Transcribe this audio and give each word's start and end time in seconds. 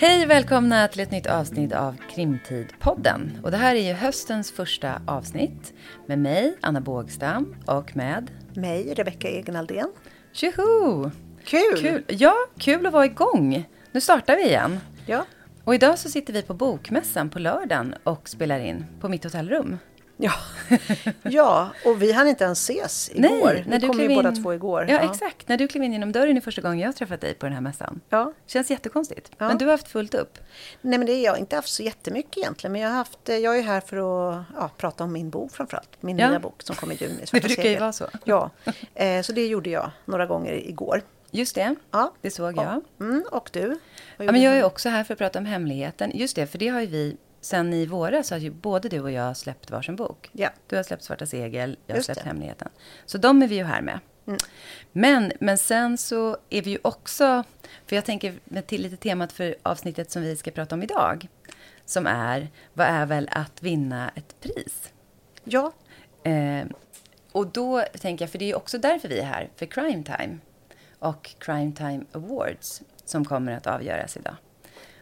Hej 0.00 0.26
välkomna 0.26 0.88
till 0.88 1.00
ett 1.00 1.10
nytt 1.10 1.26
avsnitt 1.26 1.72
av 1.72 1.96
Krimtidpodden. 2.10 3.40
Och 3.42 3.50
det 3.50 3.56
här 3.56 3.74
är 3.74 3.88
ju 3.88 3.92
höstens 3.92 4.52
första 4.52 5.02
avsnitt 5.06 5.72
med 6.06 6.18
mig, 6.18 6.56
Anna 6.60 6.80
Bågstam, 6.80 7.54
och 7.66 7.96
med 7.96 8.30
mig, 8.54 8.94
Rebecka 8.94 9.28
Egenaldén. 9.28 9.92
Tjoho! 10.32 11.10
Kul! 11.44 11.78
kul! 11.80 12.04
Ja, 12.08 12.34
kul 12.58 12.86
att 12.86 12.92
vara 12.92 13.04
igång. 13.04 13.68
Nu 13.92 14.00
startar 14.00 14.36
vi 14.36 14.44
igen. 14.44 14.80
Ja. 15.06 15.24
Och 15.64 15.74
idag 15.74 15.98
så 15.98 16.08
sitter 16.08 16.32
vi 16.32 16.42
på 16.42 16.54
Bokmässan 16.54 17.30
på 17.30 17.38
lördagen 17.38 17.94
och 18.04 18.28
spelar 18.28 18.60
in 18.60 18.86
på 19.00 19.08
mitt 19.08 19.24
hotellrum. 19.24 19.78
Ja, 20.20 20.32
ja 21.22 21.70
och 21.84 22.02
vi 22.02 22.12
hann 22.12 22.28
inte 22.28 22.44
ens 22.44 22.70
ses 22.70 23.10
igår. 23.14 23.52
Nej, 23.52 23.64
när 23.66 23.80
vi 23.80 23.86
kom 23.86 23.98
ju 23.98 24.08
in... 24.08 24.14
båda 24.14 24.32
två 24.32 24.54
igår. 24.54 24.86
Ja, 24.88 24.94
ja, 24.94 25.10
exakt. 25.10 25.48
När 25.48 25.58
du 25.58 25.68
klev 25.68 25.84
in 25.84 25.92
genom 25.92 26.12
dörren 26.12 26.36
är 26.36 26.40
första 26.40 26.62
gången 26.62 26.78
jag 26.78 26.88
har 26.88 26.92
träffat 26.92 27.20
dig 27.20 27.34
på 27.34 27.46
den 27.46 27.52
här 27.52 27.60
mässan. 27.60 28.00
Ja. 28.08 28.32
Känns 28.46 28.70
jättekonstigt. 28.70 29.30
Ja. 29.38 29.48
Men 29.48 29.58
du 29.58 29.64
har 29.64 29.72
haft 29.72 29.88
fullt 29.88 30.14
upp. 30.14 30.38
Nej, 30.80 30.98
men 30.98 31.06
det 31.06 31.12
är 31.12 31.24
jag 31.24 31.38
inte 31.38 31.56
haft 31.56 31.68
så 31.68 31.82
jättemycket 31.82 32.36
egentligen. 32.36 32.72
Men 32.72 32.80
jag, 32.80 32.88
har 32.88 32.96
haft, 32.96 33.18
jag 33.24 33.58
är 33.58 33.62
här 33.62 33.80
för 33.80 33.96
att 33.96 34.44
ja, 34.56 34.70
prata 34.76 35.04
om 35.04 35.12
min 35.12 35.30
bok 35.30 35.52
framförallt. 35.52 35.90
Min 36.00 36.18
ja. 36.18 36.28
nya 36.28 36.40
bok 36.40 36.62
som 36.62 36.76
kommer 36.76 36.94
i 36.94 36.96
juni. 36.96 37.24
Det 37.32 37.40
brukar 37.40 37.68
ju 37.68 37.78
vara 37.78 37.92
så. 37.92 38.06
Ja, 38.24 38.50
eh, 38.94 39.22
så 39.22 39.32
det 39.32 39.46
gjorde 39.46 39.70
jag 39.70 39.90
några 40.04 40.26
gånger 40.26 40.52
igår. 40.52 41.02
Just 41.30 41.54
det, 41.54 41.74
ja. 41.90 42.12
det 42.20 42.30
såg 42.30 42.56
jag. 42.56 42.80
Mm, 43.00 43.24
och 43.30 43.50
du? 43.52 43.78
Ja, 44.16 44.32
men 44.32 44.42
jag 44.42 44.56
är 44.56 44.64
också 44.64 44.88
här 44.88 45.04
för 45.04 45.14
att 45.14 45.18
prata 45.18 45.38
om 45.38 45.46
hemligheten. 45.46 46.10
Just 46.14 46.36
det, 46.36 46.46
för 46.46 46.58
det 46.58 46.68
har 46.68 46.80
ju 46.80 46.86
vi 46.86 47.16
sen 47.40 47.72
i 47.72 47.86
våras 47.86 48.30
har 48.30 48.38
ju 48.38 48.50
både 48.50 48.88
du 48.88 49.00
och 49.00 49.10
jag 49.10 49.36
släppt 49.36 49.70
varsin 49.70 49.96
bok. 49.96 50.30
Ja. 50.32 50.50
Du 50.66 50.76
har 50.76 50.82
släppt 50.82 51.02
Svarta 51.02 51.26
segel, 51.26 51.76
jag 51.86 51.96
har 51.96 52.02
släppt 52.02 52.20
det. 52.20 52.26
Hemligheten. 52.26 52.68
Så 53.06 53.18
de 53.18 53.42
är 53.42 53.48
vi 53.48 53.54
ju 53.54 53.64
här 53.64 53.82
med. 53.82 54.00
Mm. 54.26 54.38
Men, 54.92 55.32
men 55.40 55.58
sen 55.58 55.98
så 55.98 56.36
är 56.50 56.62
vi 56.62 56.70
ju 56.70 56.78
också, 56.82 57.44
för 57.86 57.96
jag 57.96 58.04
tänker 58.04 58.62
till 58.62 58.82
lite 58.82 58.96
temat 58.96 59.32
för 59.32 59.56
avsnittet 59.62 60.10
som 60.10 60.22
vi 60.22 60.36
ska 60.36 60.50
prata 60.50 60.74
om 60.74 60.82
idag. 60.82 61.28
Som 61.84 62.06
är, 62.06 62.48
vad 62.74 62.86
är 62.86 63.06
väl 63.06 63.28
att 63.32 63.62
vinna 63.62 64.10
ett 64.14 64.40
pris? 64.40 64.92
Ja. 65.44 65.72
Eh, 66.22 66.66
och 67.32 67.46
då 67.46 67.84
tänker 68.00 68.22
jag, 68.22 68.30
för 68.30 68.38
det 68.38 68.44
är 68.44 68.46
ju 68.46 68.54
också 68.54 68.78
därför 68.78 69.08
vi 69.08 69.18
är 69.18 69.24
här, 69.24 69.50
för 69.56 69.66
Crime 69.66 70.04
Time. 70.04 70.38
Och 70.98 71.30
Crime 71.38 71.72
Time 71.72 72.04
Awards 72.12 72.82
som 73.04 73.24
kommer 73.24 73.52
att 73.52 73.66
avgöras 73.66 74.16
idag. 74.16 74.36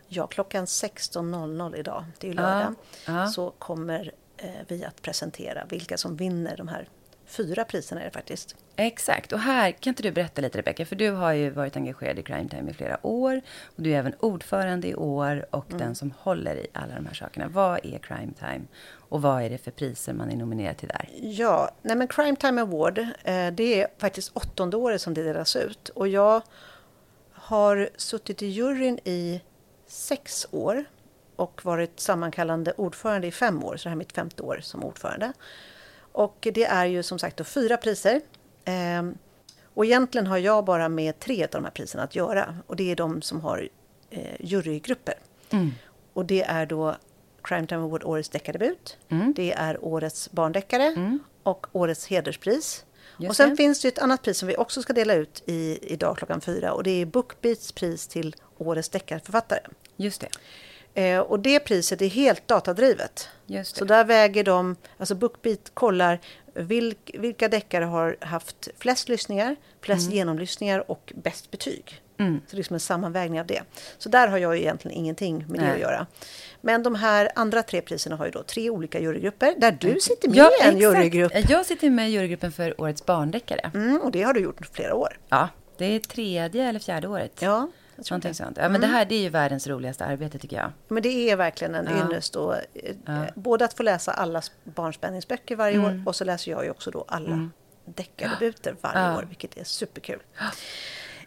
Ja, 0.08 0.26
klockan 0.26 0.64
16.00 0.64 1.76
idag, 1.76 2.04
det 2.18 2.26
är 2.26 2.30
ju 2.30 2.36
lördag, 2.36 2.74
ja. 3.06 3.26
så 3.26 3.50
kommer 3.50 4.12
eh, 4.36 4.50
vi 4.68 4.84
att 4.84 5.02
presentera 5.02 5.64
vilka 5.68 5.96
som 5.96 6.16
vinner 6.16 6.56
de 6.56 6.68
här 6.68 6.88
fyra 7.26 7.64
priserna 7.64 8.00
är 8.00 8.04
det 8.04 8.10
faktiskt. 8.10 8.56
Exakt, 8.76 9.32
och 9.32 9.38
här 9.38 9.70
kan 9.70 9.90
inte 9.90 10.02
du 10.02 10.12
berätta 10.12 10.42
lite 10.42 10.58
Rebecka, 10.58 10.86
för 10.86 10.96
du 10.96 11.10
har 11.10 11.32
ju 11.32 11.50
varit 11.50 11.76
engagerad 11.76 12.18
i 12.18 12.22
Crime 12.22 12.48
Time 12.48 12.70
i 12.70 12.74
flera 12.74 13.06
år 13.06 13.40
och 13.64 13.82
du 13.82 13.90
är 13.90 13.98
även 13.98 14.14
ordförande 14.20 14.88
i 14.88 14.94
år 14.94 15.46
och 15.50 15.68
mm. 15.68 15.78
den 15.78 15.94
som 15.94 16.12
håller 16.18 16.56
i 16.56 16.66
alla 16.72 16.94
de 16.94 17.06
här 17.06 17.14
sakerna. 17.14 17.48
Vad 17.48 17.86
är 17.86 17.98
Crime 17.98 18.32
Time 18.38 18.62
och 19.08 19.22
vad 19.22 19.42
är 19.42 19.50
det 19.50 19.58
för 19.58 19.70
priser 19.70 20.12
man 20.12 20.30
är 20.30 20.36
nominerad 20.36 20.76
till 20.76 20.88
där? 20.88 21.08
Ja, 21.22 21.70
nej 21.82 21.96
men 21.96 22.08
Crime 22.08 22.36
Time 22.36 22.62
Award, 22.62 22.98
eh, 22.98 23.50
det 23.52 23.82
är 23.82 23.86
faktiskt 23.98 24.30
åttonde 24.34 24.76
året 24.76 25.00
som 25.00 25.14
det 25.14 25.22
delas 25.22 25.56
ut 25.56 25.88
och 25.88 26.08
jag 26.08 26.42
har 27.32 27.88
suttit 27.96 28.42
i 28.42 28.46
juryn 28.46 28.98
i 29.04 29.40
sex 29.86 30.46
år 30.50 30.84
och 31.36 31.64
varit 31.64 32.00
sammankallande 32.00 32.72
ordförande 32.76 33.26
i 33.26 33.32
fem 33.32 33.64
år, 33.64 33.76
så 33.76 33.82
det 33.82 33.88
här 33.88 33.96
är 33.96 33.98
mitt 33.98 34.12
femte 34.12 34.42
år 34.42 34.60
som 34.62 34.84
ordförande. 34.84 35.32
Och 36.12 36.48
det 36.54 36.64
är 36.64 36.86
ju 36.86 37.02
som 37.02 37.18
sagt 37.18 37.36
då 37.36 37.44
fyra 37.44 37.76
priser. 37.76 38.20
Ehm, 38.64 39.18
och 39.74 39.84
egentligen 39.84 40.26
har 40.26 40.38
jag 40.38 40.64
bara 40.64 40.88
med 40.88 41.18
tre 41.18 41.44
av 41.44 41.50
de 41.50 41.64
här 41.64 41.70
priserna 41.70 42.02
att 42.02 42.14
göra 42.14 42.56
och 42.66 42.76
det 42.76 42.90
är 42.90 42.96
de 42.96 43.22
som 43.22 43.40
har 43.40 43.68
eh, 44.10 44.36
jurygrupper. 44.40 45.14
Mm. 45.50 45.70
Och 46.12 46.26
det 46.26 46.42
är 46.42 46.66
då 46.66 46.96
Crime 47.42 47.66
Time 47.66 47.82
Award 47.82 48.04
Årets 48.04 48.28
deckardebut, 48.28 48.98
mm. 49.08 49.32
det 49.36 49.52
är 49.52 49.84
Årets 49.84 50.32
barndeckare 50.32 50.84
mm. 50.86 51.18
och 51.42 51.66
Årets 51.72 52.06
hederspris. 52.06 52.84
Just 53.18 53.30
och 53.30 53.36
sen 53.36 53.50
det. 53.50 53.56
finns 53.56 53.80
det 53.80 53.88
ett 53.88 53.98
annat 53.98 54.22
pris 54.22 54.38
som 54.38 54.48
vi 54.48 54.56
också 54.56 54.82
ska 54.82 54.92
dela 54.92 55.14
ut 55.14 55.42
i, 55.46 55.78
idag 55.82 56.18
klockan 56.18 56.40
fyra 56.40 56.72
och 56.72 56.82
det 56.82 56.90
är 56.90 57.06
Bookbeats 57.06 57.72
pris 57.72 58.06
till 58.06 58.36
Årets 58.58 58.88
deckarförfattare. 58.88 59.60
Just 59.96 60.20
det. 60.20 60.28
Eh, 61.02 61.20
och 61.20 61.40
det 61.40 61.60
priset 61.60 62.02
är 62.02 62.08
helt 62.08 62.48
datadrivet. 62.48 63.28
Så 63.64 63.84
där 63.84 64.04
väger 64.04 64.44
de, 64.44 64.76
alltså 64.98 65.14
Bookbeat 65.14 65.70
kollar 65.74 66.20
vilk, 66.54 67.10
vilka 67.14 67.48
deckare 67.48 67.84
har 67.84 68.16
haft 68.20 68.68
flest 68.78 69.08
lyssningar, 69.08 69.56
flest 69.80 70.06
mm. 70.06 70.16
genomlyssningar 70.16 70.90
och 70.90 71.12
bäst 71.16 71.50
betyg. 71.50 72.02
Mm. 72.18 72.40
Så 72.40 72.50
det 72.50 72.54
är 72.54 72.56
liksom 72.56 72.74
en 72.74 72.80
sammanvägning 72.80 73.40
av 73.40 73.46
det. 73.46 73.62
Så 73.98 74.08
där 74.08 74.28
har 74.28 74.38
jag 74.38 74.56
egentligen 74.56 74.96
ingenting 74.98 75.44
med 75.48 75.60
Nej. 75.60 75.66
det 75.66 75.72
att 75.74 75.80
göra. 75.80 76.06
Men 76.60 76.82
de 76.82 76.94
här 76.94 77.30
andra 77.34 77.62
tre 77.62 77.80
priserna 77.80 78.16
har 78.16 78.24
ju 78.24 78.30
då 78.30 78.42
tre 78.42 78.70
olika 78.70 79.00
jurygrupper, 79.00 79.54
där 79.56 79.76
du 79.80 80.00
sitter 80.00 80.28
med 80.28 80.38
ja, 80.38 80.50
i 80.50 80.68
en 80.68 80.76
exakt. 80.76 80.82
jurygrupp. 80.82 81.32
Jag 81.50 81.66
sitter 81.66 81.90
med 81.90 82.08
i 82.08 82.12
jurygruppen 82.12 82.52
för 82.52 82.80
Årets 82.80 83.06
barndeckare. 83.06 83.70
Mm, 83.74 84.00
och 84.00 84.10
det 84.10 84.22
har 84.22 84.34
du 84.34 84.40
gjort 84.40 84.66
flera 84.72 84.94
år. 84.94 85.18
Ja, 85.28 85.48
det 85.78 85.84
är 85.84 86.00
tredje 86.00 86.68
eller 86.68 86.80
fjärde 86.80 87.08
året. 87.08 87.32
Ja. 87.38 87.68
Någonting 88.10 88.34
sånt. 88.34 88.56
Ja, 88.56 88.62
men 88.62 88.70
mm. 88.76 88.80
det 88.80 88.86
här 88.86 89.04
det 89.04 89.14
är 89.14 89.20
ju 89.20 89.28
världens 89.28 89.66
roligaste 89.66 90.04
arbete 90.04 90.38
tycker 90.38 90.56
jag. 90.56 90.72
Men 90.88 91.02
det 91.02 91.30
är 91.30 91.36
verkligen 91.36 91.74
en 91.74 91.88
ja. 91.90 92.04
ynnest. 92.04 92.36
Och, 92.36 92.54
eh, 92.54 92.62
ja. 93.06 93.26
Både 93.34 93.64
att 93.64 93.74
få 93.74 93.82
läsa 93.82 94.12
alla 94.12 94.42
barnspänningsböcker 94.64 95.56
varje 95.56 95.76
mm. 95.76 95.86
år 95.86 96.02
och 96.06 96.16
så 96.16 96.24
läser 96.24 96.50
jag 96.50 96.64
ju 96.64 96.70
också 96.70 96.90
då 96.90 97.04
alla 97.08 97.26
mm. 97.26 97.52
deckardebuter 97.84 98.76
varje 98.80 99.00
ja. 99.00 99.18
år, 99.18 99.22
vilket 99.22 99.56
är 99.56 99.64
superkul. 99.64 100.18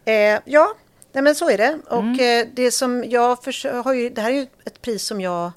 Eh, 0.09 0.39
ja, 0.45 0.75
nej, 1.11 1.23
men 1.23 1.35
så 1.35 1.49
är 1.49 1.57
det. 1.57 1.79
Och 1.87 1.99
mm. 1.99 2.47
eh, 2.47 2.53
det 2.53 2.71
som 2.71 3.03
jag 3.07 3.37
har 3.83 3.93
ju, 3.93 4.09
det 4.09 4.21
här 4.21 4.31
är 4.31 4.35
ju 4.35 4.47
ett 4.65 4.81
pris 4.81 5.03
som 5.03 5.21
jag 5.21 5.51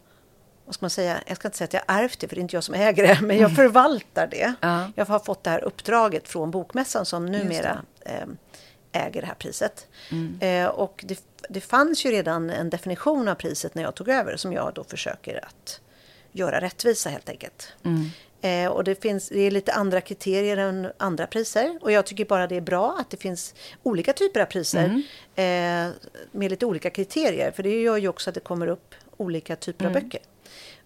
vad 0.64 0.74
ska 0.74 0.84
man 0.84 0.90
säga, 0.90 1.22
jag 1.26 1.36
ska 1.36 1.48
inte 1.48 1.58
säga 1.58 1.66
att 1.66 1.72
jag 1.72 1.82
ärvt 1.86 2.20
det, 2.20 2.28
för 2.28 2.36
det 2.36 2.40
är 2.40 2.42
inte 2.42 2.56
jag 2.56 2.64
som 2.64 2.74
äger 2.74 3.06
det, 3.06 3.20
men 3.26 3.38
jag 3.38 3.56
förvaltar 3.56 4.26
det. 4.26 4.54
Ja. 4.60 4.90
Jag 4.96 5.06
har 5.06 5.18
fått 5.18 5.44
det 5.44 5.50
här 5.50 5.64
uppdraget 5.64 6.28
från 6.28 6.50
Bokmässan 6.50 7.06
som 7.06 7.26
numera 7.26 7.82
eh, 8.00 8.26
äger 8.92 9.20
det 9.20 9.26
här 9.26 9.34
priset. 9.34 9.86
Mm. 10.10 10.38
Eh, 10.40 10.70
och 10.70 11.04
det, 11.08 11.24
det 11.48 11.60
fanns 11.60 12.04
ju 12.04 12.10
redan 12.10 12.50
en 12.50 12.70
definition 12.70 13.28
av 13.28 13.34
priset 13.34 13.74
när 13.74 13.82
jag 13.82 13.94
tog 13.94 14.08
över 14.08 14.36
som 14.36 14.52
jag 14.52 14.74
då 14.74 14.84
försöker 14.84 15.44
att 15.44 15.80
göra 16.32 16.60
rättvisa 16.60 17.10
helt 17.10 17.28
enkelt. 17.28 17.72
Mm. 17.84 18.10
Eh, 18.42 18.70
och 18.70 18.84
det, 18.84 19.02
finns, 19.02 19.28
det 19.28 19.40
är 19.40 19.50
lite 19.50 19.72
andra 19.72 20.00
kriterier 20.00 20.56
än 20.56 20.92
andra 20.96 21.26
priser. 21.26 21.78
Och 21.80 21.92
jag 21.92 22.06
tycker 22.06 22.24
bara 22.24 22.46
det 22.46 22.56
är 22.56 22.60
bra 22.60 22.96
att 23.00 23.10
det 23.10 23.16
finns 23.16 23.54
olika 23.82 24.12
typer 24.12 24.40
av 24.40 24.46
priser 24.46 24.84
mm. 24.84 25.90
eh, 25.90 25.94
med 26.30 26.50
lite 26.50 26.66
olika 26.66 26.90
kriterier. 26.90 27.50
För 27.50 27.62
det 27.62 27.80
gör 27.82 27.96
ju 27.96 28.08
också 28.08 28.30
att 28.30 28.34
det 28.34 28.40
kommer 28.40 28.66
upp 28.66 28.94
olika 29.16 29.56
typer 29.56 29.84
av 29.84 29.90
mm. 29.90 30.02
böcker. 30.02 30.20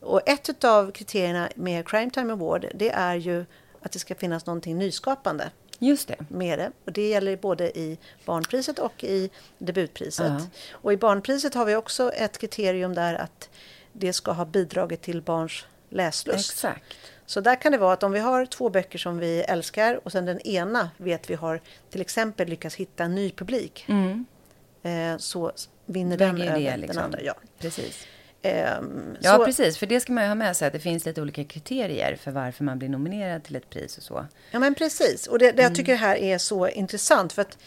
Och 0.00 0.28
ett 0.28 0.64
av 0.64 0.90
kriterierna 0.90 1.48
med 1.54 1.88
Crime 1.88 2.10
Time 2.10 2.32
Award 2.32 2.66
det 2.74 2.90
är 2.90 3.14
ju 3.14 3.44
att 3.82 3.92
det 3.92 3.98
ska 3.98 4.14
finnas 4.14 4.46
någonting 4.46 4.78
nyskapande. 4.78 5.50
Just 5.78 6.08
det. 6.08 6.16
Med 6.28 6.58
det. 6.58 6.72
Och 6.84 6.92
det 6.92 7.08
gäller 7.08 7.36
både 7.36 7.78
i 7.78 7.98
barnpriset 8.24 8.78
och 8.78 9.04
i 9.04 9.30
debutpriset. 9.58 10.26
Uh 10.26 10.36
-huh. 10.36 10.46
Och 10.70 10.92
i 10.92 10.96
barnpriset 10.96 11.54
har 11.54 11.64
vi 11.64 11.76
också 11.76 12.12
ett 12.12 12.38
kriterium 12.38 12.94
där 12.94 13.14
att 13.14 13.48
det 13.92 14.12
ska 14.12 14.32
ha 14.32 14.44
bidragit 14.44 15.02
till 15.02 15.22
barns 15.22 15.64
läslust. 15.90 16.50
Exakt. 16.50 16.84
Så 17.26 17.40
där 17.40 17.56
kan 17.56 17.72
det 17.72 17.78
vara 17.78 17.92
att 17.92 18.02
om 18.02 18.12
vi 18.12 18.20
har 18.20 18.46
två 18.46 18.68
böcker 18.68 18.98
som 18.98 19.18
vi 19.18 19.40
älskar 19.40 20.00
och 20.04 20.12
sen 20.12 20.24
den 20.24 20.40
ena 20.40 20.90
vet 20.96 21.30
vi 21.30 21.34
har 21.34 21.60
till 21.90 22.00
exempel 22.00 22.48
lyckats 22.48 22.74
hitta 22.74 23.04
en 23.04 23.14
ny 23.14 23.30
publik. 23.30 23.84
Mm. 23.88 24.26
Eh, 24.82 25.18
så 25.18 25.52
vinner 25.86 26.16
den 26.16 26.42
över 26.42 26.60
det, 26.60 26.76
liksom. 26.76 26.96
den 26.96 27.04
andra. 27.04 27.22
Ja. 27.22 27.34
Precis. 27.58 28.06
Um, 28.42 29.16
ja, 29.20 29.36
så... 29.36 29.44
precis. 29.44 29.78
För 29.78 29.86
det 29.86 30.00
ska 30.00 30.12
man 30.12 30.24
ju 30.24 30.28
ha 30.28 30.34
med 30.34 30.56
sig, 30.56 30.66
att 30.66 30.72
det 30.72 30.80
finns 30.80 31.06
lite 31.06 31.22
olika 31.22 31.44
kriterier 31.44 32.16
för 32.16 32.30
varför 32.30 32.64
man 32.64 32.78
blir 32.78 32.88
nominerad 32.88 33.44
till 33.44 33.56
ett 33.56 33.70
pris 33.70 33.96
och 33.98 34.02
så. 34.02 34.26
Ja, 34.50 34.58
men 34.58 34.74
precis. 34.74 35.26
Och 35.26 35.38
det, 35.38 35.44
det 35.44 35.50
mm. 35.52 35.62
jag 35.62 35.74
tycker 35.74 35.92
det 35.92 35.98
här 35.98 36.16
är 36.16 36.38
så 36.38 36.68
intressant, 36.68 37.32
för 37.32 37.42
att 37.42 37.58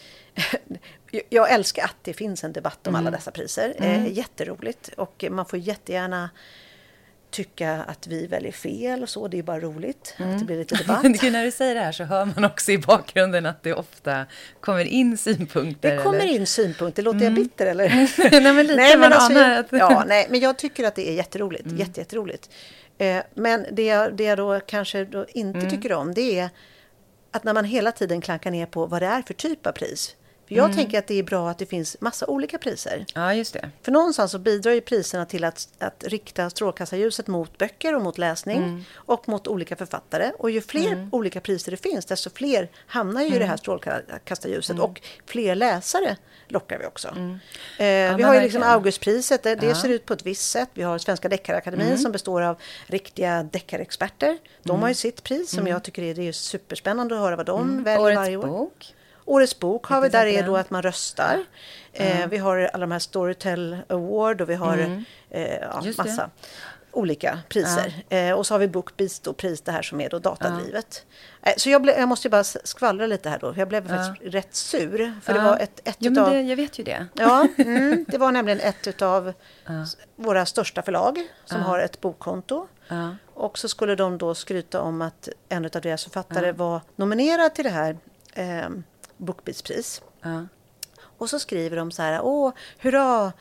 jag 1.28 1.52
älskar 1.52 1.84
att 1.84 1.96
det 2.02 2.12
finns 2.12 2.44
en 2.44 2.52
debatt 2.52 2.86
om 2.86 2.94
mm. 2.94 3.06
alla 3.06 3.16
dessa 3.16 3.30
priser. 3.30 3.74
Mm. 3.78 4.04
Eh, 4.04 4.12
jätteroligt. 4.12 4.90
Och 4.96 5.24
man 5.30 5.46
får 5.46 5.58
jättegärna 5.58 6.30
tycka 7.30 7.82
att 7.82 8.06
vi 8.06 8.26
väljer 8.26 8.52
fel 8.52 9.02
och 9.02 9.08
så. 9.08 9.28
Det 9.28 9.38
är 9.38 9.42
bara 9.42 9.60
roligt 9.60 10.14
mm. 10.18 10.32
att 10.32 10.38
det 10.38 10.44
blir 10.44 10.58
lite 10.58 10.74
debatt. 10.78 11.02
när 11.02 11.44
du 11.44 11.50
säger 11.50 11.74
det 11.74 11.80
här 11.80 11.92
så 11.92 12.04
hör 12.04 12.24
man 12.24 12.44
också 12.44 12.72
i 12.72 12.78
bakgrunden 12.78 13.46
att 13.46 13.62
det 13.62 13.74
ofta 13.74 14.26
kommer 14.60 14.84
in 14.84 15.18
synpunkter. 15.18 15.96
Det 15.96 16.02
kommer 16.02 16.18
eller? 16.18 16.32
in 16.32 16.46
synpunkter. 16.46 17.02
Låter 17.02 17.20
mm. 17.20 17.34
jag 17.34 17.44
bitter 17.44 17.66
eller? 17.66 17.88
nej, 18.30 18.54
men 18.54 18.66
lite. 18.66 18.76
Nej, 18.76 18.98
men, 18.98 19.12
alltså, 19.12 19.32
jag, 19.32 19.64
ja, 19.70 20.04
nej, 20.06 20.26
men 20.30 20.40
jag 20.40 20.58
tycker 20.58 20.84
att 20.84 20.94
det 20.94 21.08
är 21.08 21.14
jätteroligt. 21.14 21.64
Mm. 21.64 21.76
Jätte, 21.76 22.00
jätteroligt. 22.00 22.50
Eh, 22.98 23.22
men 23.34 23.66
det 23.72 23.86
jag, 23.86 24.16
det 24.16 24.24
jag 24.24 24.38
då 24.38 24.60
kanske 24.60 25.04
då 25.04 25.26
inte 25.28 25.58
mm. 25.58 25.70
tycker 25.70 25.92
om 25.92 26.14
det 26.14 26.38
är 26.38 26.50
att 27.30 27.44
när 27.44 27.54
man 27.54 27.64
hela 27.64 27.92
tiden 27.92 28.20
klankar 28.20 28.50
ner 28.50 28.66
på 28.66 28.86
vad 28.86 29.02
det 29.02 29.06
är 29.06 29.22
för 29.22 29.34
typ 29.34 29.66
av 29.66 29.72
pris. 29.72 30.16
Jag 30.52 30.64
mm. 30.64 30.76
tänker 30.76 30.98
att 30.98 31.06
det 31.06 31.18
är 31.18 31.22
bra 31.22 31.50
att 31.50 31.58
det 31.58 31.66
finns 31.66 31.96
massa 32.00 32.26
olika 32.26 32.58
priser. 32.58 33.06
Ja, 33.14 33.34
just 33.34 33.52
det. 33.52 33.70
För 33.82 33.92
någonstans 33.92 34.32
så 34.32 34.38
bidrar 34.38 34.72
ju 34.72 34.80
priserna 34.80 35.26
till 35.26 35.44
att, 35.44 35.68
att 35.78 36.04
rikta 36.06 36.50
strålkastarljuset 36.50 37.26
mot 37.26 37.58
böcker 37.58 37.94
och 37.94 38.02
mot 38.02 38.18
läsning 38.18 38.56
mm. 38.56 38.84
och 38.94 39.28
mot 39.28 39.48
olika 39.48 39.76
författare. 39.76 40.32
Och 40.38 40.50
ju 40.50 40.60
fler 40.60 40.92
mm. 40.92 41.08
olika 41.12 41.40
priser 41.40 41.70
det 41.70 41.76
finns, 41.76 42.06
desto 42.06 42.30
fler 42.30 42.68
hamnar 42.86 43.22
ju 43.22 43.26
i 43.26 43.30
det 43.30 43.36
här 43.38 43.44
mm. 43.44 43.58
strålkastarljuset 43.58 44.76
mm. 44.76 44.84
och 44.84 45.00
fler 45.26 45.54
läsare 45.54 46.16
lockar 46.48 46.78
vi 46.78 46.86
också. 46.86 47.08
Mm. 47.08 47.38
Eh, 47.78 47.86
ja, 47.86 48.16
vi 48.16 48.22
har 48.22 48.34
ju 48.34 48.40
liksom 48.40 48.62
Augustpriset, 48.62 49.42
det, 49.42 49.54
det 49.54 49.66
ja. 49.66 49.74
ser 49.74 49.88
ut 49.88 50.06
på 50.06 50.12
ett 50.12 50.26
visst 50.26 50.50
sätt. 50.50 50.68
Vi 50.74 50.82
har 50.82 50.98
Svenska 50.98 51.28
Deckarakademin 51.28 51.98
som 51.98 52.12
består 52.12 52.42
av 52.42 52.56
riktiga 52.86 53.42
deckarexperter. 53.42 54.38
De 54.62 54.82
har 54.82 54.88
ju 54.88 54.94
sitt 54.94 55.22
pris 55.22 55.50
som 55.50 55.66
jag 55.66 55.82
tycker 55.82 56.02
är, 56.02 56.14
det 56.14 56.28
är 56.28 56.32
superspännande 56.32 57.14
att 57.14 57.20
höra 57.20 57.36
vad 57.36 57.46
de 57.46 57.84
väljer 57.84 58.00
Årets 58.00 58.16
varje 58.16 58.36
år. 58.36 58.46
Bok. 58.46 58.94
Årets 59.30 59.58
bok 59.58 59.86
har 59.86 60.00
vi, 60.00 60.08
där 60.08 60.26
är 60.26 60.42
då 60.42 60.56
att 60.56 60.70
man 60.70 60.82
röstar. 60.82 61.44
Eh, 61.92 62.26
vi 62.28 62.38
har 62.38 62.58
alla 62.58 62.80
de 62.80 62.92
här 62.92 62.98
Storytel 62.98 63.78
Award 63.88 64.40
och 64.40 64.50
vi 64.50 64.54
har 64.54 64.78
mm. 64.78 65.04
eh, 65.30 65.54
ja, 65.54 65.82
massa 65.98 66.30
olika 66.92 67.38
priser. 67.48 68.04
Ja. 68.08 68.16
Eh, 68.16 68.32
och 68.32 68.46
så 68.46 68.54
har 68.54 68.58
vi 68.58 68.68
Bookbeats 68.68 69.20
då, 69.20 69.32
pris 69.32 69.60
det 69.60 69.72
här 69.72 69.82
som 69.82 70.00
är 70.00 70.08
då 70.08 70.18
datadrivet. 70.18 71.06
Ja. 71.40 71.50
Eh, 71.50 71.54
så 71.56 71.70
jag, 71.70 71.82
ble, 71.82 71.98
jag 71.98 72.08
måste 72.08 72.28
bara 72.28 72.44
skvallra 72.44 73.06
lite 73.06 73.30
här 73.30 73.38
då, 73.38 73.54
jag 73.56 73.68
blev 73.68 73.88
faktiskt 73.88 74.34
rätt 74.34 74.54
sur. 74.54 75.20
För 75.22 75.32
det 75.32 75.40
var 75.40 75.58
ett, 75.58 75.88
ett 75.88 75.96
jo, 75.98 76.12
utav, 76.12 76.30
det, 76.30 76.40
jag 76.40 76.56
vet 76.56 76.78
ju 76.78 76.84
det. 76.84 77.06
Ja, 77.14 77.46
mm, 77.58 78.04
det 78.08 78.18
var 78.18 78.32
nämligen 78.32 78.60
ett 78.60 79.02
av 79.02 79.32
våra 80.16 80.46
största 80.46 80.82
förlag 80.82 81.18
som 81.44 81.62
har 81.62 81.78
ett 81.78 82.00
bokkonto. 82.00 82.66
Och 83.34 83.58
så 83.58 83.68
skulle 83.68 83.94
de 83.94 84.18
då 84.18 84.34
skryta 84.34 84.80
om 84.80 85.02
att 85.02 85.28
en 85.48 85.64
av 85.64 85.70
deras 85.70 86.04
författare 86.04 86.52
var 86.52 86.80
nominerad 86.96 87.54
till 87.54 87.64
det 87.64 87.70
här 87.70 87.96
eh, 88.34 88.68
Bookbeatspris. 89.20 90.02
Ja. 90.22 90.46
Och 91.18 91.30
så 91.30 91.38
skriver 91.38 91.76
de 91.76 91.90
så 91.90 92.02
här, 92.02 92.20
åh, 92.22 92.52
hurra! 92.78 93.32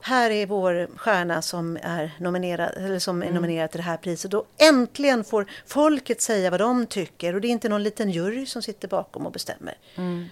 Här 0.00 0.30
är 0.30 0.46
vår 0.46 0.88
stjärna 0.96 1.42
som 1.42 1.78
är 1.82 2.10
nominerad, 2.20 2.72
eller 2.76 2.98
som 2.98 3.22
är 3.22 3.26
mm. 3.26 3.34
nominerad 3.34 3.70
till 3.70 3.78
det 3.78 3.84
här 3.84 3.96
priset. 3.96 4.34
Och 4.34 4.46
äntligen 4.58 5.24
får 5.24 5.46
folket 5.66 6.20
säga 6.20 6.50
vad 6.50 6.60
de 6.60 6.86
tycker. 6.86 7.34
Och 7.34 7.40
det 7.40 7.48
är 7.48 7.50
inte 7.50 7.68
någon 7.68 7.82
liten 7.82 8.10
jury 8.10 8.46
som 8.46 8.62
sitter 8.62 8.88
bakom 8.88 9.26
och 9.26 9.32
bestämmer. 9.32 9.78
Mm. 9.94 10.26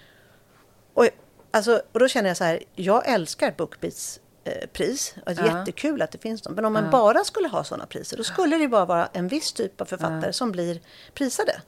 Och, 0.93 1.09
alltså, 1.51 1.81
och 1.91 1.99
då 1.99 2.07
känner 2.07 2.29
jag 2.29 2.37
så 2.37 2.43
här, 2.43 2.63
jag 2.75 3.07
älskar 3.07 3.53
Bookbeats 3.57 4.19
eh, 4.43 4.67
pris. 4.67 5.15
Och 5.25 5.35
det 5.35 5.41
är 5.41 5.47
ja. 5.47 5.59
jättekul 5.59 6.01
att 6.01 6.11
det 6.11 6.17
finns 6.17 6.41
dem. 6.41 6.53
Men 6.53 6.65
om 6.65 6.73
man 6.73 6.83
ja. 6.83 6.91
bara 6.91 7.23
skulle 7.23 7.47
ha 7.47 7.63
sådana 7.63 7.85
priser, 7.85 8.17
då 8.17 8.23
skulle 8.23 8.57
det 8.57 8.67
bara 8.67 8.85
vara 8.85 9.09
en 9.13 9.27
viss 9.27 9.53
typ 9.53 9.81
av 9.81 9.85
författare 9.85 10.25
ja. 10.25 10.33
som 10.33 10.51
blir 10.51 10.81
prisade. 11.13 11.61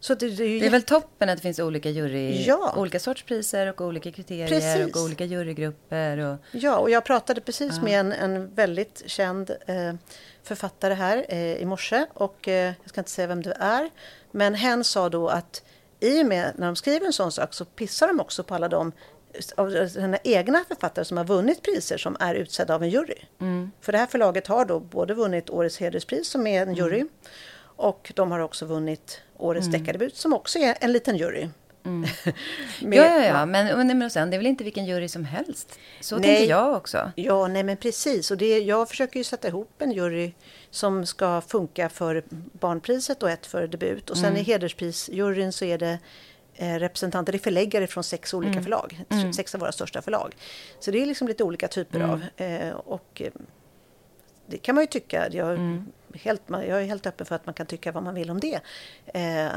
Så 0.00 0.14
det, 0.14 0.28
det, 0.28 0.44
är, 0.44 0.60
det 0.60 0.66
är 0.66 0.70
väl 0.70 0.82
toppen 0.82 1.28
att 1.28 1.36
det 1.36 1.42
finns 1.42 1.58
olika 1.58 1.90
jury, 1.90 2.44
ja. 2.44 2.74
olika 2.76 3.00
sorts 3.00 3.22
priser 3.22 3.66
och 3.66 3.80
olika 3.80 4.12
kriterier 4.12 4.48
precis. 4.48 4.96
och 4.96 5.02
olika 5.02 5.24
jurygrupper. 5.24 6.18
Och... 6.18 6.36
Ja, 6.52 6.78
och 6.78 6.90
jag 6.90 7.04
pratade 7.04 7.40
precis 7.40 7.72
ja. 7.76 7.82
med 7.82 8.00
en, 8.00 8.12
en 8.12 8.54
väldigt 8.54 9.02
känd 9.06 9.50
eh, 9.66 9.94
författare 10.42 10.94
här 10.94 11.26
eh, 11.28 11.56
i 11.56 11.64
morse 11.64 12.06
och 12.14 12.48
eh, 12.48 12.74
jag 12.82 12.88
ska 12.88 13.00
inte 13.00 13.10
säga 13.10 13.26
vem 13.26 13.42
det 13.42 13.56
är. 13.60 13.90
Men 14.30 14.54
hen 14.54 14.84
sa 14.84 15.08
då 15.08 15.28
att 15.28 15.62
i 16.00 16.22
och 16.22 16.26
med 16.26 16.52
när 16.56 16.66
de 16.66 16.76
skriver 16.76 17.06
en 17.06 17.12
sån 17.12 17.32
sak 17.32 17.54
så 17.54 17.64
pissar 17.64 18.06
de 18.08 18.20
också 18.20 18.44
på 18.44 18.54
alla 18.54 18.68
de 18.68 18.92
av 19.56 19.88
sina 19.88 20.18
egna 20.24 20.64
författare 20.68 21.04
som 21.04 21.16
har 21.16 21.24
vunnit 21.24 21.62
priser 21.62 21.98
som 21.98 22.16
är 22.20 22.34
utsedda 22.34 22.74
av 22.74 22.82
en 22.82 22.90
jury. 22.90 23.18
Mm. 23.40 23.70
För 23.80 23.92
det 23.92 23.98
här 23.98 24.06
förlaget 24.06 24.46
har 24.46 24.64
då 24.64 24.80
både 24.80 25.14
vunnit 25.14 25.50
Årets 25.50 25.78
hederspris 25.78 26.28
som 26.28 26.46
är 26.46 26.62
en 26.62 26.74
jury 26.74 27.00
mm. 27.00 27.08
Och 27.80 28.12
de 28.16 28.30
har 28.30 28.40
också 28.40 28.66
vunnit 28.66 29.20
Årets 29.36 29.66
mm. 29.66 29.80
deckardebut 29.80 30.16
som 30.16 30.32
också 30.32 30.58
är 30.58 30.76
en 30.80 30.92
liten 30.92 31.16
jury. 31.16 31.48
Mm. 31.84 32.00
Med, 32.80 32.98
ja, 32.98 33.04
ja, 33.04 33.24
ja. 33.24 33.46
Men, 33.46 33.98
men 33.98 34.10
sen, 34.10 34.30
det 34.30 34.36
är 34.36 34.38
väl 34.38 34.46
inte 34.46 34.64
vilken 34.64 34.84
jury 34.84 35.08
som 35.08 35.24
helst? 35.24 35.78
Så 36.00 36.18
nej, 36.18 36.36
tänker 36.36 36.50
jag 36.50 36.76
också. 36.76 37.12
Ja, 37.16 37.48
nej 37.48 37.62
men 37.62 37.76
precis. 37.76 38.30
Och 38.30 38.36
det, 38.36 38.58
jag 38.58 38.88
försöker 38.88 39.20
ju 39.20 39.24
sätta 39.24 39.48
ihop 39.48 39.82
en 39.82 39.92
jury 39.92 40.32
som 40.70 41.06
ska 41.06 41.40
funka 41.40 41.88
för 41.88 42.24
barnpriset 42.52 43.22
och 43.22 43.30
ett 43.30 43.46
för 43.46 43.66
debut. 43.66 44.10
Och 44.10 44.16
sen 44.16 44.26
mm. 44.26 44.40
i 44.40 44.42
hedersprisjuryn 44.42 45.52
så 45.52 45.64
är 45.64 45.78
det 45.78 45.98
eh, 46.54 46.74
representanter, 46.74 47.32
det 47.32 47.38
är 47.38 47.40
förläggare 47.40 47.86
från 47.86 48.04
sex 48.04 48.34
olika 48.34 48.52
mm. 48.52 48.62
förlag. 48.62 49.04
Mm. 49.08 49.32
Sex 49.32 49.54
av 49.54 49.60
våra 49.60 49.72
största 49.72 50.02
förlag. 50.02 50.36
Så 50.80 50.90
det 50.90 51.02
är 51.02 51.06
liksom 51.06 51.28
lite 51.28 51.44
olika 51.44 51.68
typer 51.68 52.00
mm. 52.00 52.10
av. 52.10 52.22
Eh, 52.36 52.70
och 52.70 53.22
eh, 53.24 53.32
det 54.50 54.58
kan 54.58 54.74
man 54.74 54.82
ju 54.82 54.86
tycka. 54.86 55.28
Jag, 55.30 55.50
mm. 55.50 55.86
helt, 56.14 56.42
jag 56.48 56.62
är 56.62 56.84
helt 56.84 57.06
öppen 57.06 57.26
för 57.26 57.34
att 57.34 57.46
man 57.46 57.54
kan 57.54 57.66
tycka 57.66 57.92
vad 57.92 58.02
man 58.02 58.14
vill 58.14 58.30
om 58.30 58.40
det. 58.40 58.60
Eh, 59.06 59.52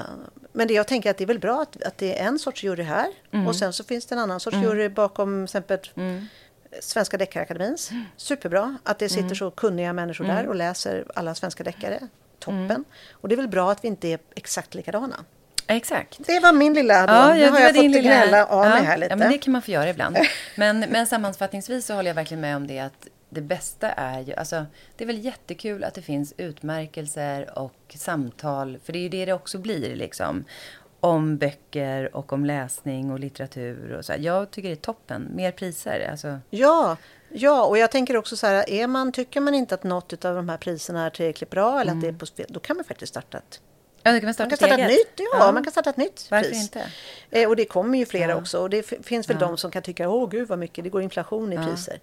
men 0.51 0.68
det 0.68 0.74
jag 0.74 0.88
tänker 0.88 1.12
att 1.12 1.18
det 1.18 1.24
är 1.24 1.28
väl 1.28 1.40
bra 1.40 1.62
att, 1.62 1.84
att 1.84 1.98
det 1.98 2.19
är 2.19 2.28
en 2.28 2.40
sorts 2.40 2.63
jury 2.63 2.84
här 2.84 3.07
mm. 3.31 3.48
och 3.48 3.56
sen 3.56 3.74
så 3.74 3.84
finns 3.84 4.06
det 4.06 4.16
en 4.16 4.19
annan 4.19 4.40
sorts 4.40 4.56
mm. 4.56 4.69
jury 4.69 4.90
bakom 4.90 5.44
exempel 5.44 5.80
mm. 5.95 6.25
Svenska 6.80 7.18
Deckarakademins. 7.18 7.92
Mm. 7.92 8.04
Superbra 8.18 8.78
att 8.84 9.00
det 9.00 9.10
sitter 9.10 9.24
mm. 9.24 9.36
så 9.36 9.51
kunniga 9.51 9.94
människor 9.94 10.25
där 10.25 10.48
och 10.48 10.56
läser 10.56 11.06
alla 11.16 11.36
svenska 11.36 11.63
deckare. 11.63 12.00
Toppen. 12.39 12.86
Och 13.12 13.30
det 13.30 13.36
är 13.36 13.38
väl 13.38 13.48
bra 13.48 13.72
att 13.72 13.84
vi 13.84 13.88
inte 13.88 14.07
är 14.07 14.19
exakt 14.36 14.75
likadana. 14.75 15.25
Exakt. 15.68 16.19
Det 16.25 16.39
var 16.39 16.54
min 16.54 16.74
lilla 16.74 17.07
då. 17.07 17.13
Ja, 17.13 17.34
nu 17.34 17.50
har 17.50 17.60
jag 17.60 17.75
fått 17.75 17.84
lilla... 17.84 18.00
gnälla 18.00 18.46
av 18.46 18.66
ja, 18.66 18.69
mig 18.69 18.84
här 18.84 18.98
lite. 18.98 19.12
Ja, 19.12 19.16
men 19.16 19.31
det 19.31 19.38
kan 19.38 19.51
man 19.51 19.62
få 19.62 19.72
göra 19.72 19.89
ibland. 19.89 20.18
Men, 20.56 20.80
men 20.80 21.07
sammanfattningsvis 21.07 21.86
så 21.86 21.94
håller 21.94 22.10
jag 22.10 22.16
verkligen 22.16 22.42
med 22.42 22.56
om 22.56 22.68
det 22.68 22.80
att 22.80 23.07
det 23.34 23.42
bästa 23.42 23.92
är 23.92 24.20
ju, 24.20 24.34
alltså 24.34 24.66
det 24.98 25.04
är 25.04 25.08
väl 25.08 25.26
jättekul 25.26 25.84
att 25.84 25.94
det 25.94 26.02
finns 26.02 26.34
utmärkelser 26.38 27.60
och 27.60 27.96
samtal, 27.96 28.80
för 28.84 28.94
det 28.94 29.00
är 29.00 29.04
ju 29.04 29.10
det 29.10 29.26
det 29.26 29.34
också 29.34 29.58
blir 29.58 29.96
liksom. 29.96 30.46
Om 31.00 31.38
böcker 31.38 32.16
och 32.16 32.34
om 32.34 32.46
läsning 32.46 33.12
och 33.12 33.20
litteratur 33.20 33.94
och 33.94 34.06
så. 34.06 34.14
Jag 34.18 34.52
tycker 34.52 34.70
det 34.70 34.74
är 34.74 34.76
toppen. 34.76 35.28
Mer 35.36 35.52
priser. 35.52 36.08
Alltså. 36.12 36.40
Ja, 36.50 36.98
ja, 37.30 37.66
och 37.66 37.78
jag 37.78 37.92
tänker 37.92 38.18
också 38.18 38.36
så 38.36 38.48
här, 38.48 38.70
är 38.70 38.88
man, 38.88 39.12
tycker 39.12 39.42
man 39.42 39.54
inte 39.54 39.76
att 39.76 39.84
något 39.84 40.26
av 40.26 40.36
de 40.36 40.50
här 40.50 40.58
priserna 40.58 41.06
är 41.06 41.10
tillräckligt 41.10 41.50
bra 41.50 41.82
eller 41.82 41.92
mm. 41.92 41.98
att 41.98 42.02
det 42.02 42.08
är 42.08 42.20
på 42.20 42.26
spel, 42.26 42.46
då 42.50 42.60
kan 42.60 42.76
man 42.76 42.86
faktiskt 42.86 43.14
starta 43.14 43.38
ett 43.38 43.62
Ja, 44.04 44.12
kan 44.12 44.24
man 44.24 44.34
starta, 44.34 44.44
man 44.44 44.50
kan 44.50 44.58
starta 44.58 44.82
ett 44.82 44.90
nytt. 44.90 45.14
Ja, 45.16 45.26
ja, 45.40 45.52
man 45.52 45.64
kan 45.64 45.72
starta 45.72 45.90
ett 45.90 45.98
nytt 45.98 46.28
Varför 46.32 46.50
pris. 46.50 46.62
inte? 46.62 46.86
Eh, 47.30 47.50
och 47.50 47.56
det 47.56 47.66
kommer 47.66 47.98
ju 47.98 48.06
flera 48.06 48.32
ja. 48.32 48.38
också. 48.38 48.60
Och 48.60 48.70
det 48.70 48.84
finns 48.84 49.30
väl 49.30 49.38
ja. 49.40 49.48
de 49.48 49.58
som 49.58 49.72
kan 49.72 49.84
tycka, 49.84 50.10
åh 50.10 50.30
gud 50.30 50.48
vad 50.48 50.60
mycket, 50.60 50.84
det 50.84 50.90
går 50.90 51.02
inflation 51.02 51.54
i 51.54 51.58
priser. 51.58 52.00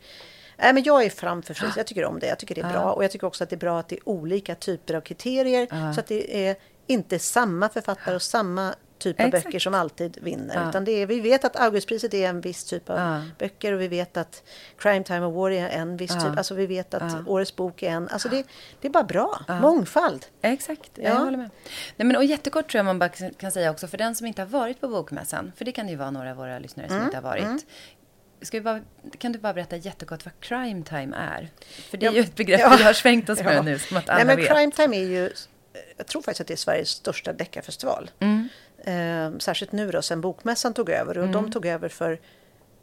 Nej, 0.60 0.74
men 0.74 0.82
jag 0.82 1.04
är 1.04 1.10
framför 1.10 1.54
fris. 1.54 1.72
Jag 1.76 1.86
tycker 1.86 2.04
om 2.04 2.18
det. 2.18 2.26
Jag 2.26 2.38
tycker 2.38 2.54
det 2.54 2.60
är 2.60 2.72
bra. 2.72 2.92
Och 2.92 3.04
jag 3.04 3.10
tycker 3.10 3.26
också 3.26 3.44
att 3.44 3.50
det 3.50 3.56
är 3.56 3.60
bra 3.60 3.80
att 3.80 3.88
det 3.88 3.96
är 3.96 4.08
olika 4.08 4.54
typer 4.54 4.94
av 4.94 5.00
kriterier. 5.00 5.92
Så 5.94 6.00
att 6.00 6.06
det 6.06 6.48
är 6.48 6.56
inte 6.86 7.18
samma 7.18 7.68
författare 7.68 8.14
och 8.14 8.22
samma 8.22 8.74
typ 9.00 9.20
av 9.20 9.26
Exakt. 9.26 9.44
böcker 9.44 9.58
som 9.58 9.74
alltid 9.74 10.18
vinner. 10.22 10.54
Ja. 10.54 10.68
Utan 10.68 10.84
det 10.84 10.92
är, 10.92 11.06
vi 11.06 11.20
vet 11.20 11.44
att 11.44 11.56
Augustpriset 11.56 12.14
är 12.14 12.28
en 12.28 12.40
viss 12.40 12.64
typ 12.64 12.90
av 12.90 12.98
ja. 12.98 13.22
böcker 13.38 13.72
och 13.72 13.80
vi 13.80 13.88
vet 13.88 14.16
att 14.16 14.42
Crime 14.78 15.04
Time 15.04 15.24
Award 15.26 15.52
är 15.52 15.68
en 15.68 15.96
viss 15.96 16.10
ja. 16.14 16.20
typ. 16.20 16.38
Alltså 16.38 16.54
vi 16.54 16.66
vet 16.66 16.94
att 16.94 17.28
Årets 17.28 17.56
bok 17.56 17.82
är 17.82 17.90
en. 17.90 18.08
Alltså 18.08 18.28
det, 18.28 18.46
det 18.80 18.88
är 18.88 18.92
bara 18.92 19.04
bra. 19.04 19.40
Mångfald. 19.60 20.26
Exakt, 20.42 20.90
jag 20.94 21.14
håller 21.14 21.38
med. 21.38 21.50
Nej, 21.96 22.06
men, 22.06 22.16
och 22.16 22.24
jättekort 22.24 22.70
tror 22.70 22.78
jag 22.78 22.84
man 22.84 22.98
bara 22.98 23.08
kan 23.38 23.52
säga 23.52 23.70
också 23.70 23.86
för 23.88 23.98
den 23.98 24.14
som 24.14 24.26
inte 24.26 24.42
har 24.42 24.46
varit 24.46 24.80
på 24.80 24.88
Bokmässan. 24.88 25.52
För 25.56 25.64
det 25.64 25.72
kan 25.72 25.88
ju 25.88 25.96
vara 25.96 26.10
några 26.10 26.30
av 26.30 26.36
våra 26.36 26.58
lyssnare 26.58 26.88
som 26.88 26.96
mm. 26.96 27.06
inte 27.06 27.16
har 27.16 27.22
varit. 27.22 27.44
Mm. 27.44 27.60
Ska 28.42 28.60
bara, 28.60 28.80
kan 29.18 29.32
du 29.32 29.38
bara 29.38 29.52
berätta 29.52 29.76
jättekort 29.76 30.24
vad 30.24 30.40
crime 30.40 30.82
time 30.84 31.16
är? 31.16 31.48
För 31.90 31.96
det 31.96 32.06
är 32.06 32.10
ja. 32.10 32.16
ju 32.16 32.20
ett 32.20 32.36
begrepp 32.36 32.60
ja. 32.60 32.74
vi 32.78 32.84
har 32.84 32.92
svängt 32.92 33.28
oss 33.28 33.42
med 33.42 33.56
ja. 33.56 33.62
nu, 33.62 33.78
som 33.78 33.96
att 33.96 34.08
alla 34.08 34.16
Nej, 34.16 34.26
men 34.26 34.36
vet. 34.36 34.48
Crime 34.48 34.72
time 34.72 34.96
är 34.96 35.06
ju, 35.06 35.30
jag 35.96 36.06
tror 36.06 36.22
faktiskt 36.22 36.40
att 36.40 36.46
det 36.46 36.54
är 36.54 36.56
Sveriges 36.56 36.88
största 36.88 37.32
deckarfestival. 37.32 38.10
Mm. 38.20 38.48
Eh, 38.84 39.38
särskilt 39.38 39.72
nu 39.72 39.90
då, 39.90 40.02
sen 40.02 40.20
Bokmässan 40.20 40.74
tog 40.74 40.90
över. 40.90 41.18
Och 41.18 41.24
mm. 41.24 41.32
de 41.32 41.52
tog 41.52 41.66
över 41.66 41.88
för, 41.88 42.18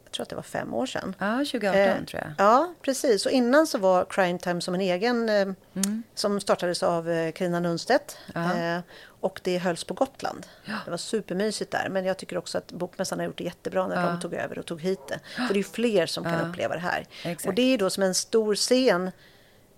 jag 0.08 0.12
tror 0.12 0.22
att 0.22 0.28
det 0.28 0.36
var 0.36 0.42
fem 0.42 0.74
år 0.74 0.86
sedan. 0.86 1.14
Ja, 1.18 1.36
2018 1.36 1.80
eh, 1.80 2.04
tror 2.04 2.22
jag. 2.22 2.32
Ja, 2.38 2.74
precis. 2.82 3.26
Och 3.26 3.32
innan 3.32 3.66
så 3.66 3.78
var 3.78 4.06
Crime 4.10 4.38
Time 4.38 4.60
som 4.60 4.74
en 4.74 4.80
egen, 4.80 5.28
eh, 5.28 5.34
mm. 5.34 6.02
som 6.14 6.40
startades 6.40 6.82
av 6.82 7.10
eh, 7.10 7.32
Carina 7.32 7.60
Nunstedt. 7.60 8.18
Eh, 8.34 8.78
och 9.20 9.40
det 9.44 9.58
hölls 9.58 9.84
på 9.84 9.94
Gotland. 9.94 10.46
Ja. 10.64 10.74
Det 10.84 10.90
var 10.90 10.98
supermysigt 10.98 11.70
där. 11.70 11.88
Men 11.90 12.04
jag 12.04 12.16
tycker 12.16 12.38
också 12.38 12.58
att 12.58 12.72
Bokmässan 12.72 13.18
har 13.18 13.26
gjort 13.26 13.38
det 13.38 13.44
jättebra 13.44 13.86
när 13.86 13.96
ja. 13.96 14.06
de 14.06 14.20
tog 14.20 14.34
över 14.34 14.58
och 14.58 14.66
tog 14.66 14.80
hit 14.80 15.00
det. 15.08 15.18
För 15.46 15.54
det 15.54 15.60
är 15.60 15.64
fler 15.64 16.06
som 16.06 16.24
kan 16.24 16.50
uppleva 16.50 16.74
det 16.74 16.80
här. 16.80 17.06
Exakt. 17.24 17.46
Och 17.48 17.54
det 17.54 17.74
är 17.74 17.78
då 17.78 17.90
som 17.90 18.02
en 18.02 18.14
stor 18.14 18.54
scen 18.54 19.10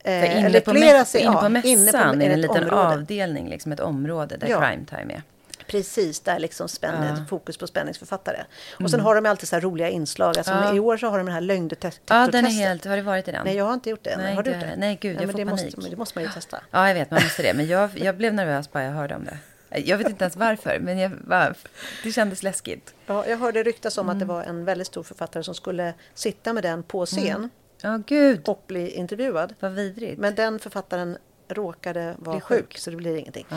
Eh, 0.05 0.39
inne, 0.39 0.47
eller 0.47 0.61
på 0.61 0.73
mäss, 0.73 1.15
inne 1.15 1.33
på 1.33 1.49
mässan 1.49 1.71
inne 1.71 1.93
på, 1.93 1.99
är 1.99 2.17
det 2.17 2.25
en 2.25 2.41
liten 2.41 2.65
område. 2.65 2.95
avdelning, 2.95 3.49
liksom 3.49 3.73
ett 3.73 3.81
område 3.81 4.37
där 4.37 4.49
ja. 4.49 4.61
crime 4.61 4.85
time 4.87 5.15
är. 5.15 5.23
Precis, 5.71 6.21
där 6.21 6.39
liksom 6.39 6.69
spänner, 6.69 7.09
ja. 7.09 7.25
fokus 7.29 7.57
på 7.57 7.67
spänningsförfattare. 7.67 8.45
Och 8.75 8.81
mm. 8.81 8.91
sen 8.91 9.01
har 9.01 9.15
de 9.15 9.27
alltid 9.27 9.49
så 9.49 9.57
här 9.57 9.61
roliga 9.61 9.89
inslag. 9.89 10.39
Alltså 10.39 10.53
ja. 10.53 10.75
I 10.75 10.81
år 10.81 10.97
så 10.97 11.07
har 11.07 11.19
de 11.19 11.27
den 11.27 11.35
här 11.35 11.41
lögndetektortestet. 11.41 12.11
Ja, 12.11 12.29
den 12.33 12.47
är 12.47 12.51
helt... 12.51 12.85
Har 12.85 12.97
du 12.97 13.03
varit 13.03 13.29
i 13.29 13.33
den? 13.33 13.45
Nej, 13.45 13.57
jag 13.57 13.65
har 13.65 13.75
inte 13.75 13.91
gjort 13.91 14.05
det. 14.05 14.17
Nej, 14.17 14.35
har 14.35 14.43
du 14.43 14.51
gjort 14.51 14.61
det? 14.61 14.77
Nej, 14.77 14.99
gud, 15.01 15.17
jag 15.17 15.23
ja, 15.23 15.27
får 15.27 15.39
det 15.39 15.45
panik. 15.45 15.77
Måste, 15.77 15.91
det 15.91 15.97
måste 15.97 16.19
man 16.19 16.25
ju 16.25 16.31
testa. 16.31 16.61
Ja, 16.71 16.89
jag 16.89 16.95
vet, 16.95 17.11
man 17.11 17.23
måste 17.23 17.43
det. 17.43 17.55
Men 17.55 17.67
jag, 17.67 17.99
jag 17.99 18.17
blev 18.17 18.35
nervös 18.35 18.73
bara 18.73 18.85
jag 18.85 18.93
hörde 18.93 19.15
om 19.15 19.25
det. 19.25 19.39
Jag 19.85 19.99
vet 19.99 20.09
inte 20.09 20.25
ens 20.25 20.37
varför, 20.37 20.79
men 20.79 20.99
jag, 20.99 21.11
va, 21.25 21.55
det 22.03 22.13
kändes 22.13 22.43
läskigt. 22.43 22.95
Ja, 23.07 23.27
jag 23.27 23.39
hörde 23.39 23.63
ryktas 23.63 23.99
om 23.99 24.07
mm. 24.07 24.13
att 24.13 24.19
det 24.19 24.25
mm. 24.25 24.37
var 24.37 24.45
en 24.45 24.65
väldigt 24.65 24.87
stor 24.87 25.03
författare 25.03 25.43
som 25.43 25.55
skulle 25.55 25.95
sitta 26.15 26.53
med 26.53 26.63
den 26.63 26.83
på 26.83 27.07
scen. 27.07 27.27
Mm. 27.27 27.51
Ja, 27.83 28.01
gud. 28.07 28.49
Och 28.49 28.65
bli 28.67 28.91
intervjuad. 28.91 29.55
Vad 29.61 29.73
vidrigt. 29.73 30.21
Men 30.21 30.35
den 30.35 30.59
författaren 30.59 31.19
råkade 31.49 32.15
vara 32.19 32.41
sjuk. 32.41 32.59
sjuk. 32.59 32.79
så 32.79 32.91
det 32.91 32.97
blir 32.97 33.17
ingenting. 33.17 33.47
Ja. 33.49 33.57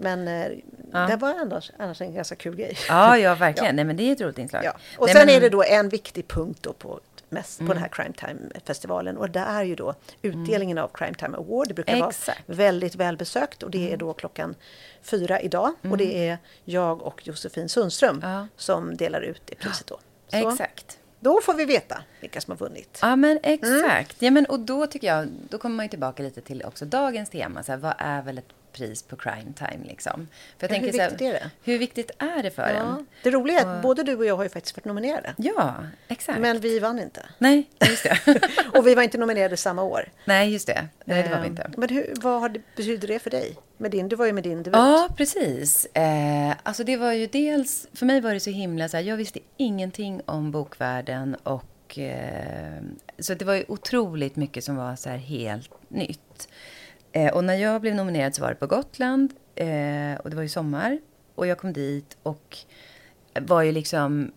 Men 0.00 0.28
eh, 0.28 0.52
ja. 0.92 1.06
det 1.06 1.16
var 1.16 1.34
annars, 1.40 1.70
annars 1.78 2.00
en 2.00 2.14
ganska 2.14 2.36
kul 2.36 2.56
grej. 2.56 2.76
Ja, 2.88 3.18
ja 3.18 3.34
verkligen. 3.38 3.66
Ja. 3.66 3.72
Nej, 3.72 3.84
men 3.84 3.96
det 3.96 4.02
är 4.02 4.12
ett 4.12 4.20
roligt 4.20 4.38
inslag. 4.38 4.64
Ja. 4.64 4.72
Och 4.98 5.06
Nej, 5.06 5.14
sen 5.14 5.26
men... 5.26 5.36
är 5.36 5.40
det 5.40 5.48
då 5.48 5.62
en 5.62 5.88
viktig 5.88 6.28
punkt 6.28 6.58
då 6.62 6.72
på 6.72 7.00
mm. 7.30 7.44
på 7.58 7.72
den 7.72 7.82
här 7.82 7.88
Crime 7.88 8.12
Time-festivalen. 8.12 9.16
Och 9.16 9.30
det 9.30 9.40
är 9.40 9.62
ju 9.62 9.74
då 9.74 9.94
utdelningen 10.22 10.78
mm. 10.78 10.84
av 10.84 10.88
Crime 10.88 11.14
Time 11.14 11.36
Award. 11.36 11.68
Det 11.68 11.74
brukar 11.74 12.08
Exakt. 12.08 12.48
vara 12.48 12.56
väldigt 12.56 12.94
välbesökt 12.94 13.62
och 13.62 13.70
det 13.70 13.82
är 13.82 13.86
mm. 13.86 13.98
då 13.98 14.12
klockan 14.12 14.54
fyra 15.02 15.40
idag. 15.40 15.72
Mm. 15.82 15.92
Och 15.92 15.98
det 15.98 16.14
mm. 16.14 16.32
är 16.32 16.38
jag 16.64 17.02
och 17.02 17.26
Josefin 17.26 17.68
Sundström 17.68 18.20
ja. 18.22 18.46
som 18.56 18.96
delar 18.96 19.20
ut 19.20 19.42
det 19.44 19.54
priset 19.54 19.86
då. 19.86 19.98
Så. 20.28 20.50
Exakt. 20.50 20.98
Då 21.20 21.40
får 21.40 21.54
vi 21.54 21.64
veta 21.64 22.02
vilka 22.20 22.40
som 22.40 22.50
har 22.50 22.58
vunnit. 22.58 22.98
Ja, 23.02 23.16
men 23.16 23.38
exakt. 23.42 23.86
Mm. 23.86 24.04
Ja, 24.18 24.30
men, 24.30 24.46
och 24.46 24.60
då 24.60 24.86
tycker 24.86 25.06
jag, 25.06 25.28
då 25.48 25.58
kommer 25.58 25.76
man 25.76 25.84
ju 25.84 25.90
tillbaka 25.90 26.22
lite 26.22 26.40
till 26.40 26.62
också 26.64 26.84
dagens 26.84 27.30
tema. 27.30 27.62
Så 27.62 27.72
här, 27.72 27.78
vad 27.78 27.94
är 27.98 28.22
väl 28.22 28.38
ett 28.38 28.52
pris 28.72 29.02
på 29.02 29.16
crime 29.16 29.52
time. 29.56 29.84
Liksom. 29.84 30.28
För 30.58 30.68
jag 30.68 30.68
hur 30.68 30.74
tänker, 30.74 31.08
viktigt 31.08 31.20
här, 31.20 31.28
är 31.28 31.32
det? 31.32 31.50
Hur 31.62 31.78
viktigt 31.78 32.10
är 32.18 32.42
det 32.42 32.50
för 32.50 32.62
ja. 32.68 32.68
en? 32.68 33.06
Det 33.22 33.30
roliga 33.30 33.60
är 33.60 33.66
att 33.66 33.76
och... 33.76 33.82
både 33.82 34.02
du 34.02 34.16
och 34.16 34.26
jag 34.26 34.36
har 34.36 34.42
ju 34.42 34.48
faktiskt 34.48 34.76
varit 34.76 34.84
nominerade. 34.84 35.34
Ja, 35.36 35.74
exakt. 36.08 36.40
Men 36.40 36.60
vi 36.60 36.78
vann 36.78 36.98
inte. 36.98 37.26
Nej, 37.38 37.70
just 37.88 38.02
det. 38.02 38.40
och 38.78 38.86
vi 38.86 38.94
var 38.94 39.02
inte 39.02 39.18
nominerade 39.18 39.56
samma 39.56 39.82
år. 39.82 40.08
Nej, 40.24 40.52
just 40.52 40.66
det. 40.66 40.88
Nej, 41.04 41.22
det 41.22 41.28
var 41.28 41.40
vi 41.40 41.46
inte. 41.46 41.70
Men 41.76 41.88
hur, 41.88 42.14
vad 42.20 42.40
har 42.40 42.48
betyder 42.76 43.08
det 43.08 43.18
för 43.18 43.30
dig? 43.30 43.56
Med 43.76 43.90
din, 43.90 44.08
du 44.08 44.16
var 44.16 44.26
ju 44.26 44.32
med 44.32 44.44
din 44.44 44.62
debut. 44.62 44.78
Ja, 44.78 45.08
precis. 45.16 45.86
Eh, 45.86 46.54
alltså 46.62 46.84
det 46.84 46.96
var 46.96 47.12
ju 47.12 47.26
dels, 47.26 47.86
för 47.94 48.06
mig 48.06 48.20
var 48.20 48.34
det 48.34 48.40
så 48.40 48.50
himla 48.50 48.88
så 48.88 48.96
här, 48.96 49.04
jag 49.04 49.16
visste 49.16 49.38
ingenting 49.56 50.20
om 50.26 50.50
bokvärlden 50.50 51.34
och 51.34 51.98
eh, 51.98 52.82
så 53.18 53.34
det 53.34 53.44
var 53.44 53.54
ju 53.54 53.64
otroligt 53.68 54.36
mycket 54.36 54.64
som 54.64 54.76
var 54.76 54.96
så 54.96 55.08
här 55.08 55.16
helt 55.16 55.70
nytt. 55.88 56.48
Eh, 57.12 57.32
och 57.32 57.44
när 57.44 57.54
jag 57.54 57.80
blev 57.80 57.94
nominerad 57.94 58.34
så 58.34 58.42
var 58.42 58.48
det 58.48 58.54
på 58.54 58.66
Gotland. 58.66 59.34
Eh, 59.54 60.20
och 60.20 60.30
det 60.30 60.36
var 60.36 60.42
ju 60.42 60.48
sommar. 60.48 60.98
Och 61.34 61.46
jag 61.46 61.58
kom 61.58 61.72
dit 61.72 62.16
och 62.22 62.56
var 63.40 63.62
ju 63.62 63.72
liksom... 63.72 64.32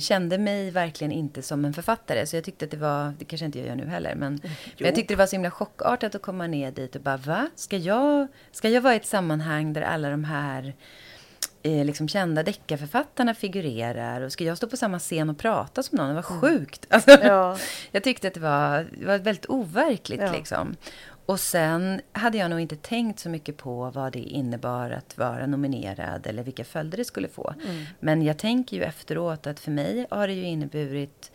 Kände 0.00 0.38
mig 0.38 0.70
verkligen 0.70 1.12
inte 1.12 1.42
som 1.42 1.64
en 1.64 1.72
författare. 1.72 2.26
Så 2.26 2.36
jag 2.36 2.44
tyckte 2.44 2.64
att 2.64 2.70
det 2.70 2.76
var... 2.76 3.14
Det 3.18 3.24
kanske 3.24 3.46
inte 3.46 3.58
jag 3.58 3.68
gör 3.68 3.76
nu 3.76 3.86
heller. 3.86 4.14
Men, 4.14 4.40
men 4.42 4.52
jag 4.76 4.94
tyckte 4.94 5.14
det 5.14 5.18
var 5.18 5.26
så 5.26 5.36
himla 5.36 5.50
chockartat 5.50 6.14
att 6.14 6.22
komma 6.22 6.46
ner 6.46 6.70
dit 6.70 6.96
och 6.96 7.02
bara 7.02 7.16
va? 7.16 7.48
Ska 7.54 7.76
jag, 7.76 8.26
ska 8.52 8.68
jag 8.68 8.80
vara 8.80 8.94
i 8.94 8.96
ett 8.96 9.06
sammanhang 9.06 9.72
där 9.72 9.82
alla 9.82 10.10
de 10.10 10.24
här 10.24 10.74
eh, 11.62 11.84
liksom 11.84 12.08
kända 12.08 12.42
deckarförfattarna 12.42 13.34
figurerar. 13.34 14.20
Och 14.20 14.32
ska 14.32 14.44
jag 14.44 14.56
stå 14.56 14.66
på 14.66 14.76
samma 14.76 14.98
scen 14.98 15.30
och 15.30 15.38
prata 15.38 15.82
som 15.82 15.96
någon? 15.96 16.08
Det 16.08 16.14
var 16.14 16.30
mm. 16.30 16.40
sjukt. 16.40 16.86
Alltså, 16.92 17.10
ja. 17.10 17.58
jag 17.90 18.04
tyckte 18.04 18.28
att 18.28 18.34
det 18.34 18.40
var, 18.40 18.86
det 18.98 19.06
var 19.06 19.18
väldigt 19.18 19.46
overkligt. 19.46 20.20
Ja. 20.20 20.32
Liksom. 20.32 20.76
Och 21.32 21.40
sen 21.40 22.00
hade 22.12 22.38
jag 22.38 22.50
nog 22.50 22.60
inte 22.60 22.76
tänkt 22.76 23.20
så 23.20 23.28
mycket 23.28 23.56
på 23.56 23.90
vad 23.90 24.12
det 24.12 24.18
innebar 24.18 24.90
att 24.90 25.18
vara 25.18 25.46
nominerad 25.46 26.26
eller 26.26 26.42
vilka 26.42 26.64
följder 26.64 26.98
det 26.98 27.04
skulle 27.04 27.28
få. 27.28 27.54
Mm. 27.64 27.84
Men 28.00 28.22
jag 28.22 28.38
tänker 28.38 28.76
ju 28.76 28.82
efteråt 28.82 29.46
att 29.46 29.60
för 29.60 29.70
mig 29.70 30.06
har 30.10 30.26
det 30.26 30.32
ju 30.32 30.44
inneburit 30.44 31.32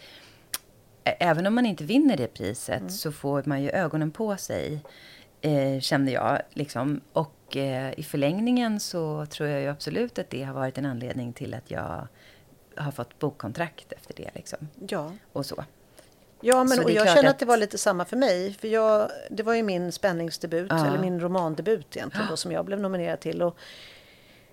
Även 1.03 1.47
om 1.47 1.55
man 1.55 1.65
inte 1.65 1.83
vinner 1.83 2.17
det 2.17 2.27
priset 2.27 2.79
mm. 2.79 2.89
så 2.89 3.11
får 3.11 3.43
man 3.45 3.63
ju 3.63 3.69
ögonen 3.69 4.11
på 4.11 4.37
sig, 4.37 4.79
eh, 5.41 5.79
kände 5.79 6.11
jag. 6.11 6.41
Liksom. 6.53 7.01
Och 7.13 7.57
eh, 7.57 7.93
i 7.97 8.03
förlängningen 8.03 8.79
så 8.79 9.25
tror 9.25 9.49
jag 9.49 9.61
ju 9.61 9.67
absolut 9.67 10.19
att 10.19 10.29
det 10.29 10.43
har 10.43 10.53
varit 10.53 10.77
en 10.77 10.85
anledning 10.85 11.33
till 11.33 11.53
att 11.53 11.71
jag 11.71 12.07
har 12.75 12.91
fått 12.91 13.19
bokkontrakt 13.19 13.91
efter 13.91 14.13
det. 14.13 14.29
Liksom. 14.33 14.67
Ja. 14.87 15.11
Och 15.33 15.45
så. 15.45 15.63
Ja, 16.41 16.63
men 16.63 16.83
och 16.83 16.91
jag 16.91 17.07
känner 17.07 17.23
att... 17.23 17.29
att 17.29 17.39
det 17.39 17.45
var 17.45 17.57
lite 17.57 17.77
samma 17.77 18.05
för 18.05 18.17
mig. 18.17 18.53
För 18.53 18.67
jag, 18.67 19.11
det 19.29 19.43
var 19.43 19.53
ju 19.53 19.63
min 19.63 19.91
spänningsdebut, 19.91 20.67
ja. 20.69 20.87
eller 20.87 20.99
min 20.99 21.19
romandebut 21.19 21.95
egentligen, 21.95 22.25
ja. 22.25 22.31
då, 22.31 22.37
som 22.37 22.51
jag 22.51 22.65
blev 22.65 22.79
nominerad 22.79 23.19
till. 23.19 23.41
Och 23.41 23.57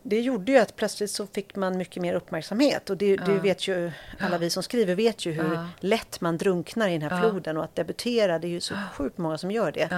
det 0.03 0.21
gjorde 0.21 0.53
ju 0.53 0.59
att 0.59 0.77
plötsligt 0.77 1.11
så 1.11 1.27
fick 1.27 1.57
man 1.57 1.79
mycket 1.79 2.03
mer 2.03 2.15
uppmärksamhet. 2.15 2.91
Och 2.91 2.97
det, 2.97 3.09
ja. 3.09 3.23
det 3.27 3.33
vet 3.33 3.69
ju 3.69 3.93
alla 4.21 4.39
vi 4.39 4.51
som 4.51 4.63
skriver 4.63 4.95
vet 4.95 5.27
ju 5.27 5.33
hur 5.33 5.59
lätt 5.81 6.21
man 6.21 6.39
drunknar 6.39 6.89
i 6.89 6.99
den 6.99 7.11
här 7.11 7.21
floden. 7.21 7.57
Och 7.57 7.65
att 7.65 7.77
debutera, 7.77 8.39
det 8.39 8.47
är 8.47 8.51
ju 8.51 8.61
så 8.61 8.75
sjukt 8.95 9.19
många 9.19 9.39
som 9.39 9.51
gör 9.51 9.73
det. 9.73 9.89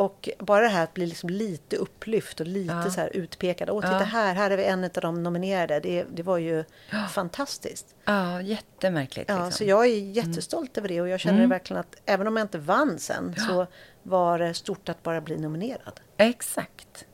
Och 0.00 0.28
bara 0.38 0.60
det 0.60 0.68
här 0.68 0.84
att 0.84 0.94
bli 0.94 1.06
liksom 1.06 1.30
lite 1.30 1.76
upplyft 1.76 2.40
och 2.40 2.46
lite 2.46 2.72
ja. 2.84 2.90
så 2.90 3.00
här 3.00 3.16
utpekad. 3.16 3.70
Åh, 3.70 3.80
titta 3.80 3.92
ja. 3.92 4.04
här, 4.04 4.34
här 4.34 4.50
är 4.50 4.56
vi 4.56 4.64
en 4.64 4.84
av 4.84 4.90
de 4.90 5.22
nominerade. 5.22 5.80
Det, 5.80 6.04
det 6.14 6.22
var 6.22 6.38
ju 6.38 6.64
ja. 6.90 7.06
fantastiskt. 7.10 7.94
Ja, 8.04 8.42
jättemärkligt. 8.42 9.28
Ja, 9.28 9.34
liksom. 9.34 9.52
Så 9.52 9.64
jag 9.64 9.84
är 9.84 9.98
jättestolt 9.98 10.76
mm. 10.76 10.84
över 10.84 10.94
det 10.94 11.00
och 11.00 11.08
jag 11.08 11.20
känner 11.20 11.38
mm. 11.38 11.50
verkligen 11.50 11.80
att 11.80 11.96
även 12.06 12.26
om 12.26 12.36
jag 12.36 12.44
inte 12.44 12.58
vann 12.58 12.98
sen 12.98 13.34
så 13.48 13.66
var 14.02 14.38
det 14.38 14.54
stort 14.54 14.88
att 14.88 15.02
bara 15.02 15.20
bli 15.20 15.36
nominerad. 15.36 16.00
Exakt. 16.16 17.06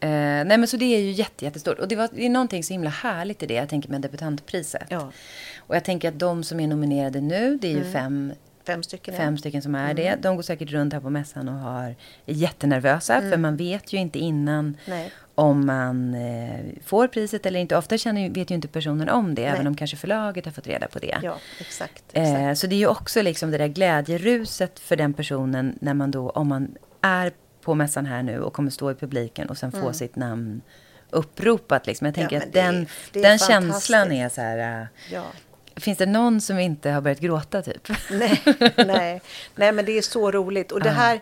Eh, 0.00 0.08
nej 0.10 0.58
men 0.58 0.68
så 0.68 0.76
det 0.76 0.84
är 0.84 1.00
ju 1.00 1.10
jätte, 1.10 1.44
jättestort. 1.44 1.78
Och 1.78 1.88
det, 1.88 1.96
var, 1.96 2.08
det 2.12 2.26
är 2.26 2.30
någonting 2.30 2.64
så 2.64 2.72
himla 2.72 2.90
härligt 2.90 3.42
i 3.42 3.46
det, 3.46 3.54
jag 3.54 3.68
tänker 3.68 3.88
med 3.88 4.00
debutantpriset. 4.00 4.86
Ja. 4.88 5.12
Och 5.58 5.76
jag 5.76 5.84
tänker 5.84 6.08
att 6.08 6.18
de 6.18 6.44
som 6.44 6.60
är 6.60 6.66
nominerade 6.66 7.20
nu, 7.20 7.58
det 7.62 7.68
är 7.68 7.72
ju 7.72 7.80
mm. 7.80 7.92
fem 7.92 8.32
Fem 8.68 8.82
stycken. 8.82 9.14
Fem 9.16 9.34
ja. 9.34 9.38
stycken 9.38 9.62
som 9.62 9.74
är 9.74 9.90
mm. 9.90 9.96
det. 9.96 10.16
De 10.22 10.36
går 10.36 10.42
säkert 10.42 10.70
runt 10.70 10.92
här 10.92 11.00
på 11.00 11.10
mässan 11.10 11.48
och 11.48 11.54
har, 11.54 11.84
är 12.26 12.34
jättenervösa. 12.34 13.14
Mm. 13.14 13.30
För 13.30 13.38
man 13.38 13.56
vet 13.56 13.92
ju 13.92 13.98
inte 13.98 14.18
innan 14.18 14.76
Nej. 14.86 15.12
om 15.34 15.66
man 15.66 16.14
eh, 16.14 16.60
får 16.84 17.08
priset 17.08 17.46
eller 17.46 17.60
inte. 17.60 17.76
Ofta 17.76 17.98
känner, 17.98 18.30
vet 18.30 18.50
ju 18.50 18.54
inte 18.54 18.68
personen 18.68 19.08
om 19.08 19.34
det. 19.34 19.42
Nej. 19.42 19.50
Även 19.50 19.66
om 19.66 19.76
kanske 19.76 19.96
förlaget 19.96 20.44
har 20.44 20.52
fått 20.52 20.66
reda 20.66 20.88
på 20.88 20.98
det. 20.98 21.18
Ja, 21.22 21.36
exakt. 21.60 22.02
exakt. 22.12 22.40
Eh, 22.40 22.52
så 22.52 22.66
det 22.66 22.74
är 22.74 22.78
ju 22.78 22.86
också 22.86 23.22
liksom 23.22 23.50
det 23.50 23.58
där 23.58 23.68
glädjeruset 23.68 24.78
för 24.78 24.96
den 24.96 25.12
personen. 25.12 25.78
När 25.80 25.94
man 25.94 26.10
då, 26.10 26.30
om 26.30 26.48
man 26.48 26.76
är 27.00 27.32
på 27.62 27.74
mässan 27.74 28.06
här 28.06 28.22
nu 28.22 28.40
och 28.40 28.52
kommer 28.52 28.70
stå 28.70 28.90
i 28.90 28.94
publiken 28.94 29.48
och 29.48 29.58
sen 29.58 29.70
mm. 29.70 29.82
få 29.82 29.92
sitt 29.92 30.16
namn 30.16 30.60
uppropat. 31.10 31.86
Liksom. 31.86 32.04
Jag 32.04 32.14
tänker 32.14 32.36
ja, 32.36 32.42
att 32.42 32.52
den, 32.52 32.86
den 33.12 33.38
känslan 33.38 34.12
är 34.12 34.28
så 34.28 34.40
här... 34.40 34.82
Uh, 34.82 34.86
ja. 35.12 35.24
Finns 35.80 35.98
det 35.98 36.06
någon 36.06 36.40
som 36.40 36.58
inte 36.58 36.90
har 36.90 37.00
börjat 37.00 37.20
gråta 37.20 37.62
typ? 37.62 37.88
Nej, 38.10 38.42
nej, 38.76 39.20
nej 39.54 39.72
men 39.72 39.84
det 39.84 39.98
är 39.98 40.02
så 40.02 40.30
roligt. 40.30 40.72
Och 40.72 40.80
det 40.80 40.90
här, 40.90 41.20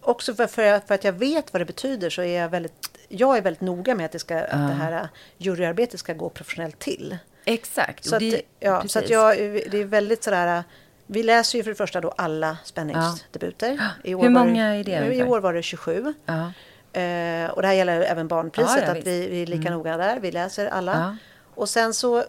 också 0.00 0.34
för, 0.34 0.46
för, 0.46 0.80
för, 0.86 0.94
att 0.94 1.04
jag 1.04 1.12
vet 1.12 1.52
vad 1.52 1.60
det 1.60 1.66
betyder 1.66 2.10
så 2.10 2.22
är 2.22 2.40
jag 2.40 2.48
väldigt, 2.48 2.98
jag 3.08 3.36
är 3.36 3.42
väldigt 3.42 3.60
noga 3.60 3.94
med 3.94 4.06
att 4.06 4.12
det, 4.12 4.18
ska, 4.18 4.40
att 4.40 4.50
det 4.50 4.74
här 4.74 5.08
juryarbetet 5.38 6.00
ska 6.00 6.12
gå 6.12 6.28
professionellt 6.28 6.78
till. 6.78 7.16
Exakt. 7.44 8.04
Så, 8.04 8.16
att, 8.16 8.22
ja, 8.60 8.88
så 8.88 8.98
att 8.98 9.10
jag, 9.10 9.36
det 9.70 9.80
är 9.80 9.84
väldigt 9.84 10.24
sådär, 10.24 10.64
vi 11.06 11.22
läser 11.22 11.58
ju 11.58 11.64
för 11.64 11.70
det 11.70 11.76
första 11.76 12.00
då 12.00 12.10
alla 12.16 12.58
spänningsdebuter. 12.64 13.72
År 14.04 14.22
Hur 14.22 14.30
många 14.30 14.74
är 14.74 14.84
det? 14.84 15.14
I 15.14 15.22
år 15.22 15.40
var 15.40 15.54
det 15.54 15.62
27. 15.62 16.14
Ja. 16.26 16.52
Uh, 16.96 17.50
och 17.50 17.62
det 17.62 17.68
här 17.68 17.74
gäller 17.74 18.00
även 18.00 18.28
barnpriset, 18.28 18.84
ja, 18.86 18.92
att 18.92 19.06
vi, 19.06 19.28
vi, 19.28 19.42
är 19.42 19.46
lika 19.46 19.68
mm. 19.68 19.72
noga 19.72 19.96
där. 19.96 20.20
Vi 20.20 20.32
läser 20.32 20.66
alla. 20.66 21.16
Och 21.54 21.68
sen 21.68 21.94
så 21.94 22.18
uh, 22.18 22.24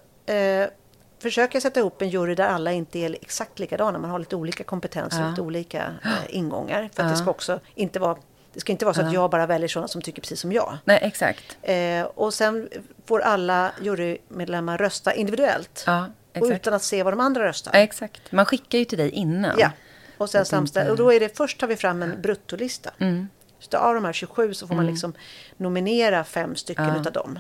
försöker 1.24 1.60
sätta 1.60 1.80
ihop 1.80 2.02
en 2.02 2.10
jury 2.10 2.36
där 2.36 2.48
alla 2.48 2.72
inte 2.72 3.00
är 3.00 3.18
exakt 3.22 3.60
likadana. 3.60 4.00
Man 4.00 4.10
har 4.10 4.20
lite 4.20 4.36
olika 4.36 4.64
kompetens 4.64 5.20
och 5.20 5.30
lite 5.30 5.42
olika 5.42 5.94
eh, 6.04 6.36
ingångar. 6.36 6.90
För 6.94 7.04
att 7.04 7.10
det 7.10 7.16
ska 7.16 7.30
också 7.30 7.60
inte 7.76 8.00
vara 8.00 8.18
det 8.54 8.60
ska 8.60 8.72
inte 8.72 8.86
vara 8.86 8.96
så 8.96 9.02
att 9.02 9.14
jag 9.14 9.30
bara 9.30 9.46
väljer 9.46 9.68
sådana 9.68 9.88
som 9.88 10.02
tycker 10.02 10.22
precis 10.22 10.40
som 10.40 10.52
jag. 10.52 10.78
Nej, 10.86 11.00
exakt. 11.02 11.58
Eh, 11.62 12.04
och 12.04 12.34
sen 12.34 12.70
får 13.06 13.20
alla 13.20 13.72
jurymedlemmar 13.82 14.78
rösta 14.78 15.14
individuellt. 15.14 15.84
Ja, 15.88 16.08
och 16.40 16.46
utan 16.46 16.74
att 16.74 16.84
se 16.84 17.04
vad 17.04 17.14
de 17.14 17.20
andra 17.20 17.44
röstar. 17.44 17.72
Ja, 17.74 17.80
exakt. 17.80 18.32
Man 18.32 18.46
skickar 18.46 18.80
ju 18.80 18.86
till 18.86 18.98
dig 18.98 19.10
innan. 19.10 19.56
Ja. 19.60 19.72
Och 20.18 20.30
sen 20.30 20.46
samställ, 20.46 20.90
Och 20.90 20.98
då 20.98 21.14
är 21.14 21.20
det 21.20 21.38
först 21.38 21.60
tar 21.60 21.68
vi 21.68 21.76
fram 21.76 22.04
en 22.04 22.22
bruttolista. 22.22 22.92
Mm. 22.98 23.28
Så 23.60 23.78
av 23.78 23.96
de 23.96 24.06
här 24.06 24.14
27 24.14 24.54
så 24.54 24.68
får 24.68 24.76
man 24.76 24.84
mm. 24.84 24.94
liksom 24.94 25.14
nominera 25.58 26.24
fem 26.24 26.56
stycken 26.56 26.88
ja. 26.88 27.02
utav 27.02 27.14
dem. 27.14 27.40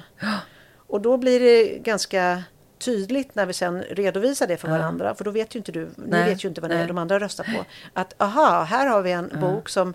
Och 0.87 1.01
då 1.01 1.17
blir 1.17 1.39
det 1.39 1.77
ganska 1.77 2.43
tydligt 2.85 3.35
när 3.35 3.45
vi 3.45 3.53
sen 3.53 3.81
redovisar 3.81 4.47
det 4.47 4.57
för 4.57 4.67
ja. 4.67 4.77
varandra. 4.77 5.15
För 5.15 5.23
då 5.23 5.31
vet 5.31 5.55
ju 5.55 5.57
inte 5.57 5.71
du, 5.71 5.89
Nej. 5.95 6.23
ni 6.23 6.29
vet 6.29 6.43
ju 6.43 6.49
inte 6.49 6.61
vad 6.61 6.69
Nej. 6.69 6.87
de 6.87 6.97
andra 6.97 7.19
röstar 7.19 7.43
på. 7.43 7.65
Att 7.93 8.21
aha, 8.21 8.63
här 8.63 8.87
har 8.87 9.01
vi 9.01 9.11
en 9.11 9.29
ja. 9.33 9.39
bok 9.39 9.69
som 9.69 9.93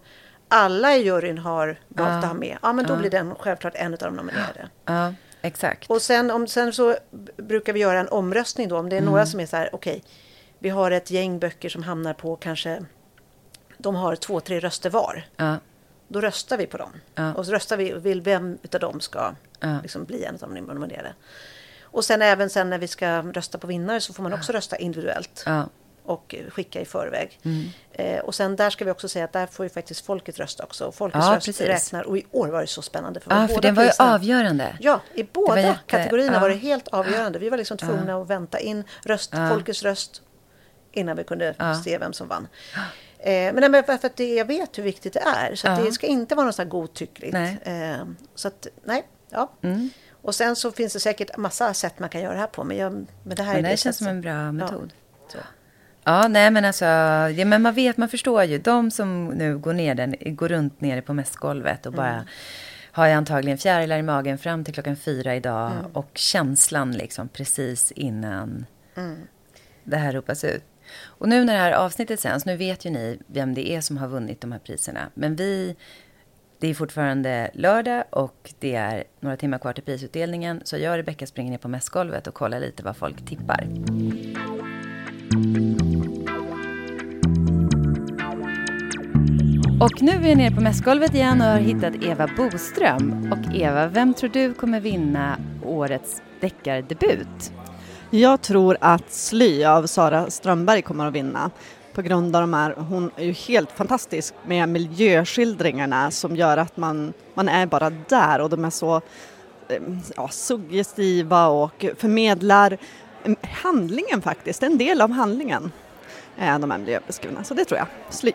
alla 0.48 0.96
i 0.96 1.04
juryn 1.04 1.38
har 1.38 1.66
valt 1.88 2.10
ja. 2.10 2.18
att 2.18 2.24
ha 2.24 2.34
med. 2.34 2.58
Ja, 2.62 2.72
men 2.72 2.86
då 2.86 2.96
blir 2.96 3.10
den 3.10 3.34
självklart 3.34 3.74
en 3.76 3.92
av 3.92 3.98
de 3.98 4.16
nominerade. 4.16 4.68
Ja, 4.84 5.14
exakt. 5.42 5.90
Och 5.90 6.02
sen, 6.02 6.30
om, 6.30 6.46
sen 6.46 6.72
så 6.72 6.96
brukar 7.36 7.72
vi 7.72 7.80
göra 7.80 8.00
en 8.00 8.08
omröstning 8.08 8.68
då. 8.68 8.78
Om 8.78 8.88
det 8.88 8.96
är 8.96 9.00
mm. 9.00 9.10
några 9.10 9.26
som 9.26 9.40
är 9.40 9.46
så 9.46 9.56
här, 9.56 9.70
okej, 9.72 9.96
okay, 9.96 10.10
vi 10.58 10.68
har 10.68 10.90
ett 10.90 11.10
gäng 11.10 11.38
böcker 11.38 11.68
som 11.68 11.82
hamnar 11.82 12.14
på 12.14 12.36
kanske, 12.36 12.84
de 13.78 13.94
har 13.94 14.16
två, 14.16 14.40
tre 14.40 14.60
röster 14.60 14.90
var. 14.90 15.24
Då 16.08 16.20
röstar 16.20 16.58
vi 16.58 16.66
på 16.66 16.76
dem. 16.76 16.92
Och 17.36 17.46
så 17.46 17.52
röstar 17.52 17.76
vi, 17.76 17.92
vill 17.92 18.20
vem 18.22 18.58
av 18.72 18.80
dem 18.80 19.00
ska 19.00 19.34
liksom 19.82 20.04
bli 20.04 20.24
en 20.24 20.34
av 20.34 20.54
de 20.54 20.60
nominerade. 20.60 21.14
Och 21.90 22.04
sen 22.04 22.22
även 22.22 22.50
sen 22.50 22.70
när 22.70 22.78
vi 22.78 22.88
ska 22.88 23.22
rösta 23.22 23.58
på 23.58 23.66
vinnare 23.66 24.00
så 24.00 24.12
får 24.12 24.22
man 24.22 24.32
också 24.32 24.52
rösta 24.52 24.76
individuellt. 24.76 25.42
Ja. 25.46 25.68
Och 26.04 26.34
skicka 26.48 26.80
i 26.80 26.84
förväg. 26.84 27.40
Mm. 27.42 27.68
Eh, 27.92 28.20
och 28.20 28.34
sen 28.34 28.56
där 28.56 28.70
ska 28.70 28.84
vi 28.84 28.90
också 28.90 29.08
säga 29.08 29.24
att 29.24 29.32
där 29.32 29.46
får 29.46 29.66
ju 29.66 29.70
faktiskt 29.70 30.06
folket 30.06 30.38
rösta 30.38 30.64
också. 30.64 30.92
Folkets 30.92 31.26
ja, 31.26 31.36
röst 31.36 31.46
precis. 31.46 31.66
räknar. 31.66 32.02
Och 32.02 32.18
i 32.18 32.26
år 32.30 32.48
var 32.48 32.60
det 32.60 32.66
så 32.66 32.82
spännande. 32.82 33.20
För 33.20 33.34
ja, 33.34 33.48
för 33.48 33.60
den 33.60 33.74
var 33.74 33.84
ju 33.84 33.90
avgörande. 33.98 34.76
Ja, 34.80 35.00
i 35.14 35.22
båda 35.22 35.60
jätte... 35.60 35.78
kategorierna 35.86 36.32
ja. 36.32 36.40
var 36.40 36.48
det 36.48 36.54
helt 36.54 36.88
avgörande. 36.88 37.38
Vi 37.38 37.48
var 37.48 37.58
liksom 37.58 37.78
tvungna 37.78 38.16
att 38.16 38.30
vänta 38.30 38.58
in 38.58 38.84
röst, 39.04 39.34
folkets 39.50 39.82
röst 39.82 40.22
innan 40.92 41.16
vi 41.16 41.24
kunde 41.24 41.54
se 41.84 41.98
vem 41.98 42.12
som 42.12 42.28
vann. 42.28 42.48
Eh, 43.18 43.52
men 43.54 43.72
nej, 43.72 43.82
för 43.82 43.92
att 43.92 44.16
det, 44.16 44.34
jag 44.34 44.44
vet 44.44 44.78
hur 44.78 44.82
viktigt 44.82 45.12
det 45.12 45.22
är. 45.36 45.54
Så 45.54 45.68
det 45.68 45.92
ska 45.92 46.06
inte 46.06 46.34
vara 46.34 46.46
något 46.46 46.68
godtyckligt. 46.68 47.32
Nej. 47.32 47.58
Eh, 47.62 48.04
så 48.34 48.48
att, 48.48 48.66
nej, 48.84 49.06
Ja. 49.30 49.52
Mm. 49.62 49.90
Och 50.22 50.34
sen 50.34 50.56
så 50.56 50.72
finns 50.72 50.92
det 50.92 51.00
säkert 51.00 51.36
massa 51.36 51.74
sätt 51.74 51.98
man 51.98 52.08
kan 52.08 52.20
göra 52.20 52.32
det 52.32 52.40
här 52.40 52.46
på. 52.46 52.64
Men, 52.64 52.76
jag, 52.76 52.92
men 52.92 53.36
det 53.36 53.42
här 53.42 53.54
men 53.54 53.62
det, 53.62 53.68
det 53.70 53.76
känns 53.76 53.96
som 53.96 54.06
en 54.06 54.20
bra 54.20 54.52
metod. 54.52 54.92
Ja. 55.34 55.40
Ja, 56.04 56.28
nej 56.28 56.50
men 56.50 56.64
alltså, 56.64 56.84
ja, 56.84 57.44
men 57.44 57.62
man 57.62 57.74
vet, 57.74 57.96
man 57.96 58.08
förstår 58.08 58.44
ju. 58.44 58.58
De 58.58 58.90
som 58.90 59.26
nu 59.28 59.58
går 59.58 59.72
ner 59.72 59.94
den, 59.94 60.16
går 60.20 60.48
runt 60.48 60.80
nere 60.80 61.02
på 61.02 61.14
mässgolvet 61.14 61.86
och 61.86 61.92
bara 61.92 62.14
mm. 62.14 62.26
har 62.92 63.06
jag 63.06 63.16
antagligen 63.16 63.58
fjärilar 63.58 63.98
i 63.98 64.02
magen 64.02 64.38
fram 64.38 64.64
till 64.64 64.74
klockan 64.74 64.96
fyra 64.96 65.36
idag. 65.36 65.72
Mm. 65.72 65.90
Och 65.92 66.10
känslan 66.14 66.92
liksom 66.92 67.28
precis 67.28 67.92
innan 67.92 68.66
mm. 68.96 69.16
det 69.84 69.96
här 69.96 70.12
ropas 70.12 70.44
ut. 70.44 70.64
Och 71.02 71.28
nu 71.28 71.44
när 71.44 71.52
det 71.52 71.60
här 71.60 71.72
avsnittet 71.72 72.20
sänds, 72.20 72.46
nu 72.46 72.56
vet 72.56 72.84
ju 72.84 72.90
ni 72.90 73.18
vem 73.26 73.54
det 73.54 73.70
är 73.70 73.80
som 73.80 73.96
har 73.96 74.08
vunnit 74.08 74.40
de 74.40 74.52
här 74.52 74.58
priserna. 74.58 75.10
Men 75.14 75.36
vi, 75.36 75.76
det 76.60 76.68
är 76.68 76.74
fortfarande 76.74 77.50
lördag 77.54 78.04
och 78.10 78.54
det 78.58 78.74
är 78.74 79.04
några 79.20 79.36
timmar 79.36 79.58
kvar 79.58 79.72
till 79.72 79.84
prisutdelningen. 79.84 80.60
Så 80.64 80.76
jag 80.76 80.90
och 80.90 80.96
Rebecka 80.96 81.26
springer 81.26 81.50
ner 81.50 81.58
på 81.58 81.68
mässgolvet 81.68 82.26
och 82.26 82.34
kollar 82.34 82.60
lite 82.60 82.82
vad 82.82 82.96
folk 82.96 83.26
tippar. 83.26 83.68
Och 89.80 90.02
nu 90.02 90.12
är 90.12 90.28
jag 90.28 90.38
nere 90.38 90.54
på 90.54 90.60
mässgolvet 90.60 91.14
igen 91.14 91.40
och 91.40 91.46
har 91.46 91.58
hittat 91.58 91.94
Eva 92.04 92.28
Boström. 92.36 93.32
Och 93.32 93.54
Eva, 93.54 93.86
vem 93.86 94.14
tror 94.14 94.30
du 94.30 94.54
kommer 94.54 94.80
vinna 94.80 95.38
årets 95.64 96.22
deckardebut? 96.40 97.52
Jag 98.10 98.40
tror 98.40 98.76
att 98.80 99.12
Sly 99.12 99.64
av 99.64 99.86
Sara 99.86 100.30
Strömberg 100.30 100.82
kommer 100.82 101.06
att 101.06 101.14
vinna 101.14 101.50
på 101.94 102.02
grund 102.02 102.36
av 102.36 102.42
de 102.42 102.54
här, 102.54 102.74
hon 102.76 103.10
är 103.16 103.24
ju 103.24 103.32
helt 103.32 103.72
fantastisk 103.72 104.34
med 104.46 104.68
miljöskildringarna 104.68 106.10
som 106.10 106.36
gör 106.36 106.56
att 106.56 106.76
man, 106.76 107.12
man 107.34 107.48
är 107.48 107.66
bara 107.66 107.90
där 107.90 108.40
och 108.40 108.50
de 108.50 108.64
är 108.64 108.70
så 108.70 108.96
eh, 109.68 109.82
ja, 110.16 110.28
suggestiva 110.28 111.46
och 111.46 111.84
förmedlar 111.96 112.78
mm, 113.24 113.36
handlingen 113.42 114.22
faktiskt, 114.22 114.62
en 114.62 114.78
del 114.78 115.00
av 115.00 115.10
handlingen, 115.10 115.72
eh, 116.38 116.58
de 116.58 116.70
här 116.70 116.78
miljöbeskrivna. 116.78 117.44
Så 117.44 117.54
det 117.54 117.64
tror 117.64 117.78
jag, 117.78 117.88
Sly. 118.10 118.32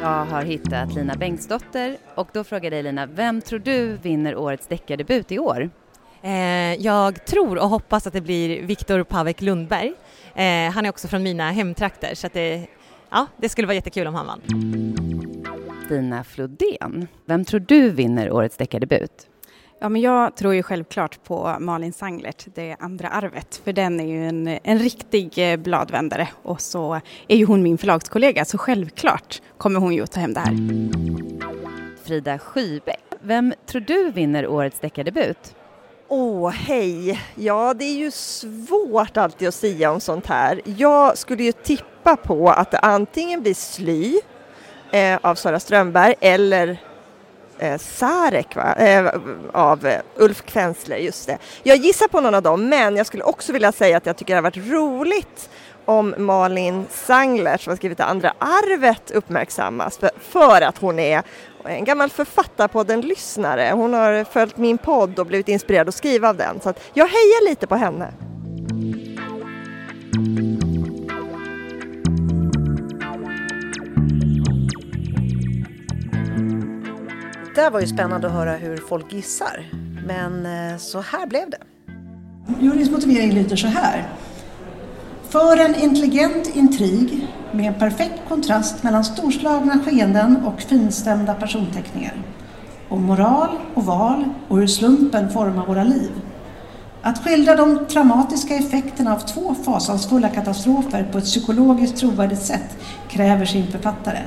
Jag 0.00 0.24
har 0.24 0.42
hittat 0.42 0.94
Lina 0.94 1.14
Bengtsdotter 1.14 1.96
och 2.14 2.28
då 2.32 2.44
frågar 2.44 2.64
jag 2.64 2.72
dig 2.72 2.82
Lina, 2.82 3.06
vem 3.06 3.40
tror 3.40 3.58
du 3.58 3.96
vinner 3.96 4.36
årets 4.36 4.66
deckardebut 4.66 5.32
i 5.32 5.38
år? 5.38 5.70
Eh, 6.22 6.74
jag 6.74 7.24
tror 7.24 7.58
och 7.58 7.68
hoppas 7.68 8.06
att 8.06 8.12
det 8.12 8.20
blir 8.20 8.62
Viktor 8.62 9.02
Pavek 9.02 9.40
Lundberg. 9.40 9.92
Eh, 10.34 10.72
han 10.72 10.84
är 10.84 10.88
också 10.88 11.08
från 11.08 11.22
mina 11.22 11.50
hemtrakter 11.50 12.14
så 12.14 12.26
att 12.26 12.32
det, 12.32 12.66
ja, 13.10 13.26
det 13.36 13.48
skulle 13.48 13.66
vara 13.66 13.74
jättekul 13.74 14.06
om 14.06 14.14
han 14.14 14.26
vann. 14.26 14.42
Stina 15.86 16.24
Flodén, 16.24 17.08
vem 17.24 17.44
tror 17.44 17.60
du 17.60 17.90
vinner 17.90 18.32
årets 18.32 18.56
deckardebut? 18.56 19.26
Ja, 19.80 19.88
men 19.88 20.02
jag 20.02 20.36
tror 20.36 20.54
ju 20.54 20.62
självklart 20.62 21.24
på 21.24 21.56
Malin 21.60 21.92
Sanglert, 21.92 22.46
Det 22.54 22.76
andra 22.80 23.08
arvet, 23.08 23.60
för 23.64 23.72
den 23.72 24.00
är 24.00 24.06
ju 24.06 24.28
en, 24.28 24.58
en 24.62 24.78
riktig 24.78 25.52
eh, 25.52 25.56
bladvändare 25.56 26.28
och 26.42 26.60
så 26.60 27.00
är 27.28 27.36
ju 27.36 27.44
hon 27.44 27.62
min 27.62 27.78
förlagskollega 27.78 28.44
så 28.44 28.58
självklart 28.58 29.42
kommer 29.58 29.80
hon 29.80 29.94
ju 29.94 30.02
att 30.02 30.12
ta 30.12 30.20
hem 30.20 30.34
det 30.34 30.40
här. 30.40 30.56
Frida 32.04 32.38
Skybeck, 32.38 33.04
vem 33.20 33.54
tror 33.66 33.80
du 33.80 34.10
vinner 34.10 34.46
årets 34.46 34.80
deckardebut? 34.80 35.54
Åh, 36.10 36.46
oh, 36.46 36.50
hej! 36.50 37.20
Ja, 37.34 37.74
det 37.74 37.84
är 37.84 37.94
ju 37.94 38.10
svårt 38.10 39.16
alltid 39.16 39.48
att 39.48 39.54
säga 39.54 39.90
om 39.90 40.00
sånt 40.00 40.26
här. 40.26 40.60
Jag 40.64 41.18
skulle 41.18 41.42
ju 41.42 41.52
tippa 41.52 42.16
på 42.16 42.50
att 42.50 42.70
det 42.70 42.78
antingen 42.78 43.42
blir 43.42 43.54
Sly 43.54 44.20
eh, 44.92 45.18
av 45.22 45.34
Sara 45.34 45.60
Strömberg 45.60 46.14
eller 46.20 46.80
eh, 47.58 47.78
Sarek 47.78 48.56
va? 48.56 48.74
Eh, 48.74 49.10
av 49.52 49.86
eh, 49.86 50.00
Ulf 50.16 50.42
Kvensler, 50.42 50.96
just 50.96 51.26
det. 51.26 51.38
Jag 51.62 51.76
gissar 51.76 52.08
på 52.08 52.20
någon 52.20 52.34
av 52.34 52.42
dem, 52.42 52.68
men 52.68 52.96
jag 52.96 53.06
skulle 53.06 53.24
också 53.24 53.52
vilja 53.52 53.72
säga 53.72 53.96
att 53.96 54.06
jag 54.06 54.16
tycker 54.16 54.34
det 54.34 54.38
har 54.38 54.42
varit 54.42 54.70
roligt 54.70 55.50
om 55.84 56.14
Malin 56.18 56.86
Sangler 56.90 57.56
som 57.56 57.70
har 57.70 57.76
skrivit 57.76 57.98
Det 57.98 58.04
andra 58.04 58.32
arvet 58.38 59.10
uppmärksammas 59.10 59.98
för, 59.98 60.10
för 60.20 60.62
att 60.62 60.78
hon 60.78 60.98
är 60.98 61.22
en 61.68 61.84
gammal 61.84 62.10
Författarpodden-lyssnare. 62.10 63.70
Hon 63.74 63.92
har 63.92 64.24
följt 64.24 64.56
min 64.56 64.78
podd 64.78 65.18
och 65.18 65.26
blivit 65.26 65.48
inspirerad 65.48 65.88
att 65.88 65.94
skriva 65.94 66.28
av 66.28 66.36
den. 66.36 66.60
Så 66.60 66.74
jag 66.94 67.06
hejar 67.06 67.48
lite 67.48 67.66
på 67.66 67.76
henne. 67.76 68.12
Det 77.54 77.70
var 77.70 77.80
ju 77.80 77.86
spännande 77.86 78.26
att 78.26 78.32
höra 78.32 78.52
hur 78.52 78.76
folk 78.76 79.12
gissar. 79.12 79.66
Men 80.06 80.46
eh, 80.46 80.78
så 80.78 81.00
här 81.00 81.26
blev 81.26 81.50
det. 81.50 81.58
Juryns 82.60 82.90
motivering 82.90 83.32
lyder 83.32 83.56
så 83.56 83.66
här. 83.66 84.08
För 85.30 85.56
en 85.56 85.74
intelligent 85.74 86.56
intrig 86.56 87.26
med 87.52 87.66
en 87.66 87.78
perfekt 87.78 88.20
kontrast 88.28 88.82
mellan 88.82 89.04
storslagna 89.04 89.78
skeenden 89.84 90.36
och 90.36 90.60
finstämda 90.60 91.34
personteckningar. 91.34 92.14
Om 92.88 93.02
moral 93.02 93.48
och 93.74 93.84
val 93.84 94.24
och 94.48 94.58
hur 94.58 94.66
slumpen 94.66 95.30
formar 95.30 95.66
våra 95.66 95.84
liv. 95.84 96.10
Att 97.02 97.24
skildra 97.24 97.56
de 97.56 97.86
traumatiska 97.86 98.54
effekterna 98.54 99.14
av 99.14 99.18
två 99.18 99.54
fasansfulla 99.64 100.28
katastrofer 100.28 101.08
på 101.12 101.18
ett 101.18 101.24
psykologiskt 101.24 101.96
trovärdigt 101.96 102.42
sätt 102.42 102.76
kräver 103.08 103.44
sin 103.44 103.72
författare. 103.72 104.22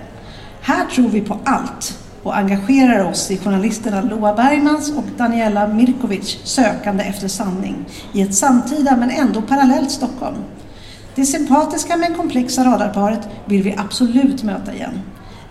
Här 0.61 0.85
tror 0.85 1.09
vi 1.09 1.21
på 1.21 1.37
allt 1.43 1.99
och 2.23 2.37
engagerar 2.37 3.09
oss 3.09 3.31
i 3.31 3.37
journalisterna 3.37 4.01
Loa 4.01 4.33
Bergmans 4.33 4.91
och 4.97 5.05
Daniela 5.17 5.67
Mirkovic 5.67 6.39
sökande 6.43 7.03
efter 7.03 7.27
sanning 7.27 7.75
i 8.13 8.21
ett 8.21 8.35
samtida 8.35 8.97
men 8.97 9.09
ändå 9.09 9.41
parallellt 9.41 9.91
Stockholm. 9.91 10.37
Det 11.15 11.25
sympatiska 11.25 11.97
men 11.97 12.15
komplexa 12.15 12.65
radarparet 12.65 13.29
vill 13.45 13.63
vi 13.63 13.75
absolut 13.77 14.43
möta 14.43 14.73
igen. 14.73 15.01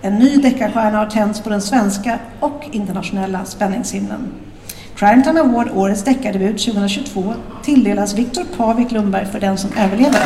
En 0.02 0.14
ny 0.14 0.36
deckarstjärna 0.36 0.98
har 0.98 1.06
tänts 1.06 1.40
på 1.40 1.50
den 1.50 1.62
svenska 1.62 2.18
och 2.40 2.64
internationella 2.72 3.44
spänningshimlen. 3.44 4.32
Crime 4.94 5.22
Time 5.22 5.40
Award, 5.40 5.70
årets 5.74 6.04
deckardebut 6.04 6.58
2022, 6.58 7.34
tilldelas 7.62 8.14
Viktor 8.14 8.44
Pavik 8.56 8.92
Lundberg 8.92 9.26
för 9.26 9.40
den 9.40 9.58
som 9.58 9.70
överlever. 9.78 10.20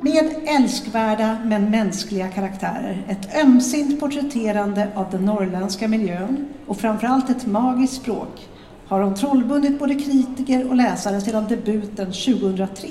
Med 0.00 0.30
älskvärda 0.46 1.36
men 1.44 1.70
mänskliga 1.70 2.28
karaktärer, 2.28 3.04
ett 3.08 3.44
ömsint 3.44 4.00
porträtterande 4.00 4.88
av 4.94 5.10
den 5.10 5.24
norrländska 5.24 5.88
miljön 5.88 6.48
och 6.66 6.78
framförallt 6.78 7.30
ett 7.30 7.46
magiskt 7.46 7.94
språk 7.94 8.49
har 8.90 9.00
hon 9.00 9.14
trollbundit 9.14 9.78
både 9.78 9.94
kritiker 9.94 10.68
och 10.68 10.76
läsare 10.76 11.20
sedan 11.20 11.46
debuten 11.48 12.06
2003. 12.06 12.88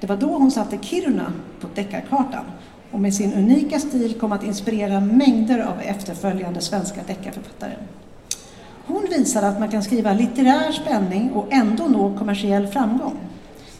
Det 0.00 0.06
var 0.06 0.16
då 0.16 0.26
hon 0.26 0.50
satte 0.50 0.78
Kiruna 0.82 1.32
på 1.60 1.68
deckarkartan 1.74 2.44
och 2.90 3.00
med 3.00 3.14
sin 3.14 3.32
unika 3.32 3.78
stil 3.78 4.14
kom 4.14 4.32
att 4.32 4.44
inspirera 4.44 5.00
mängder 5.00 5.58
av 5.58 5.80
efterföljande 5.80 6.60
svenska 6.60 7.00
deckarförfattare. 7.06 7.72
Hon 8.86 9.06
visade 9.10 9.48
att 9.48 9.60
man 9.60 9.68
kan 9.68 9.82
skriva 9.82 10.12
litterär 10.12 10.72
spänning 10.72 11.30
och 11.30 11.52
ändå 11.52 11.84
nå 11.84 12.18
kommersiell 12.18 12.66
framgång. 12.66 13.16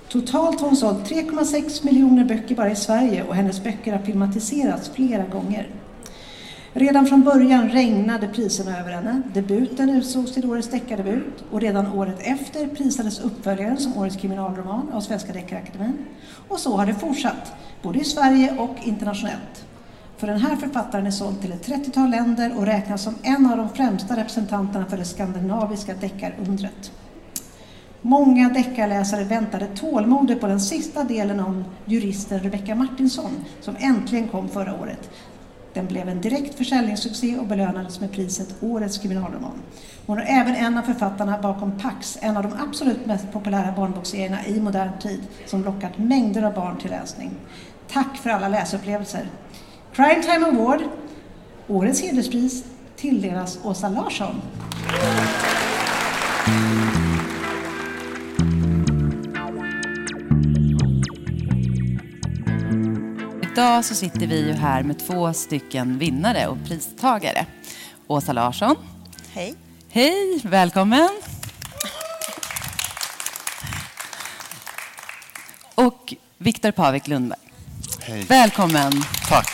Totalt 0.09 0.61
har 0.61 0.67
hon 0.69 0.77
sålt 0.77 1.11
3,6 1.11 1.85
miljoner 1.85 2.25
böcker 2.25 2.55
bara 2.55 2.71
i 2.71 2.77
Sverige 2.77 3.23
och 3.23 3.35
hennes 3.35 3.65
böcker 3.65 3.93
har 3.93 4.03
filmatiserats 4.03 4.91
flera 4.95 5.25
gånger. 5.25 5.69
Redan 6.73 7.07
från 7.07 7.23
början 7.23 7.69
regnade 7.69 8.29
priserna 8.29 8.79
över 8.79 8.93
henne. 8.93 9.23
Debuten 9.35 9.91
utsågs 9.91 10.35
till 10.35 10.51
årets 10.51 10.69
deckardebut 10.69 11.45
och 11.51 11.61
redan 11.61 11.93
året 11.93 12.17
efter 12.21 12.67
prisades 12.67 13.21
uppföljaren 13.21 13.77
som 13.77 13.99
årets 13.99 14.17
kriminalroman 14.17 14.93
av 14.93 15.01
Svenska 15.01 15.33
Deckarakademin. 15.33 15.99
Och 16.49 16.59
så 16.59 16.77
har 16.77 16.87
det 16.87 16.95
fortsatt, 16.95 17.53
både 17.83 17.99
i 17.99 18.05
Sverige 18.05 18.57
och 18.59 18.77
internationellt. 18.83 19.65
För 20.17 20.27
den 20.27 20.41
här 20.41 20.57
författaren 20.57 21.07
är 21.07 21.11
såld 21.11 21.41
till 21.41 21.53
ett 21.53 21.67
30-tal 21.67 22.11
länder 22.11 22.53
och 22.57 22.67
räknas 22.67 23.03
som 23.03 23.15
en 23.23 23.47
av 23.47 23.57
de 23.57 23.69
främsta 23.69 24.17
representanterna 24.17 24.87
för 24.87 24.97
det 24.97 25.05
skandinaviska 25.05 25.95
deckarundret. 25.95 26.93
Många 28.03 28.49
deckarläsare 28.49 29.25
väntade 29.25 29.67
tålmodigt 29.67 30.41
på 30.41 30.47
den 30.47 30.61
sista 30.61 31.05
delen 31.05 31.41
om 31.41 31.65
juristen 31.85 32.41
Rebecka 32.41 32.75
Martinsson 32.75 33.45
som 33.61 33.77
äntligen 33.79 34.29
kom 34.29 34.49
förra 34.49 34.75
året. 34.81 35.11
Den 35.75 35.87
blev 35.87 36.09
en 36.09 36.21
direkt 36.21 36.55
försäljningssuccé 36.55 37.39
och 37.39 37.47
belönades 37.47 38.01
med 38.01 38.13
priset 38.13 38.55
Årets 38.61 38.99
kriminalroman. 38.99 39.63
Hon 40.07 40.19
är 40.19 40.41
även 40.41 40.55
en 40.55 40.79
av 40.79 40.83
författarna 40.83 41.39
bakom 41.43 41.79
Pax, 41.79 42.19
en 42.21 42.37
av 42.37 42.43
de 42.43 42.53
absolut 42.69 43.07
mest 43.07 43.33
populära 43.33 43.73
barnbokserierna 43.73 44.47
i 44.47 44.61
modern 44.61 44.99
tid, 44.99 45.21
som 45.47 45.65
lockat 45.65 45.99
mängder 45.99 46.43
av 46.43 46.55
barn 46.55 46.79
till 46.79 46.91
läsning. 46.91 47.31
Tack 47.89 48.17
för 48.17 48.31
alla 48.31 48.49
läsupplevelser! 48.49 49.29
Crime 49.93 50.23
Time 50.23 50.47
Award, 50.47 50.81
Årets 51.69 52.03
hederspris, 52.03 52.65
tilldelas 52.97 53.59
Åsa 53.65 53.89
Larsson. 53.89 54.41
Idag 63.61 63.85
så 63.85 63.95
sitter 63.95 64.27
vi 64.27 64.47
ju 64.47 64.53
här 64.53 64.83
med 64.83 64.99
två 64.99 65.33
stycken 65.33 65.99
vinnare 65.99 66.47
och 66.47 66.57
pristagare. 66.65 67.47
Åsa 68.07 68.33
Larsson. 68.33 68.77
Hej. 69.33 69.55
Hej, 69.91 70.41
välkommen. 70.45 71.09
Och 75.75 76.15
Viktor 76.39 76.71
Pavik 76.71 77.09
Lundberg. 77.09 77.39
Hej. 78.01 78.23
Välkommen. 78.23 78.93
Tack. 79.29 79.49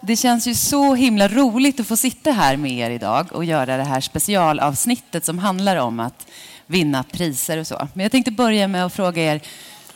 Det 0.00 0.16
känns 0.16 0.46
ju 0.46 0.54
så 0.54 0.94
himla 0.94 1.28
roligt 1.28 1.80
att 1.80 1.86
få 1.86 1.96
sitta 1.96 2.30
här 2.30 2.56
med 2.56 2.72
er 2.72 2.90
idag 2.90 3.32
och 3.32 3.44
göra 3.44 3.76
det 3.76 3.84
här 3.84 4.00
specialavsnittet 4.00 5.24
som 5.24 5.38
handlar 5.38 5.76
om 5.76 6.00
att 6.00 6.26
vinna 6.66 7.02
priser 7.02 7.58
och 7.58 7.66
så. 7.66 7.88
Men 7.94 8.02
jag 8.02 8.12
tänkte 8.12 8.30
börja 8.30 8.68
med 8.68 8.84
att 8.86 8.92
fråga 8.92 9.22
er, 9.22 9.40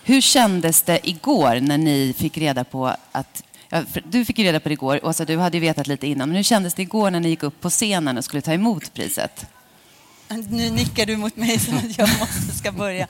hur 0.07 0.21
kändes 0.21 0.83
det 0.83 1.09
igår 1.09 1.61
när 1.61 1.79
ni 1.79 2.15
fick 2.19 2.39
reda 2.39 2.65
på 2.65 2.95
att 3.13 3.43
Ja, 3.69 3.83
du 4.05 4.25
fick 4.25 4.39
reda 4.39 4.61
på 4.61 4.69
det 4.69 4.73
igår, 4.73 5.07
Åsa, 5.07 5.25
du 5.25 5.39
hade 5.39 5.57
ju 5.57 5.61
vetat 5.61 5.87
lite 5.87 6.07
innan. 6.07 6.29
Men 6.29 6.37
hur 6.37 6.43
kändes 6.43 6.75
det 6.75 6.83
igår 6.83 7.11
när 7.11 7.21
ni 7.21 7.29
gick 7.29 7.43
upp 7.43 7.61
på 7.61 7.71
scenen 7.71 8.19
och 8.19 8.25
skulle 8.25 8.43
ta 8.43 8.53
emot 8.53 8.95
priset? 8.95 9.47
Nu 10.29 10.71
nickar 10.71 11.07
du 11.07 11.17
mot 11.17 11.37
mig 11.37 11.59
så 11.59 11.75
att 11.75 11.99
jag 11.99 12.09
måste 12.21 12.59
ska 12.59 12.73
börja. 12.73 13.07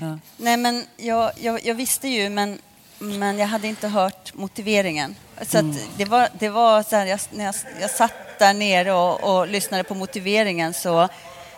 Ja. 0.00 0.18
Nej, 0.36 0.56
men 0.56 0.84
jag, 0.96 1.30
jag, 1.40 1.66
jag, 1.66 1.74
visste 1.74 2.08
ju, 2.08 2.28
men, 2.28 2.58
men 2.98 3.38
jag 3.38 3.46
hade 3.46 3.68
inte 3.68 3.88
hört 3.88 4.34
motiveringen. 4.34 5.14
Så 5.42 5.58
mm. 5.58 5.76
det 5.96 6.04
var, 6.04 6.28
det 6.38 6.48
var 6.48 6.82
så 6.82 6.96
här, 6.96 7.06
jag, 7.06 7.20
när 7.30 7.44
jag, 7.44 7.54
jag 7.80 7.90
satt 7.90 8.38
där 8.38 8.54
nere 8.54 8.92
och, 8.92 9.38
och 9.38 9.48
lyssnade 9.48 9.84
på 9.84 9.94
motiveringen 9.94 10.74
så, 10.74 11.08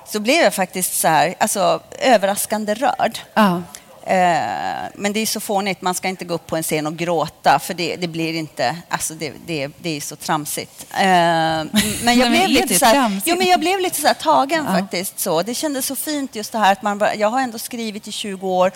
så 0.07 0.21
blev 0.21 0.43
jag 0.43 0.55
faktiskt 0.55 1.01
så 1.01 1.09
här, 1.09 1.35
alltså 1.39 1.81
överraskande 1.99 2.75
rörd. 2.75 3.19
Ja. 3.35 3.63
Eh, 4.07 4.89
men 4.95 5.13
det 5.13 5.21
är 5.21 5.27
så 5.27 5.41
fånigt, 5.41 5.83
man 5.83 5.95
ska 5.95 6.09
inte 6.09 6.25
gå 6.25 6.35
upp 6.35 6.47
på 6.47 6.57
en 6.57 6.63
scen 6.63 6.87
och 6.87 6.97
gråta 6.97 7.59
för 7.59 7.75
det, 7.75 7.97
det 7.97 8.09
blir 8.09 8.35
inte, 8.35 8.77
alltså 8.89 9.15
det, 9.15 9.33
det, 9.47 9.69
det 9.79 9.97
är 9.97 10.01
så 10.01 10.17
tramsigt. 10.17 10.87
Men 10.93 11.71
jag 12.19 12.31
blev 12.31 12.49
lite 12.49 12.79
så 12.79 12.85
här, 12.85 13.21
jo, 13.25 13.37
men 13.37 13.47
jag 13.47 13.61
blev 13.61 13.81
lite 13.81 14.01
så 14.01 14.07
här 14.07 14.15
tagen 14.15 14.65
ja. 14.67 14.73
faktiskt. 14.81 15.21
Så. 15.21 15.43
Det 15.43 15.55
kändes 15.55 15.87
så 15.87 15.97
fint 15.97 16.35
just 16.35 16.53
det 16.53 16.59
här 16.59 16.73
att 16.73 16.83
man, 16.83 17.03
jag 17.17 17.31
har 17.31 17.41
ändå 17.41 17.59
skrivit 17.59 18.09
i 18.09 18.13
20 18.13 18.49
år 18.49 18.73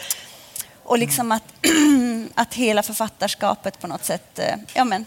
och 0.84 0.98
liksom 0.98 1.32
att, 1.32 1.44
att 2.34 2.54
hela 2.54 2.82
författarskapet 2.82 3.80
på 3.80 3.86
något 3.86 4.04
sätt 4.04 4.38
eh, 4.38 4.54
ja, 4.74 4.84
men, 4.84 5.06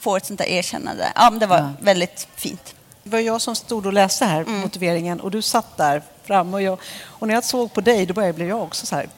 får 0.00 0.16
ett 0.16 0.26
sånt 0.26 0.38
där 0.38 0.46
erkännande. 0.46 1.12
Ja, 1.14 1.30
det 1.30 1.46
var 1.46 1.58
ja. 1.58 1.72
väldigt 1.80 2.28
fint. 2.36 2.74
Det 3.02 3.10
var 3.10 3.18
jag 3.18 3.40
som 3.40 3.56
stod 3.56 3.86
och 3.86 3.92
läste 3.92 4.24
här, 4.24 4.40
mm. 4.40 4.60
motiveringen, 4.60 5.20
och 5.20 5.30
du 5.30 5.42
satt 5.42 5.76
där 5.76 6.02
fram. 6.26 6.54
Och, 6.54 6.62
jag, 6.62 6.78
och 7.04 7.28
när 7.28 7.34
jag 7.34 7.44
såg 7.44 7.72
på 7.72 7.80
dig 7.80 8.06
då 8.06 8.14
blev 8.14 8.48
jag 8.48 8.62
också 8.62 8.86
så 8.86 8.96
här 8.96 9.08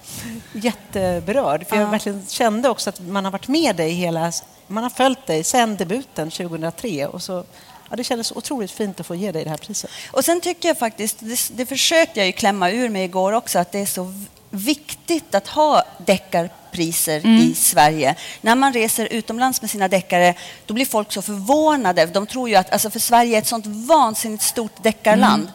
jätteberörd. 0.53 1.67
För 1.67 1.77
ja. 1.77 1.83
jag 1.83 1.91
verkligen 1.91 2.27
kände 2.29 2.69
också 2.69 2.91
att 2.91 3.01
man 3.01 3.25
har 3.25 3.33
varit 3.33 3.49
med 3.49 3.77
dig 3.77 3.91
hela... 3.91 4.33
Man 4.67 4.83
har 4.83 4.91
följt 4.91 5.27
dig 5.27 5.45
sedan 5.45 5.77
debuten 5.77 6.31
2003. 6.31 7.07
Och 7.07 7.23
så, 7.23 7.45
ja, 7.91 7.97
det 7.97 8.05
kändes 8.05 8.33
otroligt 8.33 8.71
fint 8.71 9.01
att 9.01 9.07
få 9.07 9.15
ge 9.15 9.33
dig 9.33 9.45
det 9.45 9.51
här 9.51 9.57
priset. 9.57 9.91
Och 10.11 10.25
sen 10.25 10.41
tycker 10.41 10.69
jag 10.69 10.79
faktiskt, 10.79 11.17
det, 11.21 11.51
det 11.57 11.67
försökte 11.67 12.21
jag 12.21 12.27
ju 12.27 12.33
klämma 12.33 12.71
ur 12.71 12.89
mig 12.89 13.05
igår 13.05 13.33
också, 13.33 13.59
att 13.59 13.73
det 13.73 13.79
är 13.79 13.87
så 13.87 14.13
viktigt 14.51 15.35
att 15.35 15.49
ha 15.49 15.85
deckarpriser 16.07 17.21
mm. 17.25 17.43
i 17.43 17.55
Sverige. 17.55 18.15
När 18.41 18.55
man 18.55 18.73
reser 18.73 19.09
utomlands 19.13 19.63
med 19.63 19.71
sina 19.71 19.89
deckare, 19.89 20.35
då 20.67 20.75
blir 20.75 20.85
folk 20.85 21.13
så 21.13 21.23
förvånade. 21.23 22.07
De 22.07 22.27
tror 22.27 22.49
ju 22.49 22.55
att, 22.55 22.73
alltså 22.73 22.91
för 22.91 22.99
Sverige 22.99 23.37
är 23.37 23.39
ett 23.39 23.47
sånt 23.47 23.67
vansinnigt 23.67 24.43
stort 24.43 24.83
deckarland. 24.83 25.43
Mm. 25.43 25.55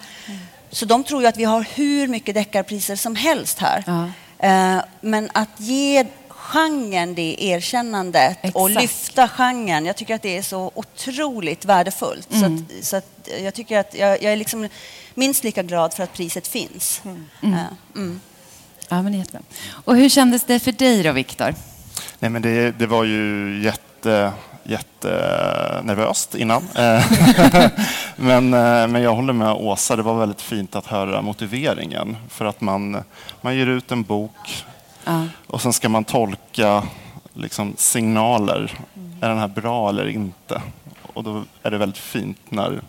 Mm. 0.72 0.76
Så 0.76 0.86
de 0.86 1.04
tror 1.04 1.22
ju 1.22 1.28
att 1.28 1.38
vi 1.38 1.44
har 1.44 1.66
hur 1.76 2.08
mycket 2.08 2.36
deckarpriser 2.36 2.96
som 2.96 3.16
helst 3.16 3.60
här. 3.60 3.84
Ja. 3.88 4.10
Eh, 4.48 4.84
men 5.02 5.30
att 5.34 5.50
ge 5.58 6.06
genren 6.30 7.16
det 7.16 7.44
erkännandet 7.44 8.38
Exakt. 8.38 8.56
och 8.56 8.70
lyfta 8.70 9.28
genren. 9.28 9.86
Jag 9.86 9.96
tycker 9.96 10.16
att 10.16 10.22
det 10.22 10.38
är 10.38 10.42
så 10.42 10.72
otroligt 10.76 11.66
värdefullt. 11.66 12.34
Mm. 12.34 12.42
Så, 12.42 12.76
att, 12.76 12.86
så 12.86 12.96
att 12.98 13.30
jag 13.44 13.54
tycker 13.54 13.80
att 13.80 13.96
jag, 13.96 14.24
jag, 14.24 14.34
är 14.34 14.36
liksom 14.36 14.68
minst 15.14 15.44
lika 15.44 15.64
glad 15.64 15.94
för 15.94 16.04
att 16.04 16.14
priset 16.14 16.48
finns. 16.48 17.02
Mm. 17.06 17.26
Mm. 17.44 17.60
Uh, 17.96 18.18
ja, 18.90 19.02
men 19.02 19.14
jättebra. 19.14 19.42
Och 19.72 19.96
hur 19.96 20.10
kändes 20.10 20.44
det 20.44 20.60
för 20.60 20.72
dig 20.72 21.04
då, 21.04 21.12
Viktor? 21.12 21.56
Nej, 22.20 22.32
men 22.32 22.42
det, 22.42 22.72
det 22.72 22.88
var 22.88 23.04
ju 23.04 23.62
jätte 23.64 24.32
jättenervöst 24.64 26.36
innan. 26.36 26.64
Eh, 26.76 27.06
men, 28.16 28.54
eh, 28.54 28.88
men 28.88 29.02
jag 29.02 29.16
håller 29.16 29.34
med 29.34 29.52
Åsa, 29.52 29.96
det 29.96 30.04
var 30.04 30.20
väldigt 30.20 30.42
fint 30.42 30.76
att 30.76 30.86
höra 30.86 31.22
motiveringen. 31.22 32.18
För 32.30 32.46
att 32.46 32.62
man, 32.62 33.04
man 33.42 33.56
ger 33.56 33.68
ut 33.68 33.92
en 33.92 34.04
bok 34.04 34.66
ja. 35.04 35.28
och 35.48 35.62
sen 35.62 35.74
ska 35.74 35.90
man 35.90 36.04
tolka 36.04 36.84
liksom, 37.34 37.74
signaler. 37.78 38.72
Är 39.22 39.30
den 39.30 39.38
här 39.38 39.48
bra 39.48 39.90
eller 39.90 40.08
inte? 40.08 40.62
Och 41.14 41.24
då 41.24 41.44
är 41.64 41.72
det 41.72 41.78
väldigt 41.78 41.98
fint 41.98 42.38
när 42.50 42.82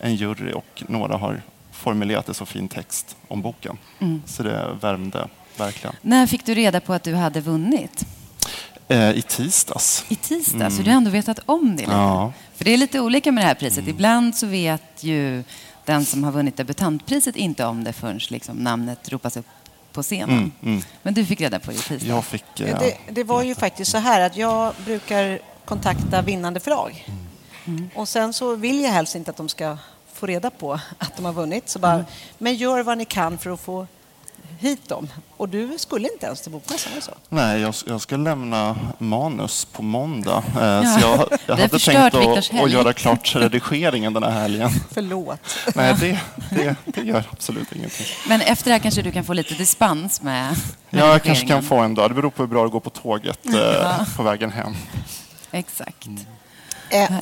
en 0.00 0.14
jury 0.14 0.52
och 0.52 0.82
några 0.88 1.16
har 1.16 1.42
formulerat 1.72 2.28
en 2.28 2.34
så 2.34 2.46
fin 2.46 2.68
text 2.68 3.16
om 3.28 3.42
boken. 3.42 3.78
Mm. 3.98 4.22
Så 4.26 4.42
det 4.42 4.76
värmde 4.80 5.28
verkligen. 5.58 5.96
När 6.02 6.26
fick 6.26 6.46
du 6.46 6.54
reda 6.54 6.80
på 6.80 6.92
att 6.92 7.02
du 7.02 7.14
hade 7.14 7.40
vunnit? 7.40 8.06
Eh, 8.90 9.10
I 9.10 9.22
tisdags. 9.22 10.04
I 10.08 10.16
tisdags, 10.16 10.54
mm. 10.54 10.70
så 10.70 10.82
du 10.82 10.90
har 10.90 10.96
ändå 10.96 11.10
vetat 11.10 11.38
om 11.46 11.76
det 11.76 11.82
lite? 11.82 11.92
Ja. 11.92 12.32
För 12.54 12.64
det 12.64 12.74
är 12.74 12.76
lite 12.76 13.00
olika 13.00 13.32
med 13.32 13.44
det 13.44 13.48
här 13.48 13.54
priset. 13.54 13.78
Mm. 13.78 13.90
Ibland 13.90 14.36
så 14.36 14.46
vet 14.46 15.04
ju 15.04 15.44
den 15.84 16.04
som 16.04 16.24
har 16.24 16.32
vunnit 16.32 16.56
debutantpriset 16.56 17.36
inte 17.36 17.64
om 17.64 17.84
det 17.84 17.92
förrän 17.92 18.20
liksom 18.28 18.56
namnet 18.56 19.12
ropas 19.12 19.36
upp 19.36 19.46
på 19.92 20.02
scenen. 20.02 20.38
Mm, 20.38 20.52
mm. 20.62 20.82
Men 21.02 21.14
du 21.14 21.24
fick 21.24 21.40
reda 21.40 21.58
på 21.58 21.70
det 21.70 21.76
i 21.76 21.78
tisdags. 21.78 22.04
Jag 22.04 22.24
fick, 22.24 22.60
eh, 22.60 22.78
det, 22.78 22.96
det, 23.10 23.24
var 23.24 23.42
ju 23.42 23.54
faktiskt 23.54 23.90
så 23.90 23.98
här 23.98 24.20
att 24.20 24.36
jag 24.36 24.74
brukar 24.84 25.38
kontakta 25.64 26.22
vinnande 26.22 26.60
förlag. 26.60 27.06
Mm. 27.64 27.90
Och 27.94 28.08
sen 28.08 28.32
så 28.32 28.54
vill 28.54 28.80
jag 28.80 28.90
helst 28.90 29.14
inte 29.14 29.30
att 29.30 29.36
de 29.36 29.48
ska 29.48 29.76
få 30.12 30.26
reda 30.26 30.50
på 30.50 30.72
att 30.98 31.16
de 31.16 31.24
har 31.24 31.32
vunnit. 31.32 31.68
Så 31.68 31.78
bara, 31.78 31.92
mm. 31.92 32.06
Men 32.38 32.54
gör 32.54 32.82
vad 32.82 32.98
ni 32.98 33.04
kan 33.04 33.38
för 33.38 33.50
att 33.50 33.60
få 33.60 33.86
hit 34.60 34.88
dem. 34.88 35.08
Och 35.36 35.48
du 35.48 35.78
skulle 35.78 36.12
inte 36.12 36.26
ens 36.26 36.40
till 36.40 36.52
Bokmässan, 36.52 36.92
så? 37.00 37.12
Nej, 37.28 37.60
jag, 37.60 37.74
jag 37.86 38.00
ska 38.00 38.16
lämna 38.16 38.76
manus 38.98 39.64
på 39.64 39.82
måndag. 39.82 40.44
Eh, 40.56 40.62
ja. 40.62 40.84
Så 40.84 41.00
jag, 41.00 41.38
jag 41.46 41.56
hade 41.56 41.78
tänkt 41.78 42.14
att, 42.14 42.54
att 42.64 42.70
göra 42.70 42.92
klart 42.92 43.36
redigeringen 43.36 44.12
den 44.12 44.22
här 44.22 44.30
helgen. 44.30 44.70
Förlåt. 44.90 45.56
Nej, 45.74 45.94
det, 46.00 46.20
det, 46.50 46.76
det 46.84 47.02
gör 47.02 47.24
absolut 47.32 47.72
ingenting. 47.72 48.06
Men 48.28 48.40
efter 48.40 48.64
det 48.64 48.72
här 48.72 48.78
kanske 48.78 49.02
du 49.02 49.12
kan 49.12 49.24
få 49.24 49.32
lite 49.32 49.54
dispens 49.54 50.22
med, 50.22 50.56
med 50.90 51.02
Ja, 51.02 51.06
jag 51.06 51.22
kanske 51.22 51.46
kan 51.46 51.62
få 51.62 51.76
en 51.76 51.94
dag. 51.94 52.10
Det 52.10 52.14
beror 52.14 52.30
på 52.30 52.42
hur 52.42 52.48
bra 52.48 52.62
det 52.64 52.70
går 52.70 52.80
på 52.80 52.90
tåget 52.90 53.46
eh, 53.46 53.54
ja. 53.54 54.06
på 54.16 54.22
vägen 54.22 54.50
hem. 54.50 54.74
Exakt. 55.50 56.06
Mm. 56.06 56.24
Eh, 56.90 57.20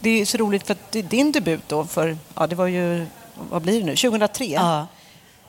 det 0.00 0.20
är 0.20 0.24
så 0.24 0.38
roligt 0.38 0.66
för 0.66 0.72
att 0.72 0.92
din 0.92 1.32
debut 1.32 1.68
då 1.68 1.84
för, 1.84 2.16
ja 2.34 2.46
det 2.46 2.56
var 2.56 2.66
ju, 2.66 3.06
vad 3.50 3.62
blir 3.62 3.80
det 3.80 3.86
nu, 3.86 3.96
2003? 3.96 4.44
Ja. 4.44 4.86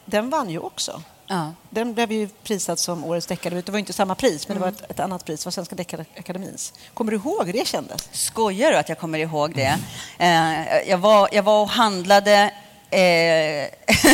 Den 0.05 0.29
vann 0.29 0.49
ju 0.49 0.59
också. 0.59 1.01
Ja. 1.31 1.53
Den 1.69 1.93
blev 1.93 2.11
ju 2.11 2.27
prisad 2.43 2.79
som 2.79 3.03
Årets 3.03 3.27
deckardebut. 3.27 3.65
Det 3.65 3.71
var 3.71 3.79
inte 3.79 3.93
samma 3.93 4.15
pris, 4.15 4.47
men 4.47 4.57
mm. 4.57 4.69
det 4.69 4.77
var 4.77 4.85
ett, 4.85 4.91
ett, 4.91 4.99
annat 4.99 5.25
pris. 5.25 5.43
Det 5.43 5.47
var 5.47 5.51
Svenska 5.51 5.75
Deckarakademins. 5.75 6.73
Kommer 6.93 7.11
du 7.11 7.17
ihåg 7.17 7.45
hur 7.45 7.53
det 7.53 7.67
kändes? 7.67 8.09
Skojar 8.11 8.71
du 8.71 8.77
att 8.77 8.89
jag 8.89 8.99
kommer 8.99 9.19
ihåg 9.19 9.55
det? 9.55 9.77
Eh, 10.17 10.89
jag, 10.89 10.97
var, 10.97 11.29
jag 11.31 11.43
var 11.43 11.61
och 11.61 11.69
handlade 11.69 12.51
Eh, 12.91 13.69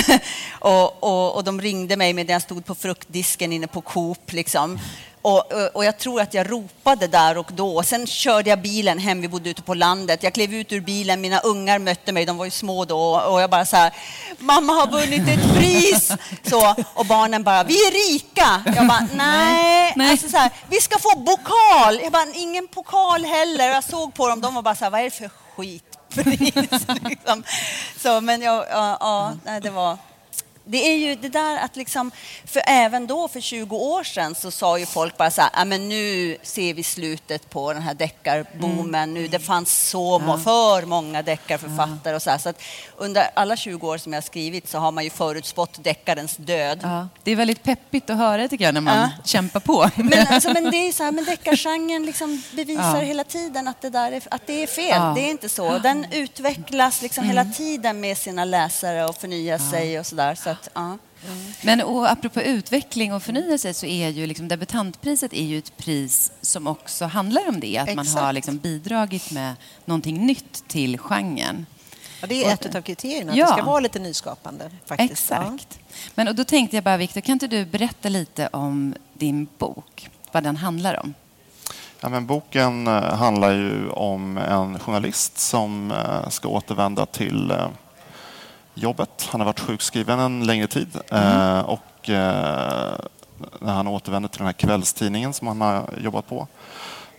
och, 0.60 1.04
och, 1.04 1.36
och, 1.36 1.44
de 1.44 1.62
ringde 1.62 1.98
mig 1.98 2.14
medan 2.14 2.34
jag 2.34 2.42
stod 2.42 2.66
på 2.66 2.76
fruktdisken 2.76 3.52
inne 3.52 3.68
på 3.68 3.82
Coop. 3.82 4.32
Liksom. 4.32 4.80
Och, 5.26 5.52
och, 5.74 5.86
jag 5.86 5.98
tror 5.98 6.22
att 6.22 6.34
jag 6.34 6.52
ropade 6.52 7.08
där 7.08 7.38
och 7.38 7.50
då. 7.54 7.84
Sen 7.84 8.08
körde 8.08 8.50
jag 8.50 8.62
bilen 8.62 9.00
hem, 9.00 9.22
vi 9.22 9.28
bodde 9.28 9.50
ute 9.50 9.62
på 9.62 9.74
landet. 9.74 10.24
Jag 10.24 10.34
klev 10.34 10.54
ut 10.54 10.72
ur 10.72 10.82
bilen, 10.82 11.22
mina 11.22 11.40
ungar 11.40 11.80
mötte 11.80 12.12
mig, 12.12 12.26
de 12.26 12.38
var 12.38 12.46
ju 12.46 12.52
små 12.52 12.86
då. 12.86 13.20
Och 13.20 13.42
jag 13.42 13.50
bara 13.50 13.66
så 13.66 13.76
här, 13.76 13.94
mamma 14.40 14.74
har 14.74 14.88
vunnit 14.88 15.28
ett 15.28 15.56
pris! 15.56 16.12
Så, 16.50 16.76
och 16.94 17.06
barnen 17.06 17.44
bara, 17.44 17.64
vi 17.64 17.74
är 17.74 18.12
rika! 18.12 18.64
Jag 18.76 18.88
bara, 18.88 19.08
nej. 19.16 19.94
nej. 19.96 20.12
Alltså 20.12 20.30
så 20.30 20.38
här, 20.38 20.52
vi 20.70 20.82
ska 20.82 21.00
få 21.00 21.10
pokal! 21.10 22.00
Jag 22.04 22.12
bara, 22.12 22.28
ingen 22.34 22.68
pokal 22.68 23.26
heller. 23.26 23.68
Jag 23.68 23.84
såg 23.84 24.14
på 24.14 24.28
dem, 24.28 24.42
de 24.42 24.56
var 24.56 24.62
bara 24.62 24.76
så 24.76 24.84
här, 24.84 24.92
vad 24.92 25.00
är 25.00 25.04
det 25.04 25.12
för 25.12 25.30
skitpris? 25.56 26.88
liksom. 27.10 27.44
Så, 27.98 28.22
men 28.22 28.42
jag, 28.42 28.66
ja, 28.70 28.98
ja, 29.46 29.60
det 29.60 29.70
var 29.70 29.98
det 30.68 30.78
är 30.78 30.96
ju 30.96 31.16
det 31.16 31.30
där 31.30 31.58
att 31.58 31.76
liksom, 31.76 32.12
för 32.46 32.62
även 32.66 33.08
då 33.08 33.28
för 33.28 33.40
20 33.40 33.76
år 33.76 34.04
sedan 34.04 34.36
så 34.36 34.52
sa 34.52 34.80
ju 34.80 34.86
folk 34.86 35.18
bara 35.18 35.32
så 35.32 35.42
här, 35.42 35.50
ah, 35.54 35.66
men 35.66 35.90
nu 35.90 36.38
ser 36.42 36.74
vi 36.74 36.84
slutet 36.84 37.50
på 37.50 37.74
den 37.74 37.82
här 37.82 37.94
deckarboomen. 37.94 39.10
Mm. 39.10 39.14
Nu, 39.14 39.28
det 39.28 39.40
fanns 39.40 39.90
så 39.90 40.22
ja. 40.28 40.38
för 40.38 40.86
många 40.86 41.22
deckarförfattare 41.22 42.16
och 42.16 42.22
så 42.22 42.30
här. 42.30 42.38
Så 42.38 42.50
att 42.50 42.62
under 42.98 43.30
alla 43.34 43.56
20 43.56 43.88
år 43.88 43.98
som 43.98 44.14
jag 44.14 44.18
har 44.18 44.26
skrivit 44.26 44.70
så 44.70 44.78
har 44.78 44.92
man 44.92 45.04
ju 45.04 45.10
förutspått 45.10 45.84
deckarens 45.84 46.38
död. 46.38 46.80
Ja. 46.84 47.08
Det 47.24 47.32
är 47.32 47.36
väldigt 47.36 47.64
peppigt 47.64 48.10
att 48.10 48.18
höra 48.18 48.48
tycker 48.48 48.66
jag 48.66 48.74
när 48.74 48.82
man 48.82 49.10
kämpar 49.24 49.60
på. 49.60 49.90
Men, 49.96 50.28
alltså, 50.30 50.54
men 50.54 50.72
det 50.72 50.78
är 50.78 50.92
så 50.92 51.04
här, 51.04 51.12
men 51.12 51.26
deckargenren 51.26 52.06
liksom 52.06 52.44
bevisar 52.56 53.02
hela 53.02 53.24
tiden 53.24 53.68
att 53.68 53.82
det, 53.82 53.90
där 53.90 54.12
är, 54.12 54.22
att 54.32 54.48
det 54.48 54.64
är 54.64 54.68
fel. 54.68 55.16
Det 55.16 55.22
är 55.22 55.32
inte 55.32 55.50
så. 55.50 55.78
Den 55.78 56.06
utvecklas 56.12 57.02
liksom 57.02 57.24
mm. 57.24 57.38
hela 57.38 57.54
tiden 57.54 58.00
med 58.00 58.18
sina 58.18 58.46
läsare 58.46 59.06
och 59.06 59.16
förnyar 59.16 59.58
sig 59.58 60.00
och 60.00 60.06
sådär. 60.06 60.36
Så 60.36 60.50
att, 60.50 60.70
ja. 60.74 60.98
Mm. 61.28 61.54
Men 61.62 61.82
och 61.82 62.12
apropå 62.12 62.42
utveckling 62.42 63.14
och 63.14 63.24
förnyelse 63.24 63.74
så 63.74 63.86
är 63.86 64.10
ju 64.10 64.28
liksom 64.28 64.48
debutantpriset 64.48 65.34
är 65.34 65.44
ju 65.44 65.58
ett 65.58 65.78
pris 65.78 66.32
som 66.42 66.68
också 66.68 67.06
handlar 67.06 67.50
om 67.50 67.60
det. 67.60 67.78
Att 67.78 67.90
Exakt. 67.90 68.14
man 68.14 68.24
har 68.24 68.34
liksom 68.34 68.58
bidragit 68.58 69.32
med 69.32 69.56
någonting 69.86 70.26
nytt 70.26 70.68
till 70.68 70.98
genren. 70.98 71.66
Ja, 72.22 72.28
det 72.28 72.46
är 72.46 72.54
ett 72.54 72.76
av 72.76 72.82
kriterierna, 72.82 73.32
att 73.32 73.38
ja. 73.38 73.46
det 73.46 73.52
ska 73.52 73.64
vara 73.64 73.80
lite 73.80 74.00
nyskapande. 74.00 74.72
Faktiskt. 74.86 75.12
Exakt. 75.12 75.68
Ja. 75.70 75.96
Men 76.16 76.28
och 76.28 76.36
då 76.36 76.44
tänkte 76.44 76.78
jag 76.78 76.84
bara, 76.84 76.98
Viktor, 76.98 77.22
kan 77.22 77.34
inte 77.34 77.48
du 77.48 77.66
berätta 77.66 78.10
lite 78.10 78.50
om 78.52 78.96
din 79.14 79.48
bok? 79.58 80.10
Vad 80.32 80.44
den 80.44 80.58
handlar 80.58 81.00
om? 81.00 81.14
Ja, 82.00 82.10
men 82.10 82.26
boken 82.26 82.88
eh, 82.88 83.16
handlar 83.16 83.52
ju 83.52 83.90
om 83.90 84.38
en 84.38 84.80
journalist 84.80 85.38
som 85.38 85.92
eh, 85.92 86.30
ska 86.30 86.48
återvända 86.48 87.06
till 87.06 87.52
eh, 87.52 87.68
jobbet. 88.74 89.28
Han 89.32 89.42
har 89.42 89.46
varit 89.46 89.60
sjukskriven 89.60 90.20
en 90.20 90.46
längre 90.46 90.68
tid. 90.68 90.98
Mm. 91.12 91.66
Och 91.66 91.82
när 93.60 93.74
han 93.74 93.88
återvänder 93.88 94.30
till 94.30 94.38
den 94.38 94.46
här 94.46 94.54
kvällstidningen 94.54 95.34
som 95.34 95.48
han 95.48 95.62
har 95.62 95.94
jobbat 96.02 96.28
på 96.28 96.48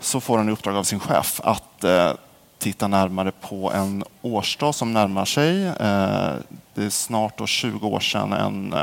så 0.00 0.20
får 0.20 0.38
han 0.38 0.48
i 0.48 0.52
uppdrag 0.52 0.76
av 0.76 0.85
sin 0.85 1.00
chef 1.00 1.40
att 1.44 1.85
titta 2.59 2.88
närmare 2.88 3.33
på 3.40 3.73
en 3.73 4.05
årsdag 4.23 4.75
som 4.75 4.92
närmar 4.92 5.25
sig. 5.25 5.55
Det 6.75 6.85
är 6.85 6.90
snart 6.90 7.49
20 7.49 7.87
år 7.87 8.01
sedan 8.01 8.33
en, 8.33 8.75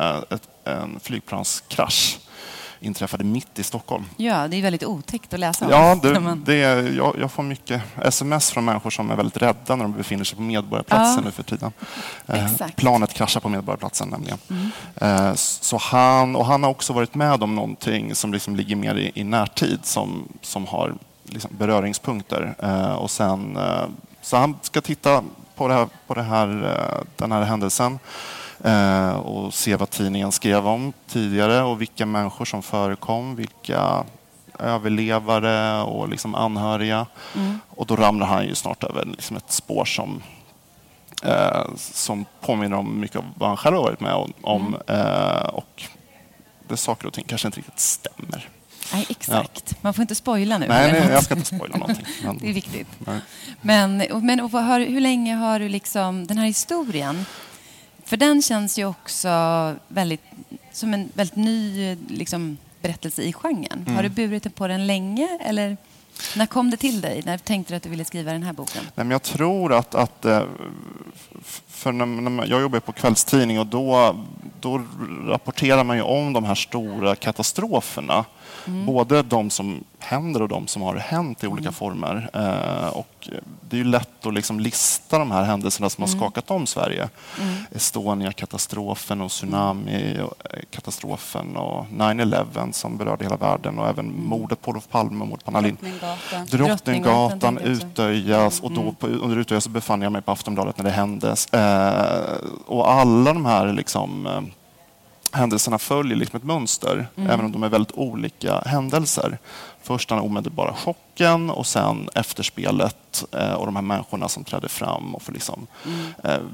en 0.63 0.99
flygplanskrasch 0.99 2.19
inträffade 2.83 3.23
mitt 3.23 3.59
i 3.59 3.63
Stockholm. 3.63 4.05
Ja, 4.17 4.47
det 4.47 4.57
är 4.57 4.61
väldigt 4.61 4.83
otäckt 4.83 5.33
att 5.33 5.39
läsa 5.39 5.65
om. 5.65 5.71
Ja, 5.71 5.99
det, 6.01 6.37
det 6.45 6.63
är, 6.63 6.97
jag, 6.97 7.15
jag, 7.19 7.31
får 7.31 7.43
mycket 7.43 7.81
sms 8.01 8.51
från 8.51 8.65
människor 8.65 8.89
som 8.89 9.11
är 9.11 9.15
väldigt 9.15 9.37
rädda 9.37 9.75
när 9.75 9.83
de 9.83 9.93
befinner 9.93 10.23
sig 10.23 10.35
på 10.35 10.41
Medborgarplatsen 10.41 11.15
ja. 11.15 11.25
nu 11.25 11.31
för 11.31 11.43
tiden. 11.43 11.71
Eh, 12.27 12.51
planet 12.75 13.13
kraschar 13.13 13.39
på 13.39 13.49
Medborgarplatsen 13.49 14.09
nämligen. 14.09 14.37
Mm. 14.49 14.71
Eh, 14.95 15.33
så 15.35 15.77
han, 15.77 16.35
och 16.35 16.45
han 16.45 16.63
har 16.63 16.69
också 16.69 16.93
varit 16.93 17.15
med 17.15 17.43
om 17.43 17.55
någonting 17.55 18.15
som 18.15 18.33
liksom 18.33 18.55
ligger 18.55 18.75
mer 18.75 18.95
i, 18.95 19.11
i 19.15 19.23
närtid 19.23 19.79
som, 19.83 20.27
som 20.41 20.67
har 20.67 20.95
liksom 21.33 21.51
beröringspunkter. 21.57 22.55
Eh, 22.59 22.93
och 22.93 23.11
sen, 23.11 23.57
eh, 23.57 23.85
så 24.21 24.37
han 24.37 24.57
ska 24.61 24.81
titta 24.81 25.23
på, 25.55 25.67
det 25.67 25.73
här, 25.73 25.87
på 26.07 26.13
det 26.13 26.23
här, 26.23 26.47
eh, 26.47 27.03
den 27.15 27.31
här 27.31 27.41
händelsen 27.41 27.99
och 29.23 29.53
se 29.53 29.75
vad 29.75 29.89
tidningen 29.89 30.31
skrev 30.31 30.67
om 30.67 30.93
tidigare 31.07 31.61
och 31.61 31.81
vilka 31.81 32.05
människor 32.05 32.45
som 32.45 32.61
förekom, 32.63 33.35
vilka 33.35 34.03
överlevare 34.59 35.81
och 35.81 36.09
liksom 36.09 36.35
anhöriga. 36.35 37.05
Mm. 37.35 37.59
Och 37.69 37.85
då 37.85 37.95
ramlar 37.95 38.27
han 38.27 38.45
ju 38.45 38.55
snart 38.55 38.83
över 38.83 39.05
liksom 39.05 39.37
ett 39.37 39.51
spår 39.51 39.85
som, 39.85 40.23
eh, 41.23 41.65
som 41.75 42.25
påminner 42.41 42.77
om 42.77 42.99
mycket 42.99 43.17
av 43.17 43.25
vad 43.35 43.49
han 43.49 43.57
själv 43.57 43.75
har 43.75 43.83
varit 43.83 43.99
med 43.99 44.13
om. 44.41 44.67
Mm. 44.67 45.01
Eh, 45.01 45.45
och 45.45 45.83
det 46.67 46.77
saker 46.77 47.07
och 47.07 47.13
ting 47.13 47.25
kanske 47.27 47.47
inte 47.47 47.57
riktigt 47.57 47.79
stämmer. 47.79 48.49
Nej, 48.93 49.05
exakt. 49.09 49.52
Ja. 49.69 49.75
Man 49.81 49.93
får 49.93 50.01
inte 50.01 50.15
spoila 50.15 50.57
nu. 50.57 50.67
Nej, 50.67 50.91
nej 50.91 51.11
jag 51.11 51.23
ska 51.23 51.35
inte 51.35 51.47
spoila 51.55 51.77
någonting. 51.77 52.05
Men, 52.23 52.37
det 52.37 52.49
är 52.49 52.53
viktigt. 52.53 52.87
Nej. 52.99 53.19
Men, 53.61 54.03
men 54.21 54.39
och 54.39 54.51
hur, 54.51 54.85
hur 54.85 55.01
länge 55.01 55.35
har 55.35 55.59
du 55.59 55.69
liksom 55.69 56.27
den 56.27 56.37
här 56.37 56.45
historien 56.45 57.25
för 58.05 58.17
den 58.17 58.41
känns 58.41 58.79
ju 58.79 58.85
också 58.85 59.29
väldigt, 59.87 60.21
som 60.71 60.93
en 60.93 61.09
väldigt 61.13 61.35
ny 61.35 61.95
liksom, 62.07 62.57
berättelse 62.81 63.21
i 63.21 63.33
genren. 63.33 63.83
Mm. 63.85 63.95
Har 63.95 64.03
du 64.03 64.09
burit 64.09 64.55
på 64.55 64.67
den 64.67 64.87
länge 64.87 65.39
eller 65.41 65.77
när 66.35 66.45
kom 66.45 66.69
det 66.69 66.77
till 66.77 67.01
dig? 67.01 67.21
När 67.25 67.37
tänkte 67.37 67.73
du 67.73 67.77
att 67.77 67.83
du 67.83 67.89
ville 67.89 68.05
skriva 68.05 68.31
den 68.31 68.43
här 68.43 68.53
boken? 68.53 68.83
Nej, 68.83 69.05
men 69.05 69.11
jag 69.11 69.23
tror 69.23 69.73
att, 69.73 69.95
att 69.95 70.25
eh, 70.25 70.43
för 71.67 71.91
när, 71.91 72.05
när 72.05 72.47
jag 72.47 72.61
jobbar 72.61 72.79
på 72.79 72.91
kvällstidning 72.91 73.59
och 73.59 73.67
då, 73.67 74.15
då 74.59 74.81
rapporterar 75.27 75.83
man 75.83 75.97
ju 75.97 76.03
om 76.03 76.33
de 76.33 76.43
här 76.43 76.55
stora 76.55 77.15
katastroferna. 77.15 78.25
Mm. 78.67 78.85
Både 78.85 79.21
de 79.21 79.49
som 79.49 79.83
händer 79.99 80.41
och 80.41 80.47
de 80.47 80.67
som 80.67 80.81
har 80.81 80.95
hänt 80.95 81.43
i 81.43 81.47
olika 81.47 81.67
mm. 81.67 81.73
former. 81.73 82.29
Eh, 82.33 82.87
och 82.87 83.29
det 83.69 83.79
är 83.79 83.83
lätt 83.83 84.25
att 84.25 84.33
liksom 84.33 84.59
lista 84.59 85.19
de 85.19 85.31
här 85.31 85.43
händelserna 85.43 85.89
som 85.89 86.03
mm. 86.03 86.13
har 86.13 86.19
skakat 86.19 86.51
om 86.51 86.67
Sverige. 86.67 87.09
Mm. 87.41 87.55
Estonia-katastrofen 87.71 89.21
och 89.21 89.31
tsunami-katastrofen 89.31 91.57
och 91.57 91.85
9-11 91.85 92.71
som 92.71 92.97
berörde 92.97 93.25
hela 93.25 93.37
världen 93.37 93.79
och 93.79 93.87
även 93.87 94.05
mm. 94.05 94.25
mordet 94.25 94.61
på 94.61 94.71
Olof 94.71 94.89
Palme 94.89 95.21
och 95.21 95.27
mordet 95.27 95.45
på 95.45 95.51
Anna 95.51 95.61
Lindh. 95.61 95.83
Drottninggatan, 95.83 96.45
Drottninggatan 96.49 97.57
Utöjas 97.57 98.59
och 98.59 98.71
då 98.71 98.81
mm. 98.81 98.95
på, 98.95 99.07
under 99.07 99.37
Utöja 99.37 99.61
så 99.61 99.69
befann 99.69 100.01
jag 100.01 100.11
mig 100.11 100.21
på 100.21 100.31
Aftonbladet 100.31 100.77
när 100.77 100.85
det 100.85 100.91
hände. 100.91 101.35
Eh, 101.51 102.21
och 102.65 102.91
alla 102.91 103.33
de 103.33 103.45
här 103.45 103.73
liksom 103.73 104.27
eh, 104.27 104.41
händelserna 105.33 105.79
följer 105.79 106.17
liksom 106.17 106.37
ett 106.37 106.43
mönster, 106.43 107.07
mm. 107.15 107.29
även 107.29 107.45
om 107.45 107.51
de 107.51 107.63
är 107.63 107.69
väldigt 107.69 107.91
olika 107.91 108.59
händelser. 108.65 109.37
Först 109.81 110.09
den 110.09 110.19
omedelbara 110.19 110.73
chocken 110.73 111.49
och 111.49 111.67
sen 111.67 112.09
efterspelet 112.15 113.25
eh, 113.31 113.53
och 113.53 113.65
de 113.65 113.75
här 113.75 113.83
människorna 113.83 114.27
som 114.27 114.43
trädde 114.43 114.69
fram 114.69 115.15
och 115.15 115.21
får 115.21 115.33
liksom, 115.33 115.67
mm. 115.85 116.13
eh, 116.23 116.47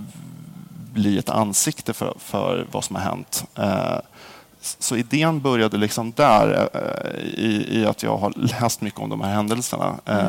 bli 0.93 1.17
ett 1.17 1.29
ansikte 1.29 1.93
för, 1.93 2.13
för 2.19 2.67
vad 2.71 2.83
som 2.83 2.95
har 2.95 3.03
hänt. 3.03 3.45
Eh, 3.55 3.97
så 4.61 4.95
idén 4.95 5.41
började 5.41 5.77
liksom 5.77 6.11
där, 6.15 6.69
eh, 6.73 7.19
i, 7.19 7.79
i, 7.79 7.85
att 7.85 8.03
jag 8.03 8.17
har 8.17 8.33
läst 8.35 8.81
mycket 8.81 8.99
om 8.99 9.09
de 9.09 9.21
här 9.21 9.33
händelserna. 9.33 9.95
Mm. 10.05 10.25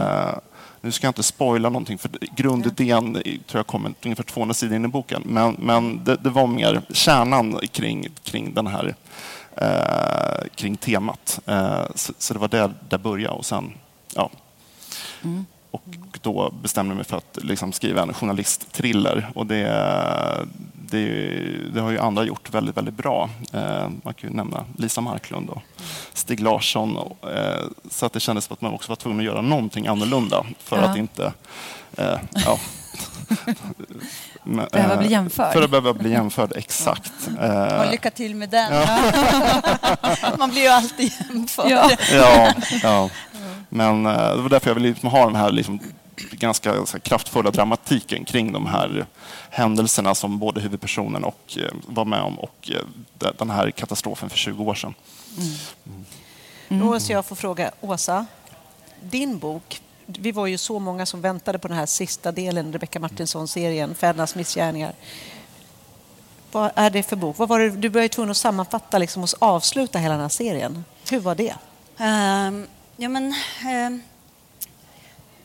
Nu 0.81 0.93
ska 0.93 1.07
jag 1.07 1.11
inte 1.11 1.23
spoila 1.23 1.69
någonting, 1.69 1.99
för 1.99 2.11
grundidén 2.37 3.13
tror 3.23 3.59
jag 3.59 3.67
kommer 3.67 3.95
ungefär 4.05 4.23
200 4.23 4.55
sidor 4.55 4.77
in 4.77 4.85
i 4.85 4.89
boken. 4.89 5.23
Men, 5.27 5.57
men 5.59 6.05
det, 6.05 6.17
det 6.17 6.31
var 6.31 6.47
mer 6.47 6.83
kärnan 6.91 7.61
kring, 7.73 8.09
kring 8.23 8.55
den 8.55 8.67
här 8.67 8.95
eh, 9.57 10.49
kring 10.55 10.77
temat. 10.77 11.41
Eh, 11.47 11.85
så, 11.95 12.13
så, 12.19 12.35
det 12.35 12.41
var 12.41 12.49
där 12.49 12.75
det 12.89 12.99
började 12.99 13.35
och 13.35 13.47
sen, 13.47 13.73
ja. 14.15 14.31
Mm. 15.25 15.47
Och 15.71 16.19
då 16.23 16.55
bestämde 16.63 16.91
jag 16.91 16.97
mig 16.97 17.05
för 17.05 17.17
att 17.17 17.39
liksom 17.43 17.73
skriva 17.73 18.03
en 18.03 18.15
journalistthriller. 18.15 19.31
Och 19.35 19.47
det, 19.47 20.47
det, 20.91 21.09
det, 21.75 21.81
har 21.81 21.91
ju 21.91 21.99
andra 21.99 22.25
gjort 22.25 22.55
väldigt, 22.55 22.77
väldigt 22.77 22.95
bra. 22.95 23.31
Eh, 23.53 23.89
man 24.03 24.15
kan 24.15 24.31
ju 24.31 24.37
nämna 24.37 24.65
Lisa 24.77 25.01
Marklund 25.01 25.51
och 25.51 25.63
Stig 26.13 26.41
Larsson. 26.41 26.97
Och, 26.97 27.31
eh, 27.31 27.65
så 27.91 28.07
att 28.07 28.13
det 28.13 28.21
kändes 28.21 28.45
som 28.45 28.55
att 28.55 28.61
man 28.61 28.73
också 28.73 28.89
var 28.89 28.97
tvungen 28.97 29.21
att 29.21 29.25
göra 29.27 29.41
någonting 29.41 29.87
annorlunda 29.87 30.45
för 30.59 30.77
ja. 30.77 30.83
att 30.83 30.97
inte... 30.97 31.33
Eh, 31.97 32.19
ja. 32.33 32.59
behöva 34.73 34.97
bli 34.97 35.11
jämförd. 35.11 35.53
För 35.53 35.63
att 35.63 35.71
behöva 35.71 35.95
bli 35.95 36.11
jämförd, 36.11 36.53
exakt. 36.57 37.13
Och 37.79 37.91
lycka 37.91 38.11
till 38.11 38.35
med 38.35 38.51
den. 38.51 38.75
Ja. 38.75 38.99
man 40.39 40.51
blir 40.51 40.63
ju 40.63 40.69
alltid 40.69 41.13
jämförd. 41.29 41.71
Ja, 41.71 41.91
ja, 42.13 42.53
ja. 42.83 43.11
Men 43.69 44.03
det 44.05 44.43
var 44.43 44.49
därför 44.49 44.71
jag 44.71 44.75
ville 44.75 44.89
liksom 44.89 45.11
ha 45.11 45.27
den 45.27 45.37
här 45.37 45.53
liksom, 45.53 45.81
ganska 46.31 46.73
här, 46.73 46.99
kraftfulla 46.99 47.51
dramatiken 47.51 48.25
kring 48.25 48.53
de 48.53 48.67
här 48.67 49.07
händelserna 49.51 50.15
som 50.15 50.39
både 50.39 50.61
huvudpersonen 50.61 51.25
och 51.25 51.59
eh, 51.59 51.73
var 51.87 52.05
med 52.05 52.23
om 52.23 52.39
och 52.39 52.71
eh, 52.73 53.33
den 53.39 53.51
här 53.51 53.71
katastrofen 53.71 54.31
för 54.31 54.37
20 54.37 54.65
år 54.65 54.75
sedan. 54.75 54.95
Mm. 55.39 55.49
Mm. 55.87 56.05
Mm. 56.69 56.87
Då 56.87 56.93
måste 56.93 57.13
jag 57.13 57.27
få 57.27 57.35
fråga 57.35 57.71
Åsa, 57.81 58.27
din 59.01 59.39
bok 59.39 59.81
vi 60.19 60.33
var 60.33 60.47
ju 60.47 60.59
så 60.59 60.79
många 60.79 61.07
som 61.07 61.21
väntade 61.21 61.59
på 61.59 61.69
den 61.69 61.77
här 61.77 61.87
sista 61.87 62.33
delen, 62.33 62.73
Rebecka 62.73 63.01
Martinsson-serien, 63.01 63.95
Fädernas 63.95 64.35
missgärningar. 64.35 64.93
Vad 66.53 66.71
är 66.75 66.91
det 66.91 67.03
för 67.03 67.17
bok? 67.17 67.39
Vad 67.39 67.49
var 67.49 67.61
det, 67.61 67.71
du 67.71 67.89
var 67.89 68.03
ju 68.03 68.09
tvungen 68.09 68.31
att 68.31 68.37
sammanfatta 68.37 68.99
liksom, 68.99 69.23
och 69.23 69.29
avsluta 69.39 69.99
hela 69.99 70.15
den 70.15 70.23
här 70.23 70.29
serien. 70.29 70.85
Hur 71.11 71.21
var 71.21 71.35
det? 71.35 71.55
Um, 71.99 72.67
ja, 72.97 73.09
men, 73.09 73.35
um, 73.87 74.03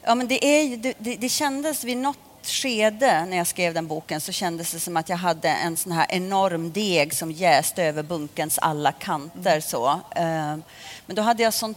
ja, 0.05 0.15
men 0.15 0.27
det, 0.27 0.45
är, 0.45 0.77
det, 0.77 0.93
det, 0.97 1.15
det 1.15 1.29
kändes 1.29 1.83
vid 1.83 1.97
något 1.97 2.17
skede 2.43 3.25
när 3.25 3.37
jag 3.37 3.47
skrev 3.47 3.73
den 3.73 3.87
boken 3.87 4.21
så 4.21 4.31
kändes 4.31 4.71
det 4.71 4.79
som 4.79 4.97
att 4.97 5.09
jag 5.09 5.17
hade 5.17 5.49
en 5.49 5.77
sån 5.77 5.91
här 5.91 6.05
enorm 6.09 6.71
deg 6.71 7.13
som 7.13 7.31
jäste 7.31 7.83
över 7.83 8.03
bunkens 8.03 8.59
alla 8.59 8.91
kanter. 8.91 9.51
Mm. 9.51 9.61
Så. 9.61 9.99
Ehm, 10.15 10.63
men 11.05 11.15
då 11.15 11.21
hade 11.21 11.43
jag 11.43 11.53
sån 11.53 11.75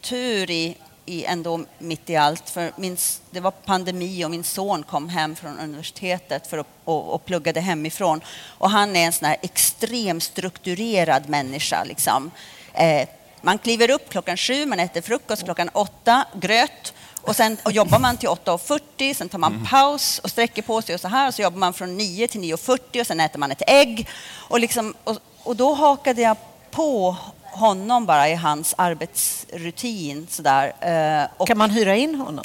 tur 0.00 0.50
i 0.50 0.76
i 1.06 1.24
ändå 1.24 1.64
mitt 1.78 2.10
i 2.10 2.16
allt. 2.16 2.50
För 2.50 2.72
min, 2.76 2.96
det 3.30 3.40
var 3.40 3.50
pandemi 3.50 4.24
och 4.24 4.30
min 4.30 4.44
son 4.44 4.82
kom 4.82 5.08
hem 5.08 5.36
från 5.36 5.58
universitetet 5.58 6.46
för 6.46 6.58
att, 6.58 6.66
och, 6.84 7.14
och 7.14 7.24
pluggade 7.24 7.60
hemifrån. 7.60 8.20
Och 8.58 8.70
han 8.70 8.96
är 8.96 9.06
en 9.06 9.12
sån 9.12 9.28
här 9.28 9.36
extremt 9.42 10.22
strukturerad 10.22 11.28
människa. 11.28 11.84
Liksom. 11.84 12.30
Eh, 12.74 13.08
man 13.40 13.58
kliver 13.58 13.90
upp 13.90 14.10
klockan 14.10 14.36
sju, 14.36 14.66
man 14.66 14.80
äter 14.80 15.00
frukost 15.00 15.44
klockan 15.44 15.68
åtta, 15.68 16.24
gröt. 16.34 16.94
Och 17.22 17.36
sen 17.36 17.56
och 17.62 17.72
jobbar 17.72 17.98
man 17.98 18.16
till 18.16 18.28
8.40, 18.28 19.14
sen 19.14 19.28
tar 19.28 19.38
man 19.38 19.52
mm. 19.52 19.66
paus 19.66 20.18
och 20.18 20.30
sträcker 20.30 20.62
på 20.62 20.82
sig 20.82 20.94
och 20.94 21.00
så 21.00 21.08
här. 21.08 21.28
Och 21.28 21.34
så 21.34 21.42
jobbar 21.42 21.58
man 21.58 21.72
från 21.72 21.96
9 21.96 22.28
till 22.28 22.40
9.40 22.40 23.00
och 23.00 23.06
sen 23.06 23.20
äter 23.20 23.38
man 23.38 23.50
ett 23.50 23.62
ägg. 23.66 24.08
Och, 24.32 24.60
liksom, 24.60 24.94
och, 25.04 25.18
och 25.42 25.56
då 25.56 25.74
hakade 25.74 26.22
jag 26.22 26.36
på 26.70 27.16
honom 27.42 28.06
bara 28.06 28.28
i 28.28 28.34
hans 28.34 28.74
arbetsrutin. 28.78 30.26
Sådär. 30.30 30.72
Eh, 30.80 31.28
och, 31.36 31.48
kan 31.48 31.58
man 31.58 31.70
hyra 31.70 31.96
in 31.96 32.14
honom? 32.14 32.44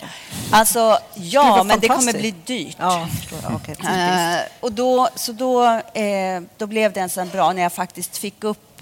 Alltså, 0.51 0.97
ja, 1.15 1.57
det 1.57 1.63
men 1.63 1.79
det 1.79 1.87
kommer 1.87 2.13
bli 2.13 2.31
dyrt. 2.45 2.75
Ja, 2.79 3.07
okay, 3.55 3.75
uh, 3.75 4.41
och 4.59 4.71
då, 4.71 5.09
så 5.15 5.31
då, 5.31 5.65
eh, 5.93 6.41
då 6.57 6.67
blev 6.67 6.93
den 6.93 7.09
så 7.09 7.25
bra 7.25 7.53
när 7.53 7.61
jag 7.61 7.73
faktiskt 7.73 8.17
fick 8.17 8.43
upp 8.43 8.81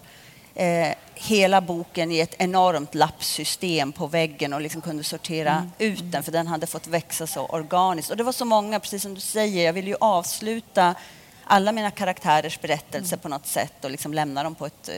eh, 0.56 0.90
hela 1.16 1.62
boken 1.62 2.12
i 2.12 2.20
ett 2.20 2.36
enormt 2.38 2.96
lappsystem 2.96 3.92
på 3.92 4.08
väggen 4.08 4.54
och 4.54 4.62
liksom 4.62 4.82
kunde 4.82 5.04
sortera 5.04 5.52
mm. 5.52 5.72
ut 5.78 6.12
den 6.12 6.24
för 6.24 6.32
den 6.32 6.48
hade 6.48 6.68
fått 6.68 6.88
växa 6.88 7.28
så 7.28 7.46
organiskt. 7.46 8.12
Och 8.12 8.18
det 8.18 8.24
var 8.24 8.32
så 8.32 8.46
många, 8.46 8.80
precis 8.80 9.02
som 9.02 9.14
du 9.14 9.22
säger, 9.22 9.66
jag 9.66 9.74
ville 9.74 9.90
ju 9.90 9.98
avsluta 10.00 10.96
alla 11.44 11.72
mina 11.72 11.92
karaktärers 11.92 12.62
berättelser 12.62 13.16
mm. 13.16 13.22
på 13.22 13.30
något 13.30 13.48
sätt 13.48 13.86
och 13.86 13.92
liksom 13.92 14.14
lämna 14.14 14.44
dem 14.44 14.56
på 14.56 14.66
ett, 14.66 14.90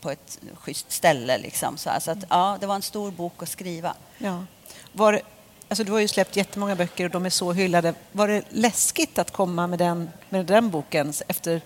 på 0.00 0.10
ett 0.10 0.38
schysst 0.54 0.92
ställe. 0.92 1.38
Liksom. 1.38 1.76
Så, 1.76 1.90
att, 1.90 2.24
ja, 2.28 2.56
det 2.60 2.66
var 2.66 2.74
en 2.74 2.82
stor 2.82 3.10
bok 3.10 3.42
att 3.42 3.48
skriva. 3.48 3.94
Ja. 4.18 4.44
Var, 4.92 5.20
alltså 5.68 5.84
du 5.84 5.92
har 5.92 6.00
ju 6.00 6.08
släppt 6.08 6.36
jättemånga 6.36 6.76
böcker 6.76 7.04
och 7.04 7.10
de 7.10 7.26
är 7.26 7.30
så 7.30 7.52
hyllade. 7.52 7.94
Var 8.12 8.28
det 8.28 8.42
läskigt 8.48 9.18
att 9.18 9.30
komma 9.30 9.66
med 9.66 9.78
den, 9.78 10.10
med 10.28 10.46
den 10.46 10.70
boken 10.70 11.12
efter 11.28 11.60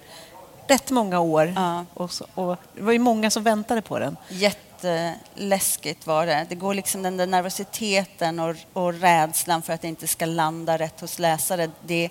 rätt 0.68 0.90
många 0.90 1.20
år? 1.20 1.52
Ja. 1.56 1.84
Och, 1.94 2.10
så, 2.10 2.26
och 2.34 2.56
det 2.74 2.82
var 2.82 2.92
ju 2.92 2.98
många 2.98 3.30
som 3.30 3.42
väntade 3.42 3.82
på 3.82 3.98
den. 3.98 4.16
Jätteläskigt 4.28 6.06
var 6.06 6.26
det. 6.26 6.46
Det 6.48 6.54
går 6.54 6.74
liksom 6.74 7.02
den 7.02 7.16
där 7.16 7.26
nervositeten 7.26 8.40
och, 8.40 8.56
och 8.72 8.94
rädslan 8.94 9.62
för 9.62 9.72
att 9.72 9.82
det 9.82 9.88
inte 9.88 10.06
ska 10.06 10.26
landa 10.26 10.78
rätt 10.78 11.00
hos 11.00 11.18
läsare. 11.18 11.70
Det, 11.86 12.10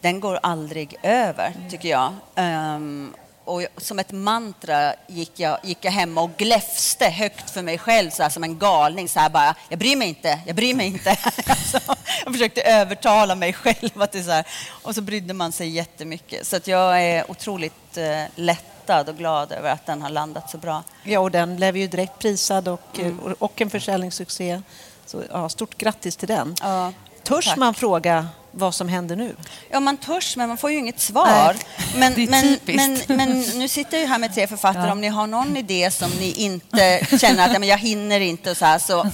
den 0.00 0.20
går 0.20 0.38
aldrig 0.42 0.96
över, 1.02 1.54
tycker 1.70 1.88
jag. 1.88 2.12
Um, 2.36 3.14
och 3.50 3.62
som 3.76 3.98
ett 3.98 4.12
mantra 4.12 4.94
gick 5.06 5.40
jag, 5.40 5.58
gick 5.62 5.84
jag 5.84 5.92
hem 5.92 6.18
och 6.18 6.30
gläfste 6.36 7.08
högt 7.08 7.50
för 7.50 7.62
mig 7.62 7.78
själv 7.78 8.10
så 8.10 8.22
här, 8.22 8.30
som 8.30 8.44
en 8.44 8.58
galning. 8.58 9.08
Så 9.08 9.20
här 9.20 9.30
bara, 9.30 9.54
jag 9.68 9.78
bryr 9.78 9.96
mig 9.96 10.08
inte, 10.08 10.40
jag 10.46 10.56
bryr 10.56 10.74
mig 10.74 10.86
inte. 10.86 11.10
alltså, 11.46 11.80
jag 12.24 12.32
försökte 12.32 12.62
övertala 12.62 13.34
mig 13.34 13.52
själv. 13.52 14.02
Att 14.02 14.12
det 14.12 14.22
så 14.22 14.30
här, 14.30 14.46
och 14.82 14.94
så 14.94 15.02
brydde 15.02 15.34
man 15.34 15.52
sig 15.52 15.68
jättemycket. 15.68 16.46
Så 16.46 16.56
att 16.56 16.66
jag 16.66 17.02
är 17.02 17.30
otroligt 17.30 17.98
uh, 17.98 18.04
lättad 18.34 19.08
och 19.08 19.16
glad 19.16 19.52
över 19.52 19.70
att 19.70 19.86
den 19.86 20.02
har 20.02 20.10
landat 20.10 20.50
så 20.50 20.58
bra. 20.58 20.82
Ja, 21.02 21.20
och 21.20 21.30
den 21.30 21.56
blev 21.56 21.76
ju 21.76 21.86
direkt 21.86 22.18
prisad 22.18 22.68
och, 22.68 22.98
mm. 22.98 23.18
och 23.38 23.60
en 23.60 23.70
försäljningssuccé. 23.70 24.62
Så 25.06 25.22
ja, 25.30 25.48
stort 25.48 25.78
grattis 25.78 26.16
till 26.16 26.28
den. 26.28 26.54
Ja, 26.60 26.92
Törs 27.22 27.56
man 27.56 27.74
fråga 27.74 28.28
vad 28.50 28.74
som 28.74 28.88
händer 28.88 29.16
nu? 29.16 29.36
Ja, 29.70 29.80
man 29.80 29.96
törs, 29.96 30.36
men 30.36 30.48
man 30.48 30.58
får 30.58 30.70
ju 30.70 30.78
inget 30.78 31.00
svar. 31.00 31.56
Men, 31.96 32.12
men, 32.30 32.58
men, 32.64 32.98
men, 33.08 33.40
nu 33.40 33.68
sitter 33.68 33.98
jag 33.98 34.08
här 34.08 34.18
med 34.18 34.34
tre 34.34 34.46
författare. 34.46 34.86
Ja. 34.86 34.92
Om 34.92 35.00
ni 35.00 35.08
har 35.08 35.26
någon 35.26 35.56
idé 35.56 35.90
som 35.90 36.10
ni 36.10 36.32
inte 36.32 37.06
känner 37.20 37.48
att 37.48 37.66
jag 37.66 37.78
hinner 37.78 38.20
inte, 38.20 38.54
så, 38.54 38.64
här, 38.64 38.78
så 38.78 39.10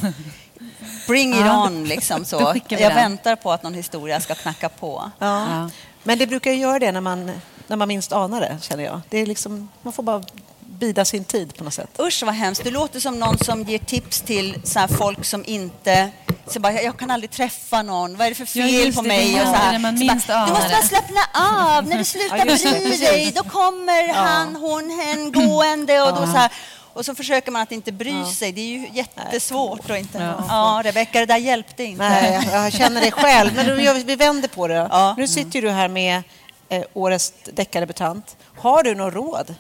bring 1.07 1.33
it 1.33 1.41
ja. 1.41 1.67
on. 1.67 1.85
Liksom, 1.85 2.25
så. 2.25 2.41
Jag 2.69 2.81
den. 2.81 2.95
väntar 2.95 3.37
på 3.37 3.53
att 3.53 3.63
någon 3.63 3.75
historia 3.75 4.21
ska 4.21 4.35
knacka 4.35 4.69
på. 4.69 5.11
Ja. 5.19 5.47
ja. 5.51 5.71
Men 6.03 6.19
det 6.19 6.27
brukar 6.27 6.51
ju 6.51 6.57
göra 6.57 6.79
det 6.79 6.93
när 6.93 7.01
man, 7.01 7.31
när 7.67 7.77
man 7.77 7.89
minst 7.89 8.13
anar 8.13 8.41
det, 8.41 8.59
känner 8.61 8.85
jag. 8.85 9.01
Det 9.09 9.19
är 9.19 9.27
liksom, 9.27 9.69
man 9.83 9.93
får 9.93 10.03
bara 10.03 10.23
bida 10.77 11.05
sin 11.05 11.25
tid 11.25 11.57
på 11.57 11.65
något 11.65 11.75
sätt. 11.75 11.91
Usch 12.01 12.23
vad 12.23 12.35
hemskt. 12.35 12.65
Du 12.65 12.71
låter 12.71 13.01
som 13.01 13.19
någon 13.19 13.39
som 13.39 13.63
ger 13.63 13.79
tips 13.79 14.21
till 14.21 14.61
så 14.65 14.89
folk 14.89 15.25
som 15.25 15.45
inte... 15.47 16.11
Så 16.47 16.61
bara, 16.61 16.83
jag 16.83 16.99
kan 16.99 17.11
aldrig 17.11 17.31
träffa 17.31 17.83
någon. 17.83 18.17
Vad 18.17 18.27
är 18.27 18.31
det 18.31 18.35
för 18.35 18.45
fel 18.45 18.93
på 18.93 19.03
mig? 19.03 19.35
Det, 19.35 19.41
och 19.41 19.47
så 19.47 19.55
här. 19.55 19.79
Man 19.79 19.99
minst 19.99 20.27
bara, 20.27 20.47
du 20.47 20.53
måste 20.53 20.69
bara 20.69 20.83
slappna 20.83 21.21
av. 21.33 21.87
När 21.87 21.99
du 21.99 22.05
slutar 22.05 22.37
ja, 22.37 22.45
bry 22.45 22.97
dig, 22.97 23.33
då 23.35 23.43
kommer 23.43 24.09
ja. 24.09 24.15
han, 24.15 24.57
hon, 24.57 24.91
hen 24.91 25.33
gående. 25.33 26.03
Och, 26.03 26.11
då, 26.11 26.17
så 26.17 26.39
här. 26.39 26.53
och 26.93 27.05
så 27.05 27.15
försöker 27.15 27.51
man 27.51 27.63
att 27.63 27.73
inte 27.73 27.93
bry 27.93 28.19
ja. 28.19 28.33
sig. 28.33 28.53
Det 28.53 28.61
är 28.61 28.79
ju 28.79 28.89
jättesvårt. 28.93 29.91
Och 29.91 29.97
inte, 29.97 30.19
ja. 30.19 30.45
ja, 30.49 30.83
Rebecka, 30.85 31.21
det 31.21 31.27
där 31.27 31.37
hjälpte 31.37 31.85
inte. 31.85 32.09
Nej, 32.09 32.49
jag 32.53 32.73
känner 32.73 33.01
det 33.01 33.11
själv. 33.11 33.55
Men 33.55 33.77
vi 34.07 34.17
vänder 34.17 34.49
på 34.49 34.69
det. 34.69 34.89
Ja. 34.91 35.15
Nu 35.19 35.29
sitter 35.29 35.63
du 35.63 35.71
här 35.71 35.89
med 35.89 36.23
eh, 36.69 36.83
årets 36.95 37.33
deckardebutant. 37.45 38.37
Har 38.57 38.83
du 38.83 38.95
något 38.95 39.15
råd 39.15 39.55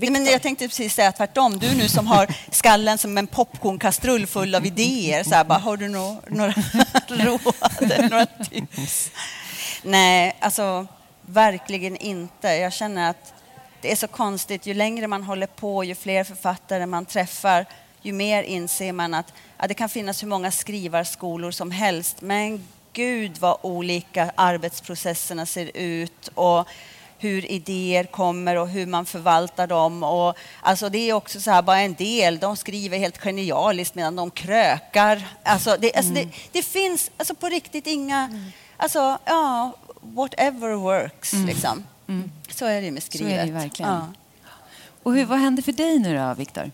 Nej, 0.00 0.10
men 0.10 0.24
jag 0.24 0.42
tänkte 0.42 0.68
precis 0.68 0.94
säga 0.94 1.12
tvärtom. 1.12 1.58
Du 1.58 1.74
nu 1.74 1.88
som 1.88 2.06
har 2.06 2.34
skallen 2.50 2.98
som 2.98 3.18
en 3.18 3.26
popcornkastrull 3.26 4.26
full 4.26 4.54
av 4.54 4.66
idéer. 4.66 5.24
Så 5.24 5.34
här, 5.34 5.44
bara, 5.44 5.58
har 5.58 5.76
du 5.76 5.88
no 5.88 6.22
några 6.28 6.54
råd, 7.08 8.10
några 8.10 8.26
tips? 8.26 9.10
Nej, 9.82 10.36
alltså 10.40 10.86
verkligen 11.22 11.96
inte. 11.96 12.48
Jag 12.48 12.72
känner 12.72 13.10
att 13.10 13.34
det 13.80 13.92
är 13.92 13.96
så 13.96 14.08
konstigt. 14.08 14.66
Ju 14.66 14.74
längre 14.74 15.06
man 15.06 15.22
håller 15.22 15.46
på, 15.46 15.84
ju 15.84 15.94
fler 15.94 16.24
författare 16.24 16.86
man 16.86 17.06
träffar, 17.06 17.66
ju 18.02 18.12
mer 18.12 18.42
inser 18.42 18.92
man 18.92 19.14
att 19.14 19.32
ja, 19.58 19.66
det 19.66 19.74
kan 19.74 19.88
finnas 19.88 20.22
hur 20.22 20.28
många 20.28 20.50
skrivarskolor 20.50 21.50
som 21.50 21.70
helst. 21.70 22.20
Men 22.20 22.68
gud 22.92 23.38
vad 23.38 23.58
olika 23.62 24.32
arbetsprocesserna 24.34 25.46
ser 25.46 25.70
ut. 25.74 26.28
Och 26.34 26.68
hur 27.22 27.50
idéer 27.50 28.04
kommer 28.04 28.56
och 28.56 28.68
hur 28.68 28.86
man 28.86 29.06
förvaltar 29.06 29.66
dem. 29.66 30.02
Och, 30.02 30.36
alltså 30.60 30.88
det 30.88 30.98
är 30.98 31.12
också 31.12 31.40
så 31.40 31.50
här, 31.50 31.62
bara 31.62 31.78
en 31.78 31.94
del, 31.94 32.38
de 32.38 32.56
skriver 32.56 32.98
helt 32.98 33.18
genialiskt 33.18 33.94
medan 33.94 34.16
de 34.16 34.30
krökar. 34.30 35.28
Alltså 35.42 35.76
det, 35.80 35.94
alltså 35.94 36.12
mm. 36.12 36.28
det, 36.28 36.36
det, 36.52 36.62
finns 36.62 37.10
alltså 37.16 37.34
på 37.34 37.48
riktigt 37.48 37.86
inga, 37.86 38.18
mm. 38.18 38.44
alltså 38.76 39.18
ja, 39.24 39.72
whatever 40.00 40.74
works 40.74 41.32
mm. 41.32 41.46
liksom. 41.46 41.84
Mm. 42.08 42.30
Så 42.50 42.66
är 42.66 42.82
det 42.82 42.90
med 42.90 43.02
skrivet. 43.02 43.32
Så 43.32 43.38
är 43.38 43.46
det 43.46 43.52
verkligen. 43.52 43.92
Ja. 43.92 44.06
Och 45.02 45.14
hur, 45.14 45.24
vad 45.24 45.38
händer 45.38 45.62
för 45.62 45.72
dig 45.72 45.98
nu 45.98 46.16
då, 46.16 46.34
Viktor? 46.34 46.70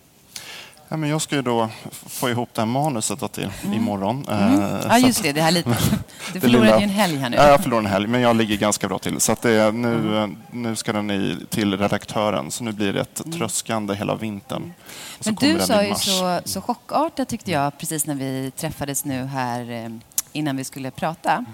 Ja, 0.88 0.96
men 0.96 1.10
jag 1.10 1.22
ska 1.22 1.36
ju 1.36 1.42
då 1.42 1.68
få 1.90 2.30
ihop 2.30 2.48
det 2.54 2.60
här 2.60 2.66
manuset 2.66 3.32
till 3.32 3.50
mm. 3.64 3.74
imorgon. 3.76 4.26
Mm. 4.28 4.62
Eh, 4.62 4.80
ja, 4.88 4.98
just 4.98 5.22
det. 5.22 5.32
det 5.32 5.40
här 5.40 5.50
lite. 5.50 5.76
Du 6.32 6.40
förlorade 6.40 6.78
ju 6.78 6.82
en 6.82 6.90
helg 6.90 7.16
här 7.16 7.30
nu. 7.30 7.36
Ja, 7.36 7.48
jag 7.48 7.62
förlorade 7.62 7.86
en 7.86 7.92
helg, 7.92 8.06
men 8.06 8.20
jag 8.20 8.36
ligger 8.36 8.56
ganska 8.56 8.88
bra 8.88 8.98
till. 8.98 9.20
Så 9.20 9.32
att 9.32 9.42
det, 9.42 9.72
nu, 9.72 10.16
mm. 10.16 10.36
nu 10.50 10.76
ska 10.76 10.92
den 10.92 11.10
i, 11.10 11.36
till 11.50 11.78
redaktören, 11.78 12.50
så 12.50 12.64
nu 12.64 12.72
blir 12.72 12.92
det 12.92 13.00
ett 13.00 13.24
mm. 13.24 13.38
tröskande 13.38 13.94
hela 13.94 14.14
vintern. 14.14 14.72
Men 15.24 15.34
du 15.34 15.58
sa 15.60 15.84
ju 15.84 15.94
så, 15.94 16.40
så 16.44 16.60
chockartat, 16.60 17.28
tyckte 17.28 17.50
jag, 17.50 17.78
precis 17.78 18.06
när 18.06 18.14
vi 18.14 18.52
träffades 18.56 19.04
nu 19.04 19.24
här 19.24 19.70
eh, 19.70 19.90
innan 20.32 20.56
vi 20.56 20.64
skulle 20.64 20.90
prata 20.90 21.44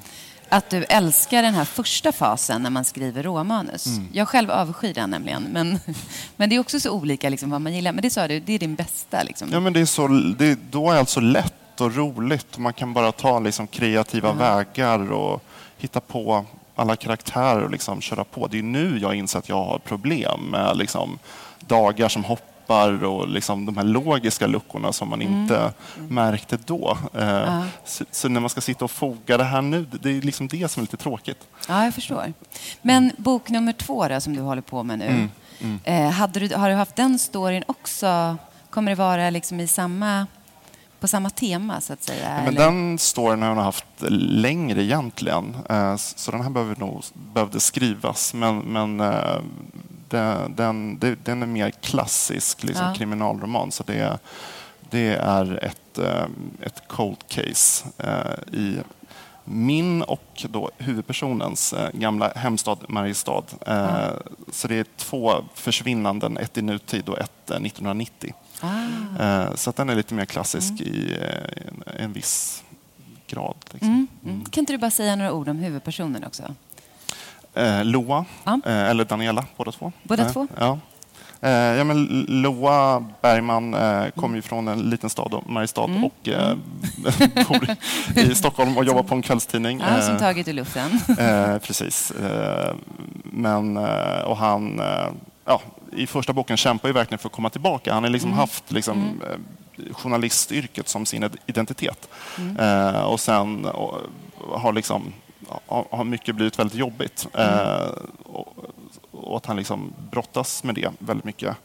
att 0.57 0.71
du 0.71 0.85
älskar 0.85 1.43
den 1.43 1.55
här 1.55 1.65
första 1.65 2.13
fasen 2.13 2.63
när 2.63 2.71
man 2.71 2.85
skriver 2.85 3.23
råmanus. 3.23 3.87
Mm. 3.87 4.09
Jag 4.13 4.29
själv 4.29 4.51
avskyr 4.51 4.95
den 4.95 5.11
nämligen. 5.11 5.43
Men, 5.43 5.79
men 6.37 6.51
det 6.51 6.57
är 6.57 6.61
också 6.61 6.81
så 6.81 6.91
olika 6.91 7.29
liksom, 7.29 7.51
vad 7.51 7.61
man 7.61 7.75
gillar. 7.75 7.93
Men 7.93 8.03
det 8.03 8.11
sa 8.11 8.29
du, 8.29 8.41
det 8.41 8.53
är 8.53 8.59
din 8.59 8.75
bästa. 8.75 9.23
Liksom. 9.23 9.49
Ja, 9.53 9.61
men 9.61 9.73
det 9.73 9.81
är 9.81 9.85
så, 9.85 10.09
det, 10.39 10.59
då 10.71 10.91
är 10.91 10.99
allt 10.99 11.09
så 11.09 11.21
lätt 11.21 11.81
och 11.81 11.97
roligt. 11.97 12.59
Man 12.59 12.73
kan 12.73 12.93
bara 12.93 13.13
ta 13.13 13.39
liksom, 13.39 13.67
kreativa 13.67 14.31
mm. 14.31 14.39
vägar 14.39 15.13
och 15.13 15.43
hitta 15.79 16.01
på 16.01 16.45
alla 16.75 16.97
karaktärer 16.97 17.63
och 17.63 17.71
liksom, 17.71 18.01
köra 18.01 18.25
på. 18.25 18.47
Det 18.47 18.59
är 18.59 18.63
nu 18.63 18.99
jag 18.99 19.15
inser 19.15 19.39
att 19.39 19.49
jag 19.49 19.65
har 19.65 19.79
problem 19.79 20.41
med 20.51 20.77
liksom, 20.77 21.19
dagar 21.61 22.09
som 22.09 22.25
hoppar 22.25 22.54
tappar 22.67 23.05
och 23.05 23.29
liksom 23.29 23.67
de 23.67 23.77
här 23.77 23.85
logiska 23.85 24.47
luckorna 24.47 24.93
som 24.93 25.09
man 25.09 25.23
mm. 25.23 25.43
inte 25.43 25.73
märkte 26.09 26.59
då. 26.67 26.99
Ja. 27.13 27.65
Så, 27.85 28.05
så, 28.11 28.29
när 28.29 28.41
man 28.41 28.51
ska 28.51 28.61
sitta 28.61 28.85
och 28.85 28.91
foga 28.91 29.37
det 29.39 29.45
här 29.45 29.63
nu, 29.63 29.87
det 30.03 30.11
är 30.11 30.23
liksom 30.23 30.49
det 30.49 30.71
som 30.71 30.81
är 30.81 30.83
lite 30.83 30.97
tråkigt. 30.97 31.39
Ja, 31.69 31.85
jag 31.85 31.95
förstår. 31.95 32.33
Men 32.83 33.13
bok 33.17 33.51
nummer 33.51 33.73
två 33.73 34.09
då, 34.09 34.21
som 34.21 34.37
du 34.37 34.43
håller 34.43 34.63
på 34.63 34.83
med 34.83 34.99
nu. 34.99 35.07
Mm. 35.07 35.31
Mm. 35.61 35.81
Eh, 35.85 36.29
du, 36.33 36.57
har 36.57 36.69
du 36.69 36.75
haft 36.75 36.97
den 36.97 37.19
storyn 37.19 37.65
också? 37.67 38.37
Kommer 38.71 38.91
det 38.91 38.97
vara 38.97 39.31
liksom 39.31 39.61
i 39.61 39.67
samma 39.67 40.27
på 41.01 41.09
samma 41.09 41.31
tema 41.31 41.81
så 41.81 41.93
att 41.93 42.03
säga? 42.03 42.37
Ja, 42.37 42.45
men 42.45 42.55
den 42.55 42.99
storyn 42.99 43.43
har 43.43 43.49
jag 43.49 43.63
haft 43.63 43.87
längre 44.09 44.83
egentligen. 44.83 45.57
Eh, 45.71 45.97
så 45.97 46.31
den 46.31 46.41
här 46.41 46.51
behöver 46.51 46.77
nog, 46.77 47.05
behövde 47.35 47.61
skrivas. 47.61 48.35
Men, 48.35 48.59
men 48.59 49.01
eh, 49.01 49.37
den, 50.57 50.99
den, 50.99 51.19
den 51.25 51.43
är 51.43 51.47
mer 51.47 51.71
klassisk 51.71 52.63
liksom, 52.63 52.87
ja. 52.87 52.95
kriminalroman. 52.95 53.73
Så 53.73 53.83
det, 53.83 54.19
det 54.91 55.15
är 55.15 55.65
ett, 55.65 55.99
eh, 55.99 56.27
ett 56.61 56.89
cold 56.89 57.29
case 57.29 57.85
eh, 57.99 58.59
i 58.59 58.79
min 59.45 60.03
och 60.03 60.47
då 60.49 60.71
huvudpersonens 60.79 61.73
eh, 61.73 61.91
gamla 61.93 62.33
hemstad 62.37 62.79
Mariestad. 62.89 63.45
Ja. 63.67 64.11
Så 64.53 64.69
det 64.69 64.75
är 64.75 64.87
två 64.97 65.35
försvinnanden, 65.55 66.37
ett 66.37 66.59
i 66.59 66.63
nutid 66.63 67.09
och 67.09 67.19
ett 67.19 67.51
1990. 67.51 68.35
Ah. 68.61 69.57
Så 69.57 69.73
den 69.77 69.89
är 69.89 69.95
lite 69.95 70.15
mer 70.15 70.25
klassisk 70.25 70.71
mm. 70.71 70.95
i 70.95 71.17
en, 71.69 71.83
en 72.01 72.13
viss 72.13 72.65
grad. 73.27 73.57
Liksom. 73.71 73.89
Mm. 73.89 74.07
Mm. 74.25 74.45
Kan 74.45 74.63
inte 74.63 74.73
du 74.73 74.79
bara 74.79 74.91
säga 74.91 75.17
några 75.17 75.33
ord 75.33 75.49
om 75.49 75.59
huvudpersonen 75.59 76.25
också? 76.25 76.55
Eh, 77.55 77.85
Loa, 77.85 78.25
ja. 78.45 78.61
eh, 78.67 78.91
eller 78.91 79.05
Daniela, 79.05 79.45
båda 79.57 79.73
två. 79.73 79.93
Båda 80.03 80.23
eh, 80.23 80.33
två? 80.33 80.47
Ja. 80.59 80.79
Eh, 81.41 81.51
ja, 81.51 81.85
men 81.85 82.25
Loa 82.29 83.05
Bergman 83.21 83.75
eh, 83.75 84.09
kommer 84.11 84.37
ju 84.37 84.43
från 84.43 84.69
en 84.69 84.79
liten 84.79 85.11
stad, 85.11 85.43
Mariestad, 85.47 85.85
mm. 85.85 86.05
och 86.05 86.29
mm. 86.29 86.61
bor 87.49 87.77
i 88.17 88.35
Stockholm 88.35 88.77
och 88.77 88.85
jobbar 88.85 89.03
på 89.03 89.15
en 89.15 89.23
kvällstidning. 89.23 89.81
Ja, 89.81 90.03
som 90.03 90.19
taget 90.19 90.49
ur 90.49 90.53
luften. 90.53 91.01
precis. 91.61 92.13
men, 93.25 93.77
och 94.25 94.37
han, 94.37 94.81
ja, 95.45 95.61
i 95.97 96.07
första 96.07 96.33
boken 96.33 96.57
kämpar 96.57 96.89
ju 96.89 96.93
verkligen 96.93 97.19
för 97.19 97.29
att 97.29 97.35
komma 97.35 97.51
tillbaka. 97.51 97.95
Han 97.95 98.03
har 98.03 98.11
liksom 98.11 98.31
mm. 98.31 98.39
haft 98.39 98.73
liksom, 98.73 98.99
mm. 98.99 99.45
journalistyrket 99.93 100.89
som 100.89 101.07
sin 101.07 101.31
identitet. 101.47 102.09
Mm. 102.39 102.57
Eh, 102.57 103.03
och 103.03 103.21
sen 103.21 103.65
och, 103.65 103.99
har 104.53 104.73
liksom 104.73 105.13
har 105.91 106.05
mycket 106.05 106.35
blivit 106.35 106.59
väldigt 106.59 106.79
jobbigt. 106.79 107.29
Eh, 107.35 107.89
och, 108.23 108.57
och, 109.11 109.37
att 109.37 109.47
han 109.47 109.57
liksom 109.57 109.93
brottas 110.11 110.65
med 110.65 110.75
det 110.75 110.91
väldigt 110.99 111.25
mycket. 111.25 111.57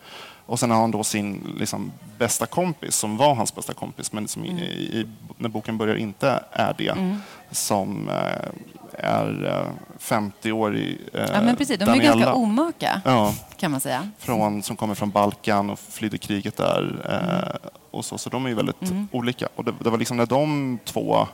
Och 0.45 0.59
sen 0.59 0.71
har 0.71 0.81
han 0.81 0.91
då 0.91 1.03
sin 1.03 1.55
liksom, 1.59 1.91
bästa 2.17 2.45
kompis, 2.45 2.95
som 2.95 3.17
var 3.17 3.35
hans 3.35 3.55
bästa 3.55 3.73
kompis, 3.73 4.11
men 4.11 4.27
som 4.27 4.43
mm. 4.43 4.57
i, 4.57 4.61
i, 4.63 5.07
när 5.37 5.49
boken 5.49 5.77
börjar 5.77 5.95
inte 5.95 6.43
är 6.51 6.75
det, 6.77 6.89
mm. 6.89 7.17
som 7.51 8.09
eh, 8.09 8.49
är 8.93 9.65
50 9.97 10.51
år 10.51 10.77
i 10.77 11.01
eh, 11.13 11.21
Ja, 11.33 11.41
men 11.41 11.55
precis. 11.55 11.79
De 11.79 11.83
är 11.83 11.87
Daniela. 11.87 12.15
ganska 12.15 12.33
omaka, 12.33 13.01
ja. 13.05 13.33
kan 13.57 13.71
man 13.71 13.79
säga. 13.79 14.09
Från, 14.17 14.63
som 14.63 14.75
kommer 14.75 14.95
från 14.95 15.09
Balkan 15.09 15.69
och 15.69 15.79
flydde 15.79 16.17
kriget 16.17 16.57
där. 16.57 17.01
Eh, 17.09 17.37
mm. 17.37 17.57
och 17.91 18.05
så, 18.05 18.17
så 18.17 18.29
de 18.29 18.45
är 18.45 18.49
ju 18.49 18.55
väldigt 18.55 18.81
mm. 18.81 19.07
olika. 19.11 19.47
Och 19.55 19.63
det, 19.63 19.73
det, 19.79 19.89
var 19.89 19.97
liksom 19.97 20.17
när 20.17 20.25
de 20.25 20.79
två 20.85 21.27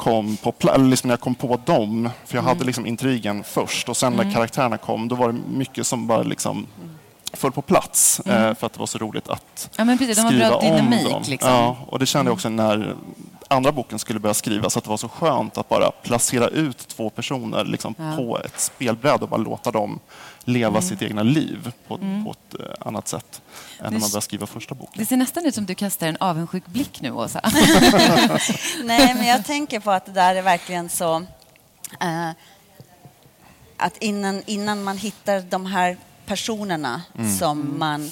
kom 0.00 0.36
på 0.36 0.54
liksom 0.78 1.08
när 1.08 1.12
jag 1.12 1.20
kom 1.20 1.34
på 1.34 1.60
dem, 1.66 2.10
för 2.26 2.36
jag 2.36 2.42
mm. 2.42 2.48
hade 2.48 2.64
liksom 2.64 2.86
intrigen 2.86 3.44
först 3.44 3.88
och 3.88 3.96
sen 3.96 4.12
när 4.12 4.22
mm. 4.22 4.34
karaktärerna 4.34 4.78
kom, 4.78 5.08
då 5.08 5.14
var 5.14 5.32
det 5.32 5.38
mycket 5.48 5.86
som 5.86 6.06
bara 6.06 6.22
liksom 6.22 6.56
mm. 6.56 6.94
föll 7.32 7.52
på 7.52 7.62
plats 7.62 8.20
mm. 8.24 8.44
eh, 8.44 8.54
för 8.54 8.66
att 8.66 8.72
det 8.72 8.78
var 8.78 8.86
så 8.86 8.98
roligt 8.98 9.28
att 9.28 9.70
ja, 9.76 9.84
men 9.84 9.98
precis, 9.98 10.16
de 10.16 10.28
skriva 10.28 10.48
bra 10.48 10.60
dynamik, 10.60 11.06
om 11.06 11.12
dem. 11.12 11.22
Liksom. 11.26 11.50
Ja, 11.50 11.76
och 11.86 11.98
det 11.98 12.06
kände 12.06 12.28
jag 12.28 12.34
också 12.34 12.48
när 12.48 12.94
andra 13.50 13.72
boken 13.72 13.98
skulle 13.98 14.20
börja 14.20 14.34
skrivas, 14.34 14.76
att 14.76 14.84
det 14.84 14.90
var 14.90 14.96
så 14.96 15.08
skönt 15.08 15.58
att 15.58 15.68
bara 15.68 15.90
placera 15.90 16.48
ut 16.48 16.88
två 16.88 17.10
personer 17.10 17.64
liksom, 17.64 17.94
ja. 17.98 18.16
på 18.16 18.38
ett 18.38 18.60
spelbräde 18.60 19.22
och 19.24 19.28
bara 19.28 19.40
låta 19.40 19.70
dem 19.70 20.00
leva 20.44 20.78
mm. 20.78 20.82
sitt 20.82 21.02
egna 21.02 21.22
liv 21.22 21.72
på, 21.88 21.94
mm. 21.94 22.24
på 22.24 22.30
ett 22.30 22.60
uh, 22.60 22.66
annat 22.80 23.08
sätt 23.08 23.42
än 23.78 23.92
när 23.92 24.00
man 24.00 24.10
börjar 24.10 24.20
skriva 24.20 24.46
första 24.46 24.74
boken. 24.74 24.94
Det 24.96 25.06
ser 25.06 25.16
nästan 25.16 25.46
ut 25.46 25.54
som 25.54 25.66
du 25.66 25.74
kastar 25.74 26.08
en 26.08 26.16
avundsjuk 26.20 26.66
blick 26.66 27.00
nu, 27.00 27.10
Åsa. 27.10 27.40
Nej, 28.84 29.14
men 29.14 29.26
jag 29.26 29.44
tänker 29.44 29.80
på 29.80 29.90
att 29.90 30.06
det 30.06 30.12
där 30.12 30.34
är 30.34 30.42
verkligen 30.42 30.88
så... 30.88 31.16
Uh, 32.02 32.30
att 33.76 33.96
innan, 33.96 34.42
innan 34.46 34.82
man 34.82 34.98
hittar 34.98 35.40
de 35.40 35.66
här 35.66 35.96
personerna 36.26 37.02
mm. 37.18 37.38
som 37.38 37.78
man 37.78 38.10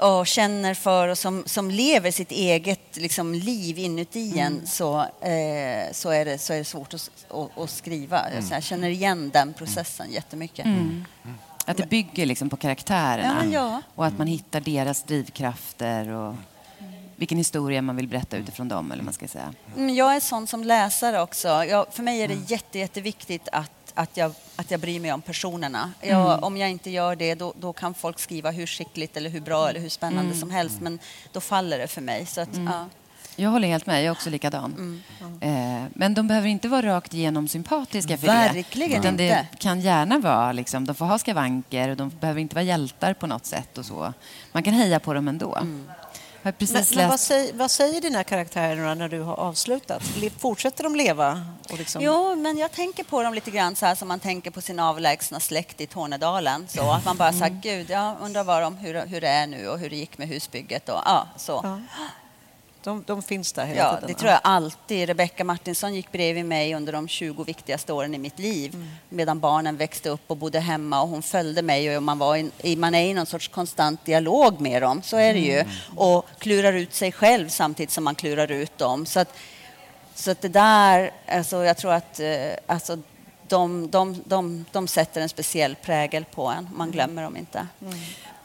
och 0.00 0.26
känner 0.26 0.74
för 0.74 1.08
och 1.08 1.18
som, 1.18 1.42
som 1.46 1.70
lever 1.70 2.10
sitt 2.10 2.30
eget 2.30 2.96
liksom, 2.96 3.34
liv 3.34 3.78
inuti 3.78 4.32
mm. 4.32 4.46
en 4.46 4.66
så, 4.66 5.00
eh, 5.00 5.92
så, 5.92 6.10
är 6.10 6.24
det, 6.24 6.38
så 6.38 6.52
är 6.52 6.58
det 6.58 6.64
svårt 6.64 6.94
att, 6.94 7.10
att, 7.30 7.58
att 7.58 7.70
skriva. 7.70 8.20
Mm. 8.20 8.42
Så 8.42 8.54
jag 8.54 8.62
känner 8.62 8.88
igen 8.88 9.30
den 9.30 9.54
processen 9.54 10.10
jättemycket. 10.10 10.66
Mm. 10.66 11.04
Att 11.64 11.76
det 11.76 11.88
bygger 11.88 12.26
liksom 12.26 12.50
på 12.50 12.56
karaktärerna 12.56 13.44
ja, 13.44 13.50
ja. 13.50 13.82
och 13.94 14.06
att 14.06 14.18
man 14.18 14.26
hittar 14.26 14.60
deras 14.60 15.02
drivkrafter 15.02 16.08
och 16.08 16.34
vilken 17.16 17.38
historia 17.38 17.82
man 17.82 17.96
vill 17.96 18.08
berätta 18.08 18.36
utifrån 18.36 18.68
dem. 18.68 18.92
Eller 18.92 19.02
man 19.02 19.14
ska 19.14 19.28
säga. 19.28 19.54
Mm, 19.76 19.94
jag 19.94 20.16
är 20.16 20.20
sån 20.20 20.46
som 20.46 20.64
läsare 20.64 21.22
också. 21.22 21.48
Jag, 21.48 21.86
för 21.94 22.02
mig 22.02 22.22
är 22.22 22.28
det 22.28 22.34
mm. 22.34 22.46
jätte, 22.48 22.78
jätteviktigt 22.78 23.48
att 23.52 23.70
att 23.98 24.16
jag, 24.16 24.32
att 24.58 24.70
jag 24.70 24.80
bryr 24.80 25.00
mig 25.00 25.12
om 25.12 25.22
personerna. 25.22 25.92
Jag, 26.00 26.32
mm. 26.32 26.44
Om 26.44 26.56
jag 26.56 26.70
inte 26.70 26.90
gör 26.90 27.16
det, 27.16 27.34
då, 27.34 27.52
då, 27.60 27.72
kan 27.72 27.94
folk 27.94 28.18
skriva 28.18 28.50
hur 28.50 28.66
skickligt 28.66 29.16
eller 29.16 29.30
hur 29.30 29.40
bra 29.40 29.68
eller 29.68 29.80
hur 29.80 29.88
spännande 29.88 30.30
mm. 30.30 30.40
som 30.40 30.50
helst, 30.50 30.80
men 30.80 30.98
då 31.32 31.40
faller 31.40 31.78
det 31.78 31.86
för 31.86 32.00
mig. 32.00 32.26
Så 32.26 32.40
att, 32.40 32.54
mm. 32.54 32.66
ja. 32.66 32.86
Jag 33.36 33.50
håller 33.50 33.68
helt 33.68 33.86
med, 33.86 33.98
jag 33.98 34.06
är 34.06 34.10
också 34.10 34.30
likadan. 34.30 35.02
Mm. 35.20 35.82
Eh, 35.82 35.88
men 35.94 36.14
de 36.14 36.28
behöver 36.28 36.48
inte 36.48 36.68
vara 36.68 36.86
rakt 36.86 37.14
igenom 37.14 37.48
sympatiska 37.48 38.18
för 38.18 38.26
Verkligen 38.26 38.90
det. 38.90 38.98
Utan 38.98 39.16
det 39.16 39.46
kan 39.58 39.80
gärna 39.80 40.18
vara, 40.18 40.52
liksom, 40.52 40.86
de 40.86 40.94
får 40.94 41.06
ha 41.06 41.18
skavanker 41.18 41.88
och 41.88 41.96
de 41.96 42.12
behöver 42.20 42.40
inte 42.40 42.54
vara 42.54 42.64
hjältar 42.64 43.14
på 43.14 43.26
något 43.26 43.46
sätt 43.46 43.78
och 43.78 43.84
så. 43.84 44.12
Man 44.52 44.62
kan 44.62 44.74
heja 44.74 45.00
på 45.00 45.14
dem 45.14 45.28
ändå. 45.28 45.56
Mm. 45.56 45.88
Har 46.48 46.52
precis 46.52 46.90
men, 46.90 46.98
men 46.98 47.08
vad, 47.08 47.20
säger, 47.20 47.52
vad, 47.52 47.70
säger, 47.70 48.00
dina 48.00 48.24
karaktärer 48.24 48.94
när 48.94 49.08
du 49.08 49.20
har 49.20 49.34
avslutat? 49.34 50.02
Fortsätter 50.38 50.84
de 50.84 50.96
leva? 50.96 51.46
Och 51.70 51.78
liksom... 51.78 52.02
Jo, 52.02 52.34
men 52.34 52.58
jag 52.58 52.72
tänker 52.72 53.04
på 53.04 53.22
dem 53.22 53.34
lite 53.34 53.50
grann 53.50 53.76
så 53.76 53.86
här 53.86 53.94
som 53.94 54.08
man 54.08 54.20
tänker 54.20 54.50
på 54.50 54.60
sin 54.60 54.80
avlägsna 54.80 55.40
släkt 55.40 55.80
i 55.80 55.86
Tornedalen. 55.86 56.68
Så 56.68 56.92
att 56.92 57.04
man 57.04 57.16
bara 57.16 57.32
säger, 57.32 57.46
mm. 57.46 57.60
gud, 57.60 57.90
jag 57.90 58.16
undrar 58.20 58.44
vad 58.44 58.62
de, 58.62 58.76
hur, 58.76 59.06
hur 59.06 59.20
det 59.20 59.28
är 59.28 59.46
nu 59.46 59.68
och 59.68 59.78
hur 59.78 59.90
det 59.90 59.96
gick 59.96 60.18
med 60.18 60.28
husbygget. 60.28 60.88
Och, 60.88 61.02
ja, 61.04 61.28
så. 61.36 61.60
Ja. 61.64 61.80
De, 62.82 63.04
de, 63.06 63.22
finns 63.22 63.52
där 63.52 63.66
hela 63.66 63.80
ja, 63.80 63.94
tiden? 63.94 64.08
det 64.08 64.14
tror 64.14 64.30
jag 64.30 64.40
alltid. 64.44 65.08
Rebecka 65.08 65.44
Martinsson 65.44 65.94
gick 65.94 66.12
bredvid 66.12 66.44
mig 66.44 66.74
under 66.74 66.92
de 66.92 67.08
20 67.08 67.44
viktigaste 67.44 67.92
åren 67.92 68.14
i 68.14 68.18
mitt 68.18 68.38
liv 68.38 68.74
mm. 68.74 68.88
medan 69.08 69.40
barnen 69.40 69.76
växte 69.76 70.08
upp 70.08 70.20
och 70.26 70.36
bodde 70.36 70.60
hemma 70.60 71.02
och 71.02 71.08
hon 71.08 71.22
följde 71.22 71.62
mig 71.62 71.96
och 71.96 72.02
man, 72.02 72.18
var 72.18 72.50
i, 72.62 72.76
man 72.76 72.94
är 72.94 73.04
i 73.04 73.14
någon 73.14 73.26
sorts 73.26 73.48
konstant 73.48 74.04
dialog 74.04 74.60
med 74.60 74.82
dem, 74.82 75.02
så 75.02 75.16
är 75.16 75.34
det 75.34 75.40
ju. 75.40 75.58
Mm. 75.58 75.72
Och 75.96 76.26
klurar 76.38 76.72
ut 76.72 76.94
sig 76.94 77.12
själv 77.12 77.48
samtidigt 77.48 77.90
som 77.90 78.04
man 78.04 78.14
klurar 78.14 78.50
ut 78.50 78.78
dem. 78.78 79.06
Så 79.06 79.20
att, 79.20 79.36
så 80.14 80.30
att 80.30 80.40
det 80.40 80.48
där, 80.48 81.10
alltså 81.28 81.64
jag 81.64 81.76
tror 81.76 81.92
att 81.92 82.20
eh, 82.20 82.28
alltså, 82.66 82.98
de, 83.48 83.90
de, 83.90 84.22
de, 84.24 84.64
de 84.72 84.88
sätter 84.88 85.20
en 85.20 85.28
speciell 85.28 85.74
prägel 85.74 86.24
på 86.24 86.46
en, 86.46 86.68
man 86.74 86.90
glömmer 86.90 87.22
dem 87.22 87.36
inte. 87.36 87.66
Mm. 87.82 87.98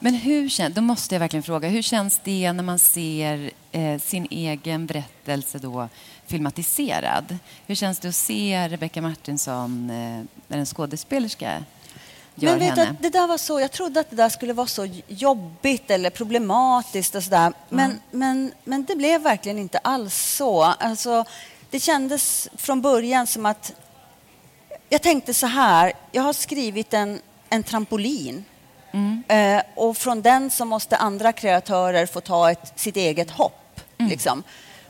Men 0.03 0.13
hur 0.13 0.49
känns, 0.49 0.75
då 0.75 0.81
måste 0.81 1.15
jag 1.15 1.19
verkligen 1.19 1.43
fråga, 1.43 1.67
hur 1.67 1.81
känns 1.81 2.21
det 2.23 2.53
när 2.53 2.63
man 2.63 2.79
ser 2.79 3.51
eh, 3.71 3.99
sin 3.99 4.27
egen 4.29 4.85
berättelse 4.85 5.59
då 5.59 5.89
filmatiserad? 6.25 7.37
Hur 7.67 7.75
känns 7.75 7.99
det 7.99 8.07
att 8.07 8.15
se 8.15 8.67
Rebecca 8.69 9.01
Martinsson 9.01 9.89
eh, 9.89 10.23
när 10.47 10.57
en 10.57 10.65
skådespelerska 10.65 11.63
gör 12.35 12.49
Men 12.49 12.59
vet 12.59 12.77
henne? 12.77 12.95
Du, 12.99 13.09
det 13.09 13.19
där 13.19 13.27
var 13.27 13.37
så, 13.37 13.59
jag 13.59 13.71
trodde 13.71 13.99
att 13.99 14.09
det 14.09 14.15
där 14.15 14.29
skulle 14.29 14.53
vara 14.53 14.67
så 14.67 14.89
jobbigt 15.07 15.91
eller 15.91 16.09
problematiskt 16.09 17.15
och 17.15 17.23
sådär. 17.23 17.53
Men, 17.69 17.91
mm. 17.91 18.01
men, 18.11 18.53
men 18.63 18.85
det 18.85 18.95
blev 18.95 19.21
verkligen 19.21 19.59
inte 19.59 19.77
alls 19.77 20.15
så. 20.15 20.63
Alltså, 20.63 21.25
det 21.69 21.79
kändes 21.79 22.49
från 22.55 22.81
början 22.81 23.27
som 23.27 23.45
att 23.45 23.73
jag 24.89 25.01
tänkte 25.01 25.33
så 25.33 25.47
här, 25.47 25.93
jag 26.11 26.23
har 26.23 26.33
skrivit 26.33 26.93
en, 26.93 27.21
en 27.49 27.63
trampolin 27.63 28.45
Mm. 28.93 29.23
Eh, 29.27 29.63
och 29.75 29.97
från 29.97 30.21
den 30.21 30.49
så 30.49 30.65
måste 30.65 30.97
andra 30.97 31.33
kreatörer 31.33 32.05
få 32.05 32.21
ta 32.21 32.51
ett, 32.51 32.73
sitt 32.75 32.97
eget 32.97 33.31
hopp. 33.31 33.79
Mm. 33.97 34.09
Liksom. 34.09 34.43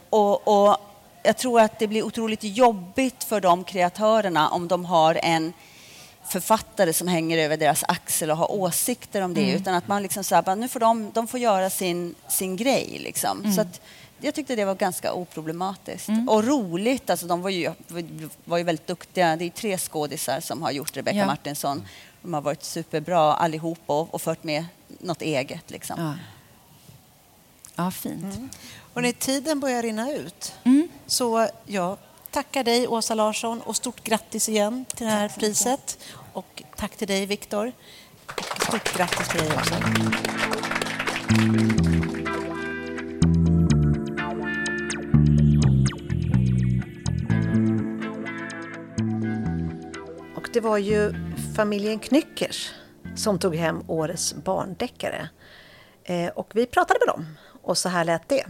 Och, 0.10 0.48
och, 0.48 0.78
jag 1.24 1.38
tror 1.38 1.62
att 1.62 1.80
det 1.80 1.88
blir 1.88 2.04
otroligt 2.04 2.44
jobbigt 2.44 3.24
för 3.24 3.42
de 3.42 3.64
kreatörerna 3.64 4.50
om 4.50 4.68
de 4.68 4.86
har 4.86 5.20
en 5.24 5.54
författare 6.28 6.94
som 6.94 7.08
hänger 7.08 7.38
över 7.38 7.58
deras 7.58 7.84
axel 7.88 8.32
och 8.32 8.38
har 8.38 8.52
åsikter 8.52 9.22
om 9.22 9.34
det. 9.34 9.44
Mm. 9.44 9.56
Utan 9.56 9.76
att 9.76 9.88
man 9.88 10.04
liksom 10.04 10.24
så 10.24 10.36
här, 10.36 10.56
nu 10.56 10.68
får 10.68 10.80
de, 10.80 11.12
de 11.14 11.28
får 11.28 11.40
göra 11.40 11.70
sin, 11.70 12.16
sin 12.28 12.56
grej. 12.56 13.00
Liksom. 13.04 13.40
Mm. 13.40 13.54
Så 13.54 13.62
att, 13.62 13.82
jag 14.20 14.34
tyckte 14.34 14.56
det 14.56 14.66
var 14.66 14.76
ganska 14.76 15.14
oproblematiskt. 15.14 16.08
Mm. 16.08 16.30
Och 16.30 16.44
roligt. 16.44 17.10
Alltså, 17.10 17.28
de 17.28 17.42
var 17.42 17.50
ju, 17.50 17.72
var 18.46 18.58
ju 18.58 18.64
väldigt 18.64 18.88
duktiga. 18.88 19.36
Det 19.36 19.46
är 19.46 19.50
tre 19.50 19.78
skådisar 19.78 20.40
som 20.40 20.62
har 20.62 20.72
gjort 20.72 20.98
Rebecca 20.98 21.18
ja. 21.18 21.26
Martinsson. 21.26 21.84
De 22.24 22.34
har 22.34 22.42
varit 22.42 22.64
superbra 22.64 23.34
allihop 23.34 23.80
och, 23.86 24.14
och 24.14 24.22
fört 24.22 24.44
med 24.44 24.66
något 24.88 25.22
eget. 25.22 25.72
Liksom. 25.72 25.96
Ja. 26.00 26.16
ja, 27.76 27.92
fint. 27.92 28.24
Mm. 28.24 28.50
Och 28.94 29.02
när 29.02 29.12
tiden 29.12 29.60
börjar 29.60 29.84
rinna 29.84 30.12
ut 30.12 30.54
mm. 30.64 30.88
så 31.06 31.48
jag 31.66 31.98
tackar 32.32 32.64
dig 32.64 32.88
Åsa 32.88 33.16
Larsson 33.16 33.62
och 33.62 33.76
stort 33.76 34.04
grattis 34.04 34.50
igen 34.50 34.86
till 34.96 35.06
det 35.06 35.12
här 35.12 35.30
priset. 35.30 36.00
Och 36.34 36.64
tack 36.76 36.96
till 36.98 37.08
dig 37.08 37.26
Viktor. 37.26 37.72
Stort 38.68 38.98
grattis 38.98 39.28
till 39.28 39.40
dig 39.40 39.54
också. 39.54 39.76
Och 50.36 50.50
det 50.54 50.60
var 50.60 50.78
ju 50.78 51.33
familjen 51.56 52.00
Knyckers 52.00 52.72
som 53.16 53.40
tog 53.40 53.56
hem 53.56 53.84
årets 53.88 54.34
barndeckare. 54.34 55.30
Eh, 56.04 56.30
och 56.30 56.52
vi 56.54 56.66
pratade 56.66 57.00
med 57.00 57.16
dem 57.16 57.26
och 57.62 57.78
så 57.78 57.90
här 57.90 58.06
lät 58.06 58.30
det. 58.30 58.46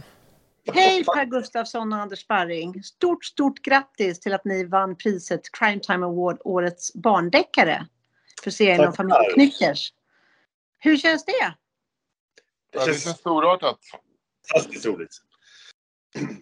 Hej 0.72 1.04
Per 1.04 1.24
Gustafsson 1.24 1.92
och 1.92 1.98
Anders 1.98 2.20
Sparring! 2.20 2.82
Stort, 2.82 3.24
stort 3.24 3.62
grattis 3.62 4.20
till 4.20 4.34
att 4.34 4.44
ni 4.44 4.64
vann 4.64 4.96
priset 4.96 5.40
Crime 5.52 5.80
Time 5.80 6.06
Award 6.06 6.38
Årets 6.44 6.94
barndeckare 6.94 7.86
för 8.42 8.50
serien 8.50 8.86
om 8.86 8.92
familjen 8.92 9.32
Knyckers. 9.34 9.92
Hur 10.78 10.96
känns 10.96 11.24
det? 11.24 11.54
Det 12.72 12.78
känns, 12.78 12.86
det 12.86 13.04
känns 13.04 13.18
storartat. 13.18 13.78
Fantastiskt 14.52 14.86
roligt. 14.86 15.16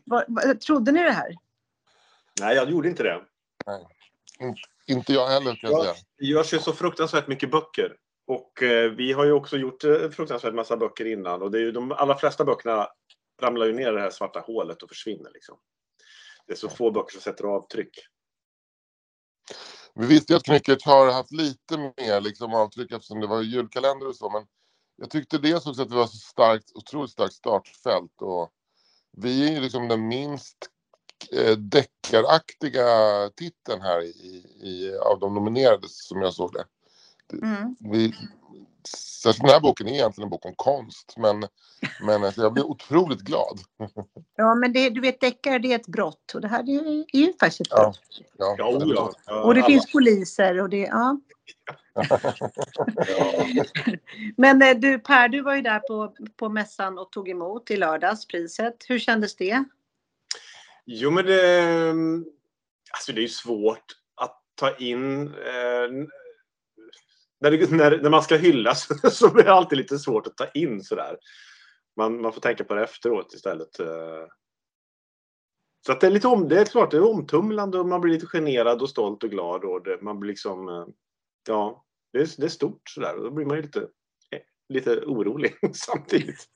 Var, 0.05 0.25
var, 0.29 0.55
trodde 0.55 0.93
ni 0.93 1.03
det 1.03 1.13
här? 1.13 1.37
Nej, 2.41 2.57
jag 2.57 2.71
gjorde 2.71 2.89
inte 2.89 3.03
det. 3.03 3.21
Nej. 3.67 3.87
Inte 4.93 5.13
jag 5.13 5.29
heller 5.29 5.55
kan 5.55 5.71
jag 5.71 5.83
säga. 5.83 5.95
Det 6.19 6.25
görs 6.25 6.55
ju 6.55 6.59
så 6.59 6.73
fruktansvärt 6.73 7.29
mycket 7.29 7.51
böcker. 7.51 7.97
Och 8.27 8.63
eh, 8.63 8.91
vi 8.91 9.13
har 9.13 9.25
ju 9.25 9.33
också 9.33 9.57
gjort 9.57 9.85
eh, 9.85 10.11
fruktansvärt 10.11 10.55
massa 10.55 10.77
böcker 10.77 11.05
innan 11.05 11.43
och 11.43 11.51
det 11.51 11.59
är 11.59 11.63
ju 11.63 11.73
de 11.73 11.93
allra 11.93 12.19
flesta 12.19 12.45
böckerna 12.45 12.89
ramlar 13.43 13.67
ju 13.67 13.73
ner 13.73 13.93
i 13.93 13.95
det 13.95 14.01
här 14.01 14.11
svarta 14.11 14.41
hålet 14.41 14.83
och 14.83 14.89
försvinner 14.89 15.31
liksom. 15.35 15.59
Det 16.47 16.53
är 16.53 16.57
så 16.57 16.69
få 16.69 16.91
böcker 16.91 17.13
som 17.13 17.21
sätter 17.21 17.45
avtryck. 17.45 17.99
Vi 19.95 20.07
visste 20.07 20.33
ju 20.33 20.37
att 20.37 20.45
Knyckert 20.45 20.85
har 20.85 21.13
haft 21.13 21.33
lite 21.33 21.79
mer 21.79 22.21
liksom, 22.21 22.55
avtryck 22.55 22.93
eftersom 22.93 23.21
det 23.21 23.27
var 23.27 23.43
julkalender 23.43 24.09
och 24.09 24.17
så, 24.17 24.31
men 24.31 24.47
jag 24.97 25.11
tyckte 25.11 25.39
dels 25.39 25.67
också 25.67 25.83
att 25.83 25.89
det 25.89 25.97
var 25.97 26.07
så 26.07 26.17
starkt, 26.17 26.73
otroligt 26.75 27.11
starkt 27.11 27.35
startfält 27.35 28.23
och 28.23 28.53
vi 29.17 29.49
är 29.49 29.53
ju 29.53 29.61
liksom 29.61 29.89
den 29.89 30.09
minst 30.09 30.57
eh, 31.33 31.57
deckaraktiga 31.57 32.85
titeln 33.37 33.83
här 33.83 34.03
i, 34.03 34.45
i, 34.63 34.97
av 34.97 35.21
de 35.21 35.35
nominerade 35.35 35.89
som 35.89 36.23
jag 36.23 36.35
såg 36.35 36.53
det. 36.53 36.65
Mm. 37.33 37.77
Vi, 37.81 38.15
så 39.23 39.33
den 39.33 39.51
här 39.51 39.61
boken 39.61 39.89
är 39.89 39.93
egentligen 39.93 40.27
en 40.27 40.31
bok 40.31 40.47
om 40.47 40.55
konst, 40.57 41.15
men, 41.17 41.45
men 42.03 42.25
alltså, 42.25 42.43
jag 42.43 42.53
blir 42.53 42.65
otroligt 42.67 43.21
glad. 43.21 43.61
Ja, 44.37 44.55
men 44.55 44.73
det, 44.73 44.91
du 44.91 45.01
vet, 45.01 45.21
deckare 45.21 45.59
det 45.59 45.73
är 45.73 45.77
ett 45.77 45.87
brott 45.87 46.35
och 46.35 46.41
det 46.41 46.49
här 46.49 46.63
är, 46.63 47.05
är 47.13 47.27
ju 47.27 47.33
faktiskt 47.41 47.61
ett 47.61 47.69
brott. 47.69 48.01
Ja, 48.39 48.55
ja, 48.59 48.79
ja, 48.81 49.13
ja. 49.27 49.43
Och 49.43 49.55
det 49.55 49.63
finns 49.63 49.93
poliser 49.93 50.61
och 50.61 50.69
det, 50.69 50.81
ja. 50.81 51.21
men 54.37 54.63
eh, 54.63 54.77
du 54.77 54.99
Per, 54.99 55.29
du 55.29 55.41
var 55.43 55.55
ju 55.55 55.63
där 55.63 55.79
på, 55.79 56.15
på 56.37 56.49
mässan 56.49 56.99
och 56.99 57.13
tog 57.13 57.29
emot 57.29 57.71
i 57.71 57.77
lördags 57.77 58.27
priset. 58.27 58.77
Hur 58.89 58.99
kändes 58.99 59.37
det? 59.37 59.65
Jo, 60.85 61.11
men 61.11 61.27
det, 61.27 61.63
alltså 62.93 63.13
det 63.13 63.21
är 63.21 63.23
ju 63.23 63.29
svårt 63.29 63.85
att 64.15 64.43
ta 64.55 64.77
in 64.77 65.27
eh, 65.27 65.89
när, 67.41 67.71
när, 67.71 68.03
när, 68.03 68.11
man 68.11 68.23
ska 68.23 68.37
hyllas 68.37 68.89
så 69.19 69.33
blir 69.33 69.45
det 69.45 69.53
alltid 69.53 69.79
lite 69.79 69.99
svårt 69.99 70.27
att 70.27 70.37
ta 70.37 70.47
in 70.47 70.85
sådär. 70.85 71.19
Man, 71.97 72.21
man 72.21 72.33
får 72.33 72.41
tänka 72.41 72.65
på 72.65 72.75
det 72.75 72.85
efteråt 72.85 73.35
istället. 73.35 73.81
Eh. 73.81 74.27
Så 75.87 75.93
att 75.93 76.01
det 76.01 76.07
är 76.07 76.11
lite 76.11 76.29
om, 76.29 76.49
det 76.49 76.61
är 76.61 76.65
klart 76.65 76.91
det 76.91 76.97
är 76.97 77.11
omtumlande 77.11 77.79
och 77.79 77.87
man 77.87 78.01
blir 78.01 78.15
lite 78.15 78.27
generad 78.27 78.83
och 78.83 78.91
stolt 78.91 79.25
och 79.25 79.31
glad 79.31 79.65
och 79.65 79.83
det, 79.83 80.03
man 80.03 80.21
blir 80.21 80.29
liksom, 80.29 80.69
eh, 80.69 80.87
ja, 81.49 81.85
det 82.13 82.19
är, 82.19 82.29
det 82.37 82.45
är 82.45 82.49
stort 82.49 82.83
sådär 82.89 83.17
och 83.17 83.25
då 83.25 83.31
blir 83.31 83.47
man 83.47 83.57
ju 83.57 83.63
lite, 83.63 83.81
eh, 84.31 84.41
lite 84.69 85.01
orolig 85.01 85.55
samtidigt. 85.75 86.49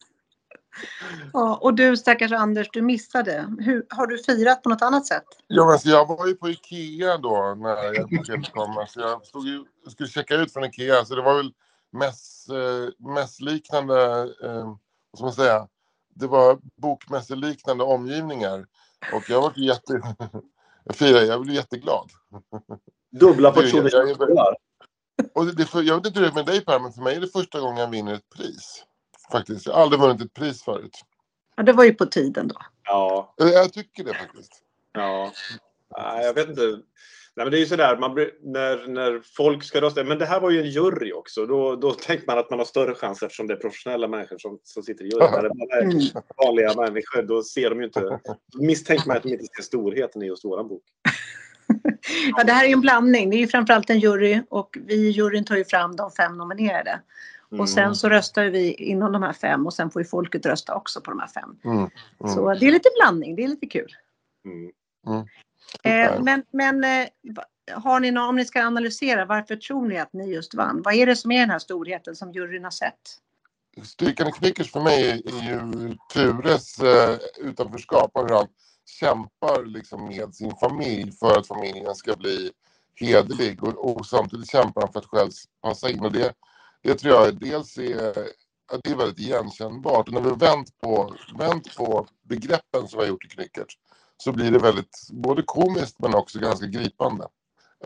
Ja, 1.32 1.58
och 1.62 1.74
du 1.74 1.96
stackars 1.96 2.32
Anders, 2.32 2.68
du 2.72 2.82
missade. 2.82 3.56
Hur, 3.58 3.86
har 3.90 4.06
du 4.06 4.18
firat 4.18 4.62
på 4.62 4.68
något 4.68 4.82
annat 4.82 5.06
sätt? 5.06 5.24
Ja, 5.46 5.66
men 5.66 5.92
jag 5.92 6.08
var 6.08 6.26
ju 6.26 6.34
på 6.34 6.48
Ikea 6.48 7.18
då 7.18 7.54
när 7.58 7.94
jag 7.94 8.44
kom. 8.52 8.78
Alltså 8.78 9.00
jag 9.00 9.26
stod 9.26 9.46
ju, 9.46 9.64
skulle 9.90 10.08
checka 10.08 10.34
ut 10.34 10.52
från 10.52 10.64
Ikea, 10.64 11.04
så 11.04 11.14
det 11.14 11.22
var 11.22 11.36
väl 11.36 11.52
mäss, 11.92 12.48
eh, 12.48 13.08
mässliknande, 13.14 14.22
eh, 14.44 14.76
vad 15.10 15.18
ska 15.18 15.24
man 15.24 15.32
säga, 15.32 15.68
det 16.14 16.26
var 16.26 16.58
bokmässeliknande 16.76 17.84
omgivningar. 17.84 18.66
Och 19.12 19.30
jag 19.30 19.42
var 19.42 19.52
jätte... 19.56 19.92
jag 20.84 20.96
firade, 20.96 21.26
jag 21.26 21.40
blev 21.40 21.54
jätteglad. 21.54 22.10
Dubbla 23.20 23.52
portioner 23.52 23.90
jag, 23.92 24.56
och 25.34 25.46
det, 25.46 25.64
för, 25.64 25.82
jag 25.82 25.96
vet 25.96 26.06
inte 26.06 26.18
hur 26.20 26.26
det 26.26 26.32
är 26.32 26.34
med 26.34 26.46
dig 26.46 26.64
Per, 26.64 26.80
men 26.80 26.92
för 26.92 27.02
mig 27.02 27.16
är 27.16 27.20
det 27.20 27.28
första 27.28 27.60
gången 27.60 27.76
jag 27.76 27.90
vinner 27.90 28.14
ett 28.14 28.30
pris. 28.36 28.84
Faktiskt. 29.32 29.66
Jag 29.66 29.74
har 29.74 29.82
aldrig 29.82 30.00
vunnit 30.00 30.22
ett 30.22 30.34
pris 30.34 30.62
förut. 30.62 31.00
Ja, 31.56 31.62
det 31.62 31.72
var 31.72 31.84
ju 31.84 31.94
på 31.94 32.06
tiden 32.06 32.48
då. 32.48 32.56
Ja. 32.84 33.34
Eh, 33.40 33.48
jag 33.48 33.72
tycker 33.72 34.04
det 34.04 34.14
faktiskt. 34.14 34.62
Ja. 34.92 35.32
Nej, 35.96 36.24
jag 36.24 36.34
vet 36.34 36.48
inte. 36.48 36.80
Nej, 37.36 37.46
men 37.46 37.50
det 37.50 37.58
är 37.58 37.60
ju 37.60 37.66
sådär, 37.66 37.96
man 37.96 38.14
blir, 38.14 38.30
när, 38.42 38.86
när 38.86 39.20
folk 39.36 39.64
ska 39.64 39.80
rösta. 39.80 40.04
Men 40.04 40.18
det 40.18 40.26
här 40.26 40.40
var 40.40 40.50
ju 40.50 40.60
en 40.60 40.70
jury 40.70 41.12
också. 41.12 41.46
Då, 41.46 41.76
då 41.76 41.92
tänker 41.92 42.26
man 42.26 42.38
att 42.38 42.50
man 42.50 42.58
har 42.58 42.66
större 42.66 42.94
chans 42.94 43.22
eftersom 43.22 43.46
det 43.46 43.54
är 43.54 43.58
professionella 43.58 44.08
människor 44.08 44.38
som, 44.38 44.58
som 44.62 44.82
sitter 44.82 45.04
i 45.04 45.08
juryn. 45.08 45.30
När 45.32 45.42
det 45.42 45.76
är 45.76 45.82
mm. 45.82 46.02
vanliga 46.36 46.74
människor, 46.74 47.22
då 47.22 47.42
ser 47.42 47.70
de 47.70 47.78
ju 47.78 47.84
inte... 47.84 48.00
Då 48.52 48.62
misstänker 48.62 49.08
man 49.08 49.16
att 49.16 49.22
de 49.22 49.32
inte 49.32 49.44
ser 49.56 49.62
storheten 49.62 50.22
i 50.22 50.26
just 50.26 50.44
våran 50.44 50.68
bok. 50.68 50.82
ja, 52.36 52.44
det 52.44 52.52
här 52.52 52.64
är 52.64 52.68
ju 52.68 52.72
en 52.72 52.80
blandning. 52.80 53.30
Det 53.30 53.36
är 53.36 53.40
ju 53.40 53.48
framförallt 53.48 53.90
en 53.90 53.98
jury 53.98 54.42
och 54.50 54.78
vi 54.86 54.94
i 54.94 55.10
juryn 55.10 55.44
tar 55.44 55.56
ju 55.56 55.64
fram 55.64 55.96
de 55.96 56.10
fem 56.10 56.38
nominerade. 56.38 57.00
Mm. 57.56 57.62
Och 57.62 57.68
sen 57.68 57.94
så 57.94 58.08
röstar 58.08 58.44
vi 58.44 58.74
inom 58.74 59.12
de 59.12 59.22
här 59.22 59.32
fem 59.32 59.66
och 59.66 59.74
sen 59.74 59.90
får 59.90 60.02
ju 60.02 60.08
folket 60.08 60.46
rösta 60.46 60.74
också 60.74 61.00
på 61.00 61.10
de 61.10 61.20
här 61.20 61.28
fem. 61.28 61.56
Mm. 61.64 61.78
Mm. 61.78 61.90
Så 62.34 62.54
det 62.54 62.66
är 62.66 62.70
lite 62.70 62.88
blandning, 63.00 63.36
det 63.36 63.44
är 63.44 63.48
lite 63.48 63.66
kul. 63.66 63.92
Mm. 64.44 64.70
Mm. 65.06 65.26
Eh, 65.82 66.22
men 66.22 66.42
men 66.50 66.84
eh, 66.84 67.08
har 67.74 68.00
ni 68.00 68.10
någon, 68.10 68.28
om 68.28 68.36
ni 68.36 68.44
ska 68.44 68.62
analysera, 68.62 69.24
varför 69.24 69.56
tror 69.56 69.88
ni 69.88 69.98
att 69.98 70.12
ni 70.12 70.34
just 70.34 70.54
vann? 70.54 70.82
Vad 70.82 70.94
är 70.94 71.06
det 71.06 71.16
som 71.16 71.30
är 71.32 71.40
den 71.40 71.50
här 71.50 71.58
storheten 71.58 72.16
som 72.16 72.32
juryn 72.32 72.64
har 72.64 72.70
sett? 72.70 73.00
Styrkan 73.82 74.28
i 74.28 74.32
Knickers 74.32 74.72
för 74.72 74.80
mig 74.80 75.10
är 75.10 75.50
ju 75.50 75.96
Tures 76.12 76.78
eh, 76.80 77.18
utanförskap 77.38 78.10
och 78.14 78.28
hur 78.28 78.36
han 78.36 78.46
kämpar 79.00 79.64
liksom 79.64 80.08
med 80.08 80.34
sin 80.34 80.56
familj 80.56 81.12
för 81.12 81.38
att 81.38 81.46
familjen 81.46 81.94
ska 81.94 82.16
bli 82.16 82.50
hederlig 82.94 83.64
och, 83.64 83.96
och 83.96 84.06
samtidigt 84.06 84.50
kämpar 84.50 84.80
han 84.80 84.92
för 84.92 85.00
att 85.00 85.06
själv 85.06 85.30
passa 85.62 85.90
in. 85.90 86.00
Och 86.00 86.12
det, 86.12 86.32
det 86.86 86.94
tror 86.94 87.14
jag 87.14 87.40
dels 87.40 87.78
är, 87.78 88.14
det 88.82 88.90
är 88.90 88.96
väldigt 88.96 89.18
igenkännbart. 89.18 90.08
Och 90.08 90.14
när 90.14 90.20
vi 90.20 90.28
har 90.28 90.36
vänt 90.36 90.78
på, 90.78 91.16
vänt 91.38 91.76
på 91.76 92.06
begreppen 92.22 92.88
som 92.88 92.98
vi 92.98 93.04
har 93.04 93.08
gjort 93.08 93.24
i 93.24 93.28
Knyckert 93.28 93.78
så 94.16 94.32
blir 94.32 94.50
det 94.50 94.58
väldigt 94.58 95.08
både 95.10 95.42
komiskt 95.42 95.98
men 95.98 96.14
också 96.14 96.38
ganska 96.38 96.66
gripande. 96.66 97.28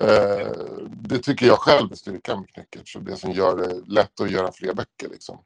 Eh, 0.01 0.53
det 0.91 1.19
tycker 1.19 1.47
jag 1.47 1.59
själv 1.59 1.93
är 1.93 1.97
styrkan 1.97 2.41
med 2.41 2.49
Knyckert, 2.49 2.89
så 2.89 2.99
det 2.99 3.17
som 3.17 3.33
gör 3.33 3.57
det 3.57 3.93
lätt 3.93 4.21
att 4.21 4.31
göra 4.31 4.53
fler 4.53 4.75
böcker. 4.75 5.09
Liksom. 5.09 5.39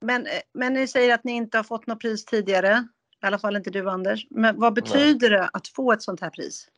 Men, 0.00 0.26
men 0.54 0.72
ni 0.72 0.88
säger 0.88 1.14
att 1.14 1.24
ni 1.24 1.32
inte 1.32 1.58
har 1.58 1.64
fått 1.64 1.86
något 1.86 2.00
pris 2.00 2.24
tidigare, 2.24 2.88
i 3.22 3.26
alla 3.26 3.38
fall 3.38 3.56
inte 3.56 3.70
du 3.70 3.90
Anders. 3.90 4.26
Men 4.30 4.60
vad 4.60 4.74
betyder 4.74 5.30
Nej. 5.30 5.38
det 5.38 5.50
att 5.52 5.68
få 5.68 5.92
ett 5.92 6.02
sånt 6.02 6.20
här 6.20 6.30
pris? 6.30 6.68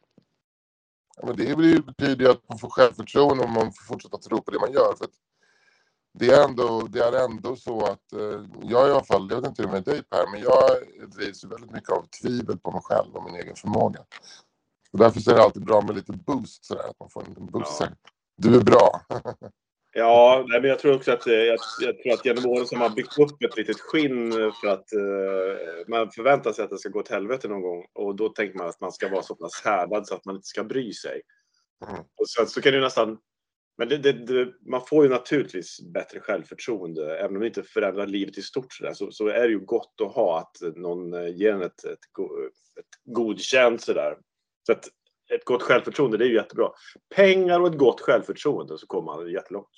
Ja, 1.16 1.26
men 1.26 1.37
det 1.37 1.85
betyder 1.87 2.24
ju 2.24 2.31
att 2.31 2.49
man 2.49 2.59
får 2.59 2.70
självförtroende 2.70 3.45
och 3.45 3.51
man 3.51 3.72
får 3.72 3.85
fortsätta 3.85 4.18
tro 4.18 4.43
på 4.43 4.51
det 4.51 4.61
man 4.61 4.72
gör. 4.72 4.95
För 4.99 5.07
det 6.19 6.31
är 6.31 6.45
ändå, 6.45 6.89
det 6.91 7.01
är 7.01 7.25
ändå 7.25 7.57
så 7.57 7.87
att 7.87 8.12
eh, 8.12 8.45
jag 8.62 8.89
i 8.89 8.91
alla 8.91 9.05
fall, 9.05 9.29
jag 9.31 9.41
vet 9.41 9.49
inte 9.49 9.62
hur 9.62 9.71
med 9.71 9.85
dig 9.85 10.03
Per, 10.03 10.33
men 10.33 10.41
jag 10.41 10.71
drivs 11.11 11.45
väldigt 11.45 11.71
mycket 11.71 11.91
av 11.91 12.07
tvivel 12.23 12.59
på 12.59 12.71
mig 12.71 12.81
själv 12.85 13.16
och 13.16 13.25
min 13.25 13.35
egen 13.35 13.57
förmåga. 13.57 14.01
Och 14.93 14.99
därför 14.99 15.31
är 15.31 15.35
det 15.35 15.43
alltid 15.43 15.64
bra 15.64 15.81
med 15.81 15.97
lite 15.97 16.12
boost 16.12 16.64
sådär, 16.64 16.89
att 16.91 17.01
man 17.01 17.11
får 17.11 17.23
en 17.23 17.29
liten 17.29 17.47
boost. 17.47 17.81
Ja. 17.81 17.87
Du 18.37 18.57
är 18.57 18.61
bra. 18.61 19.01
ja, 19.93 20.45
nej, 20.49 20.61
men 20.61 20.71
jag 20.71 20.79
tror 20.79 20.97
också 20.97 21.12
att, 21.12 21.27
eh, 21.27 21.35
jag, 21.35 21.59
jag, 21.81 22.03
tror 22.03 22.12
att 22.12 22.25
genom 22.25 22.47
åren 22.47 22.66
så 22.66 22.77
har 22.77 22.89
man 22.89 22.95
byggt 22.95 23.19
upp 23.19 23.43
ett 23.43 23.57
litet 23.57 23.81
skinn 23.81 24.33
för 24.33 24.69
att 24.69 24.87
uh, 24.95 25.89
man 25.89 26.11
förväntar 26.11 26.53
sig 26.53 26.64
att 26.64 26.71
det 26.71 26.79
ska 26.79 26.89
gå 26.89 27.01
åt 27.01 27.09
helvete 27.09 27.49
någon 27.49 27.62
gång. 27.62 27.85
Och 27.95 28.16
då 28.16 28.29
tänker 28.29 28.59
man 28.59 28.69
att 28.69 28.81
man 28.81 28.93
ska 28.93 29.09
vara 29.09 29.23
så 29.23 29.35
pass 29.35 29.62
härdad 29.64 30.07
så 30.07 30.14
att 30.14 30.25
man 30.25 30.37
inte 30.37 30.49
ska 30.49 30.64
bry 30.64 30.93
sig. 30.93 31.23
Mm. 31.89 32.01
Och 32.01 32.29
sen 32.29 32.47
så 32.47 32.61
kan 32.61 32.73
det 32.73 32.81
nästan 32.81 33.19
men 33.79 33.89
det, 33.89 33.99
det, 33.99 34.12
det, 34.12 34.53
man 34.66 34.87
får 34.87 35.05
ju 35.05 35.11
naturligtvis 35.11 35.81
bättre 35.81 36.20
självförtroende. 36.20 37.18
Även 37.18 37.37
om 37.37 37.41
det 37.41 37.47
inte 37.47 37.62
förändrar 37.62 38.07
livet 38.07 38.39
i 38.39 38.43
stort 38.43 38.72
så, 38.72 38.85
där, 38.85 38.95
så, 38.95 39.11
så, 39.11 39.29
är 39.29 39.41
det 39.41 39.49
ju 39.49 39.61
gott 39.61 39.95
att 40.03 40.14
ha 40.14 40.39
att 40.39 40.76
någon 40.76 41.14
eh, 41.14 41.37
ger 41.37 41.53
en 41.53 41.62
ett, 41.62 41.85
ett, 41.85 41.99
ett 42.79 43.14
godkänt 43.14 43.81
sådär. 43.81 44.16
Så 44.66 44.72
att 44.72 44.89
ett 45.35 45.45
gott 45.45 45.62
självförtroende, 45.62 46.16
det 46.16 46.24
är 46.24 46.29
ju 46.29 46.35
jättebra. 46.35 46.70
Pengar 47.14 47.61
och 47.61 47.68
ett 47.68 47.79
gott 47.79 48.01
självförtroende 48.01 48.79
så 48.79 48.87
kommer 48.87 49.16
man 49.16 49.31
jättelångt. 49.31 49.68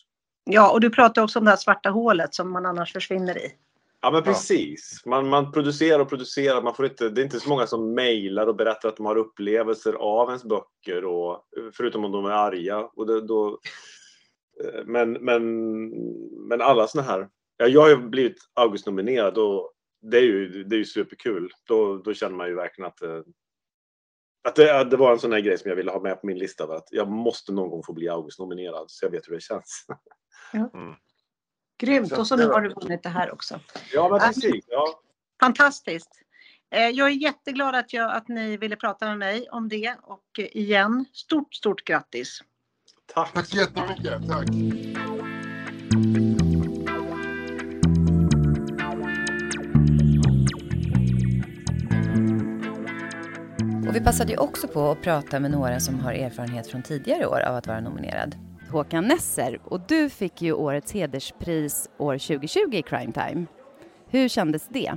Ja, 0.44 0.72
och 0.72 0.80
du 0.80 0.90
pratar 0.90 1.22
också 1.22 1.38
om 1.38 1.44
det 1.44 1.50
här 1.50 1.58
svarta 1.58 1.90
hålet 1.90 2.34
som 2.34 2.50
man 2.50 2.66
annars 2.66 2.92
försvinner 2.92 3.38
i. 3.38 3.52
Ja 4.02 4.10
men 4.10 4.22
precis. 4.22 5.02
Man, 5.06 5.28
man 5.28 5.52
producerar 5.52 6.00
och 6.00 6.08
producerar. 6.08 6.62
Man 6.62 6.74
får 6.74 6.86
inte, 6.86 7.08
det 7.08 7.20
är 7.20 7.24
inte 7.24 7.40
så 7.40 7.48
många 7.48 7.66
som 7.66 7.94
mejlar 7.94 8.46
och 8.46 8.56
berättar 8.56 8.88
att 8.88 8.96
de 8.96 9.06
har 9.06 9.16
upplevelser 9.16 9.92
av 9.92 10.28
ens 10.28 10.44
böcker. 10.44 11.04
Och, 11.04 11.44
förutom 11.72 12.04
om 12.04 12.12
de 12.12 12.24
är 12.24 12.30
arga. 12.30 12.78
Och 12.78 13.06
det, 13.06 13.20
då, 13.20 13.60
eh, 14.64 14.84
men, 14.84 15.12
men, 15.12 15.42
men 16.48 16.60
alla 16.60 16.86
såna 16.86 17.04
här. 17.04 17.28
Ja, 17.56 17.66
jag 17.66 17.80
har 17.80 17.88
ju 17.88 17.96
blivit 17.96 18.38
Augustnominerad 18.54 19.38
och 19.38 19.72
det 20.02 20.18
är 20.18 20.22
ju, 20.22 20.64
det 20.64 20.76
är 20.76 20.78
ju 20.78 20.84
superkul. 20.84 21.52
Då, 21.68 21.96
då 21.96 22.14
känner 22.14 22.36
man 22.36 22.48
ju 22.48 22.54
verkligen 22.54 22.88
att, 22.88 23.02
eh, 23.02 23.20
att 24.48 24.56
det, 24.56 24.84
det 24.84 24.96
var 24.96 25.12
en 25.12 25.18
sån 25.18 25.32
här 25.32 25.40
grej 25.40 25.58
som 25.58 25.68
jag 25.68 25.76
ville 25.76 25.90
ha 25.90 26.00
med 26.00 26.20
på 26.20 26.26
min 26.26 26.38
lista. 26.38 26.64
Att 26.64 26.88
jag 26.90 27.08
måste 27.08 27.52
någon 27.52 27.70
gång 27.70 27.82
få 27.86 27.92
bli 27.92 28.08
Augustnominerad 28.08 28.84
så 28.90 29.04
jag 29.04 29.10
vet 29.10 29.28
hur 29.28 29.34
det 29.34 29.40
känns. 29.40 29.86
Ja. 30.52 30.70
Mm. 30.74 30.94
Grymt! 31.80 32.12
Och 32.12 32.26
så 32.26 32.36
nu 32.36 32.46
har 32.46 32.60
du 32.60 32.74
vunnit 32.74 33.02
det 33.02 33.08
här 33.08 33.32
också. 33.32 33.60
Ja, 33.92 34.08
men 34.08 34.20
precis. 34.20 34.64
Ja. 34.68 35.00
Fantastiskt! 35.40 36.10
Eh, 36.70 36.88
jag 36.88 37.08
är 37.08 37.12
jätteglad 37.12 37.74
att, 37.74 37.92
jag, 37.92 38.12
att 38.12 38.28
ni 38.28 38.56
ville 38.56 38.76
prata 38.76 39.06
med 39.06 39.18
mig 39.18 39.48
om 39.50 39.68
det 39.68 39.96
och 40.02 40.38
igen, 40.38 41.04
stort, 41.12 41.54
stort 41.54 41.84
grattis! 41.84 42.40
Tack! 43.14 43.32
Tack 43.32 43.46
så 43.46 43.56
jättemycket! 43.56 44.28
Tack! 44.28 44.48
Och 53.88 53.96
vi 53.96 54.00
passade 54.00 54.32
ju 54.32 54.38
också 54.38 54.68
på 54.68 54.90
att 54.90 55.02
prata 55.02 55.40
med 55.40 55.50
några 55.50 55.80
som 55.80 56.00
har 56.00 56.12
erfarenhet 56.12 56.66
från 56.66 56.82
tidigare 56.82 57.26
år 57.26 57.40
av 57.40 57.56
att 57.56 57.66
vara 57.66 57.80
nominerad. 57.80 58.49
Håkan 58.70 59.08
Nesser 59.08 59.58
och 59.64 59.80
du 59.88 60.08
fick 60.08 60.42
ju 60.42 60.52
årets 60.52 60.92
hederspris 60.92 61.90
år 61.98 62.18
2020 62.18 62.58
i 62.72 62.82
Crime 62.82 63.12
Time. 63.12 63.46
Hur 64.08 64.28
kändes 64.28 64.68
det? 64.68 64.96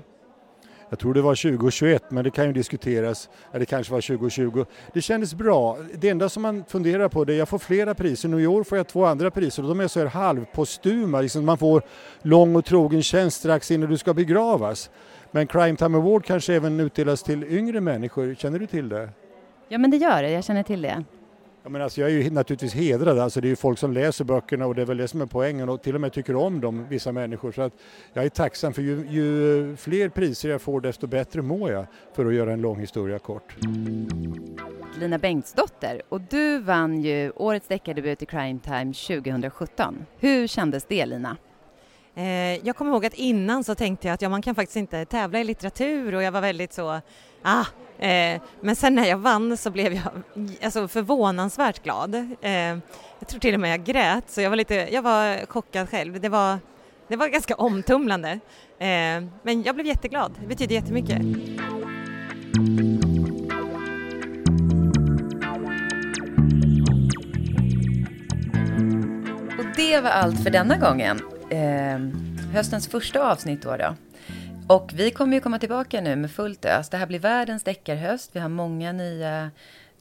Jag 0.89 0.99
tror 0.99 1.13
det 1.13 1.21
var 1.21 1.36
2021 1.36 2.03
men 2.11 2.24
det 2.24 2.32
kan 2.32 2.45
ju 2.45 2.53
diskuteras, 2.53 3.30
eller 3.51 3.65
kanske 3.65 3.93
var 3.93 4.01
2020. 4.01 4.65
Det 4.93 5.01
kändes 5.01 5.36
bra. 5.36 5.78
Det 5.93 6.09
enda 6.09 6.30
som 6.30 6.41
man 6.43 6.63
funderar 6.67 7.09
på 7.09 7.26
det 7.26 7.34
är 7.34 7.38
jag 7.38 7.49
får 7.49 7.59
flera 7.59 7.93
priser. 7.95 8.30
Nu 8.30 8.41
i 8.41 8.47
år 8.47 8.63
får 8.63 8.78
jag 8.78 8.88
två 8.88 9.05
andra 9.05 9.32
priser 9.32 9.63
och 9.63 9.69
de 9.69 9.80
är 9.80 9.88
så 9.88 9.99
här 9.99 10.07
halvpostuma. 10.07 11.21
Liksom 11.21 11.45
man 11.45 11.57
får 11.57 11.82
lång 12.21 12.55
och 12.55 12.65
trogen 12.65 13.03
tjänst 13.03 13.38
strax 13.39 13.71
innan 13.71 13.89
du 13.89 13.97
ska 13.97 14.13
begravas. 14.13 14.89
Men 15.32 15.47
Crime 15.47 15.76
Time 15.78 15.97
Award 15.97 16.26
kanske 16.26 16.53
även 16.53 16.80
utdelas 16.80 17.24
till 17.24 17.43
yngre 17.43 17.82
människor. 17.82 18.36
Känner 18.36 18.59
du 18.59 18.67
till 18.67 18.89
det? 18.89 19.09
Ja 19.67 19.78
men 19.78 19.91
det 19.91 19.97
gör 19.97 20.24
det, 20.24 20.32
jag 20.32 20.43
känner 20.43 20.63
till 20.63 20.82
det. 20.82 21.03
Ja, 21.64 21.70
men 21.70 21.82
alltså 21.82 22.01
jag 22.01 22.09
är 22.09 22.14
ju 22.14 22.30
naturligtvis 22.30 22.74
hedrad, 22.74 23.20
alltså 23.20 23.41
det 23.41 23.47
är 23.47 23.49
ju 23.49 23.55
folk 23.55 23.80
som 23.80 23.93
läser 23.93 24.26
böckerna 24.26 24.66
och 24.66 24.76
det 24.76 24.82
är 24.82 24.86
väl 24.86 24.97
det 24.97 25.07
som 25.07 25.22
är 25.22 25.26
poängen 25.26 25.70
och 25.70 25.82
till 25.82 25.95
och 25.95 26.01
med 26.01 26.14
tycker 26.14 26.36
om 26.36 26.61
dem, 26.61 26.86
vissa 26.89 27.11
människor. 27.11 27.51
Så 27.51 27.61
att 27.61 27.74
jag 28.14 28.26
är 28.26 28.30
tacksam 28.30 28.74
för 28.74 28.82
ju, 28.82 29.07
ju 29.09 29.76
fler 29.76 30.09
priser 30.09 30.49
jag 30.49 30.61
får 30.61 30.82
desto 30.82 31.07
bättre 31.07 31.41
mår 31.41 31.72
jag 31.72 31.86
för 32.14 32.26
att 32.26 32.34
göra 32.34 32.53
en 32.53 32.61
lång 32.61 32.80
historia 32.80 33.20
kort. 33.20 33.55
Lina 34.99 35.18
Bengtsdotter, 35.18 36.01
och 36.09 36.22
du 36.22 36.59
vann 36.59 37.01
ju 37.01 37.32
Årets 37.36 37.68
deckardebut 37.68 38.22
i 38.22 38.26
Crime 38.26 38.59
Time 38.59 38.93
2017. 38.93 40.05
Hur 40.20 40.47
kändes 40.47 40.86
det 40.86 41.05
Lina? 41.05 41.38
Eh, 42.16 42.68
jag 42.68 42.76
kommer 42.76 42.91
ihåg 42.91 43.05
att 43.05 43.14
innan 43.14 43.64
så 43.64 43.76
tänkte 43.76 44.07
jag 44.07 44.14
att 44.14 44.22
ja, 44.22 44.30
man 44.30 44.41
kan 44.41 44.55
faktiskt 44.55 44.78
inte 44.78 45.05
tävla 45.05 45.39
i 45.39 45.43
litteratur 45.43 46.16
och 46.16 46.24
jag 46.24 46.32
var 46.32 46.41
väldigt 46.41 46.74
så, 46.74 47.01
ah, 47.41 47.66
eh, 47.99 48.41
men 48.61 48.76
sen 48.76 48.95
när 48.95 49.05
jag 49.05 49.18
vann 49.18 49.57
så 49.57 49.72
blev 49.72 49.93
jag 49.93 50.03
alltså, 50.64 50.88
förvånansvärt 50.88 51.84
glad. 51.84 52.16
Eh, 52.41 52.51
jag 53.20 53.28
tror 53.28 53.39
till 53.39 53.53
och 53.53 53.59
med 53.59 53.72
jag 53.72 53.84
grät, 53.84 54.30
så 54.30 54.41
jag 54.41 54.49
var 54.49 54.57
lite, 54.57 54.76
jag 54.76 55.01
var 55.01 55.45
chockad 55.45 55.89
själv. 55.89 56.22
Det 56.22 56.30
var, 56.30 56.59
det 57.07 57.16
var 57.16 57.28
ganska 57.28 57.55
omtumlande. 57.55 58.39
Eh, 58.80 59.24
men 59.43 59.64
jag 59.64 59.76
blev 59.76 59.88
jätteglad, 59.88 60.32
det 60.41 60.47
betyder 60.47 60.76
jättemycket. 60.76 61.20
Och 69.59 69.66
det 69.76 70.01
var 70.01 70.09
allt 70.09 70.43
för 70.43 70.49
denna 70.49 70.78
gången 70.78 71.20
eh, 71.50 72.00
höstens 72.54 72.88
första 72.88 73.32
avsnitt 73.32 73.62
då, 73.62 73.78
då. 73.78 73.96
Och 74.68 74.91
vi 74.94 75.12
kommer 75.12 75.34
ju 75.34 75.41
komma 75.41 75.60
tillbaka 75.60 76.02
nu 76.02 76.16
med 76.16 76.32
fullt 76.32 76.66
ös. 76.66 76.89
Det 76.89 76.98
här 76.98 77.06
blir 77.06 77.20
världens 77.20 77.64
deckarhöst. 77.64 78.30
Vi 78.34 78.39
har 78.39 78.50
många 78.50 78.91
nya 78.91 79.52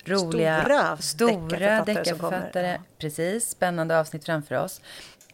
roliga, 0.05 0.63
stora, 0.63 0.97
stora 0.97 1.85
deckarförfattare. 1.85 2.81
Precis, 2.99 3.49
spännande 3.49 4.01
avsnitt 4.01 4.25
framför 4.25 4.55
oss. 4.55 4.81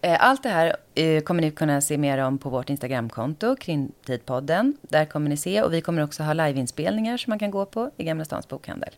Eh, 0.01 0.17
allt 0.21 0.43
det 0.43 0.49
här 0.49 0.77
eh, 0.95 1.23
kommer 1.23 1.43
ni 1.43 1.51
kunna 1.51 1.81
se 1.81 1.99
mer 1.99 2.19
om 2.19 2.39
på 2.39 2.51
vårt 2.51 2.71
Instagramkonto, 2.71 3.57
Krimtidpodden. 3.57 4.77
Där 4.83 5.05
kommer 5.05 5.31
ni 5.31 5.37
se 5.37 5.63
och 5.63 5.73
vi 5.73 5.81
kommer 5.81 6.05
också 6.05 6.23
ha 6.23 6.33
liveinspelningar 6.33 7.17
som 7.17 7.31
man 7.31 7.39
kan 7.39 7.51
gå 7.51 7.67
på 7.67 7.91
i 7.97 8.05
Gamla 8.05 8.25
Stans 8.25 8.49
bokhandel. 8.49 8.91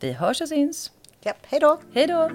Vi 0.00 0.12
hörs 0.12 0.40
och 0.40 0.48
syns. 0.48 0.92
Japp, 1.22 1.38
hej 1.42 1.60
då. 1.60 1.80
Hej 1.94 2.06
då. 2.06 2.30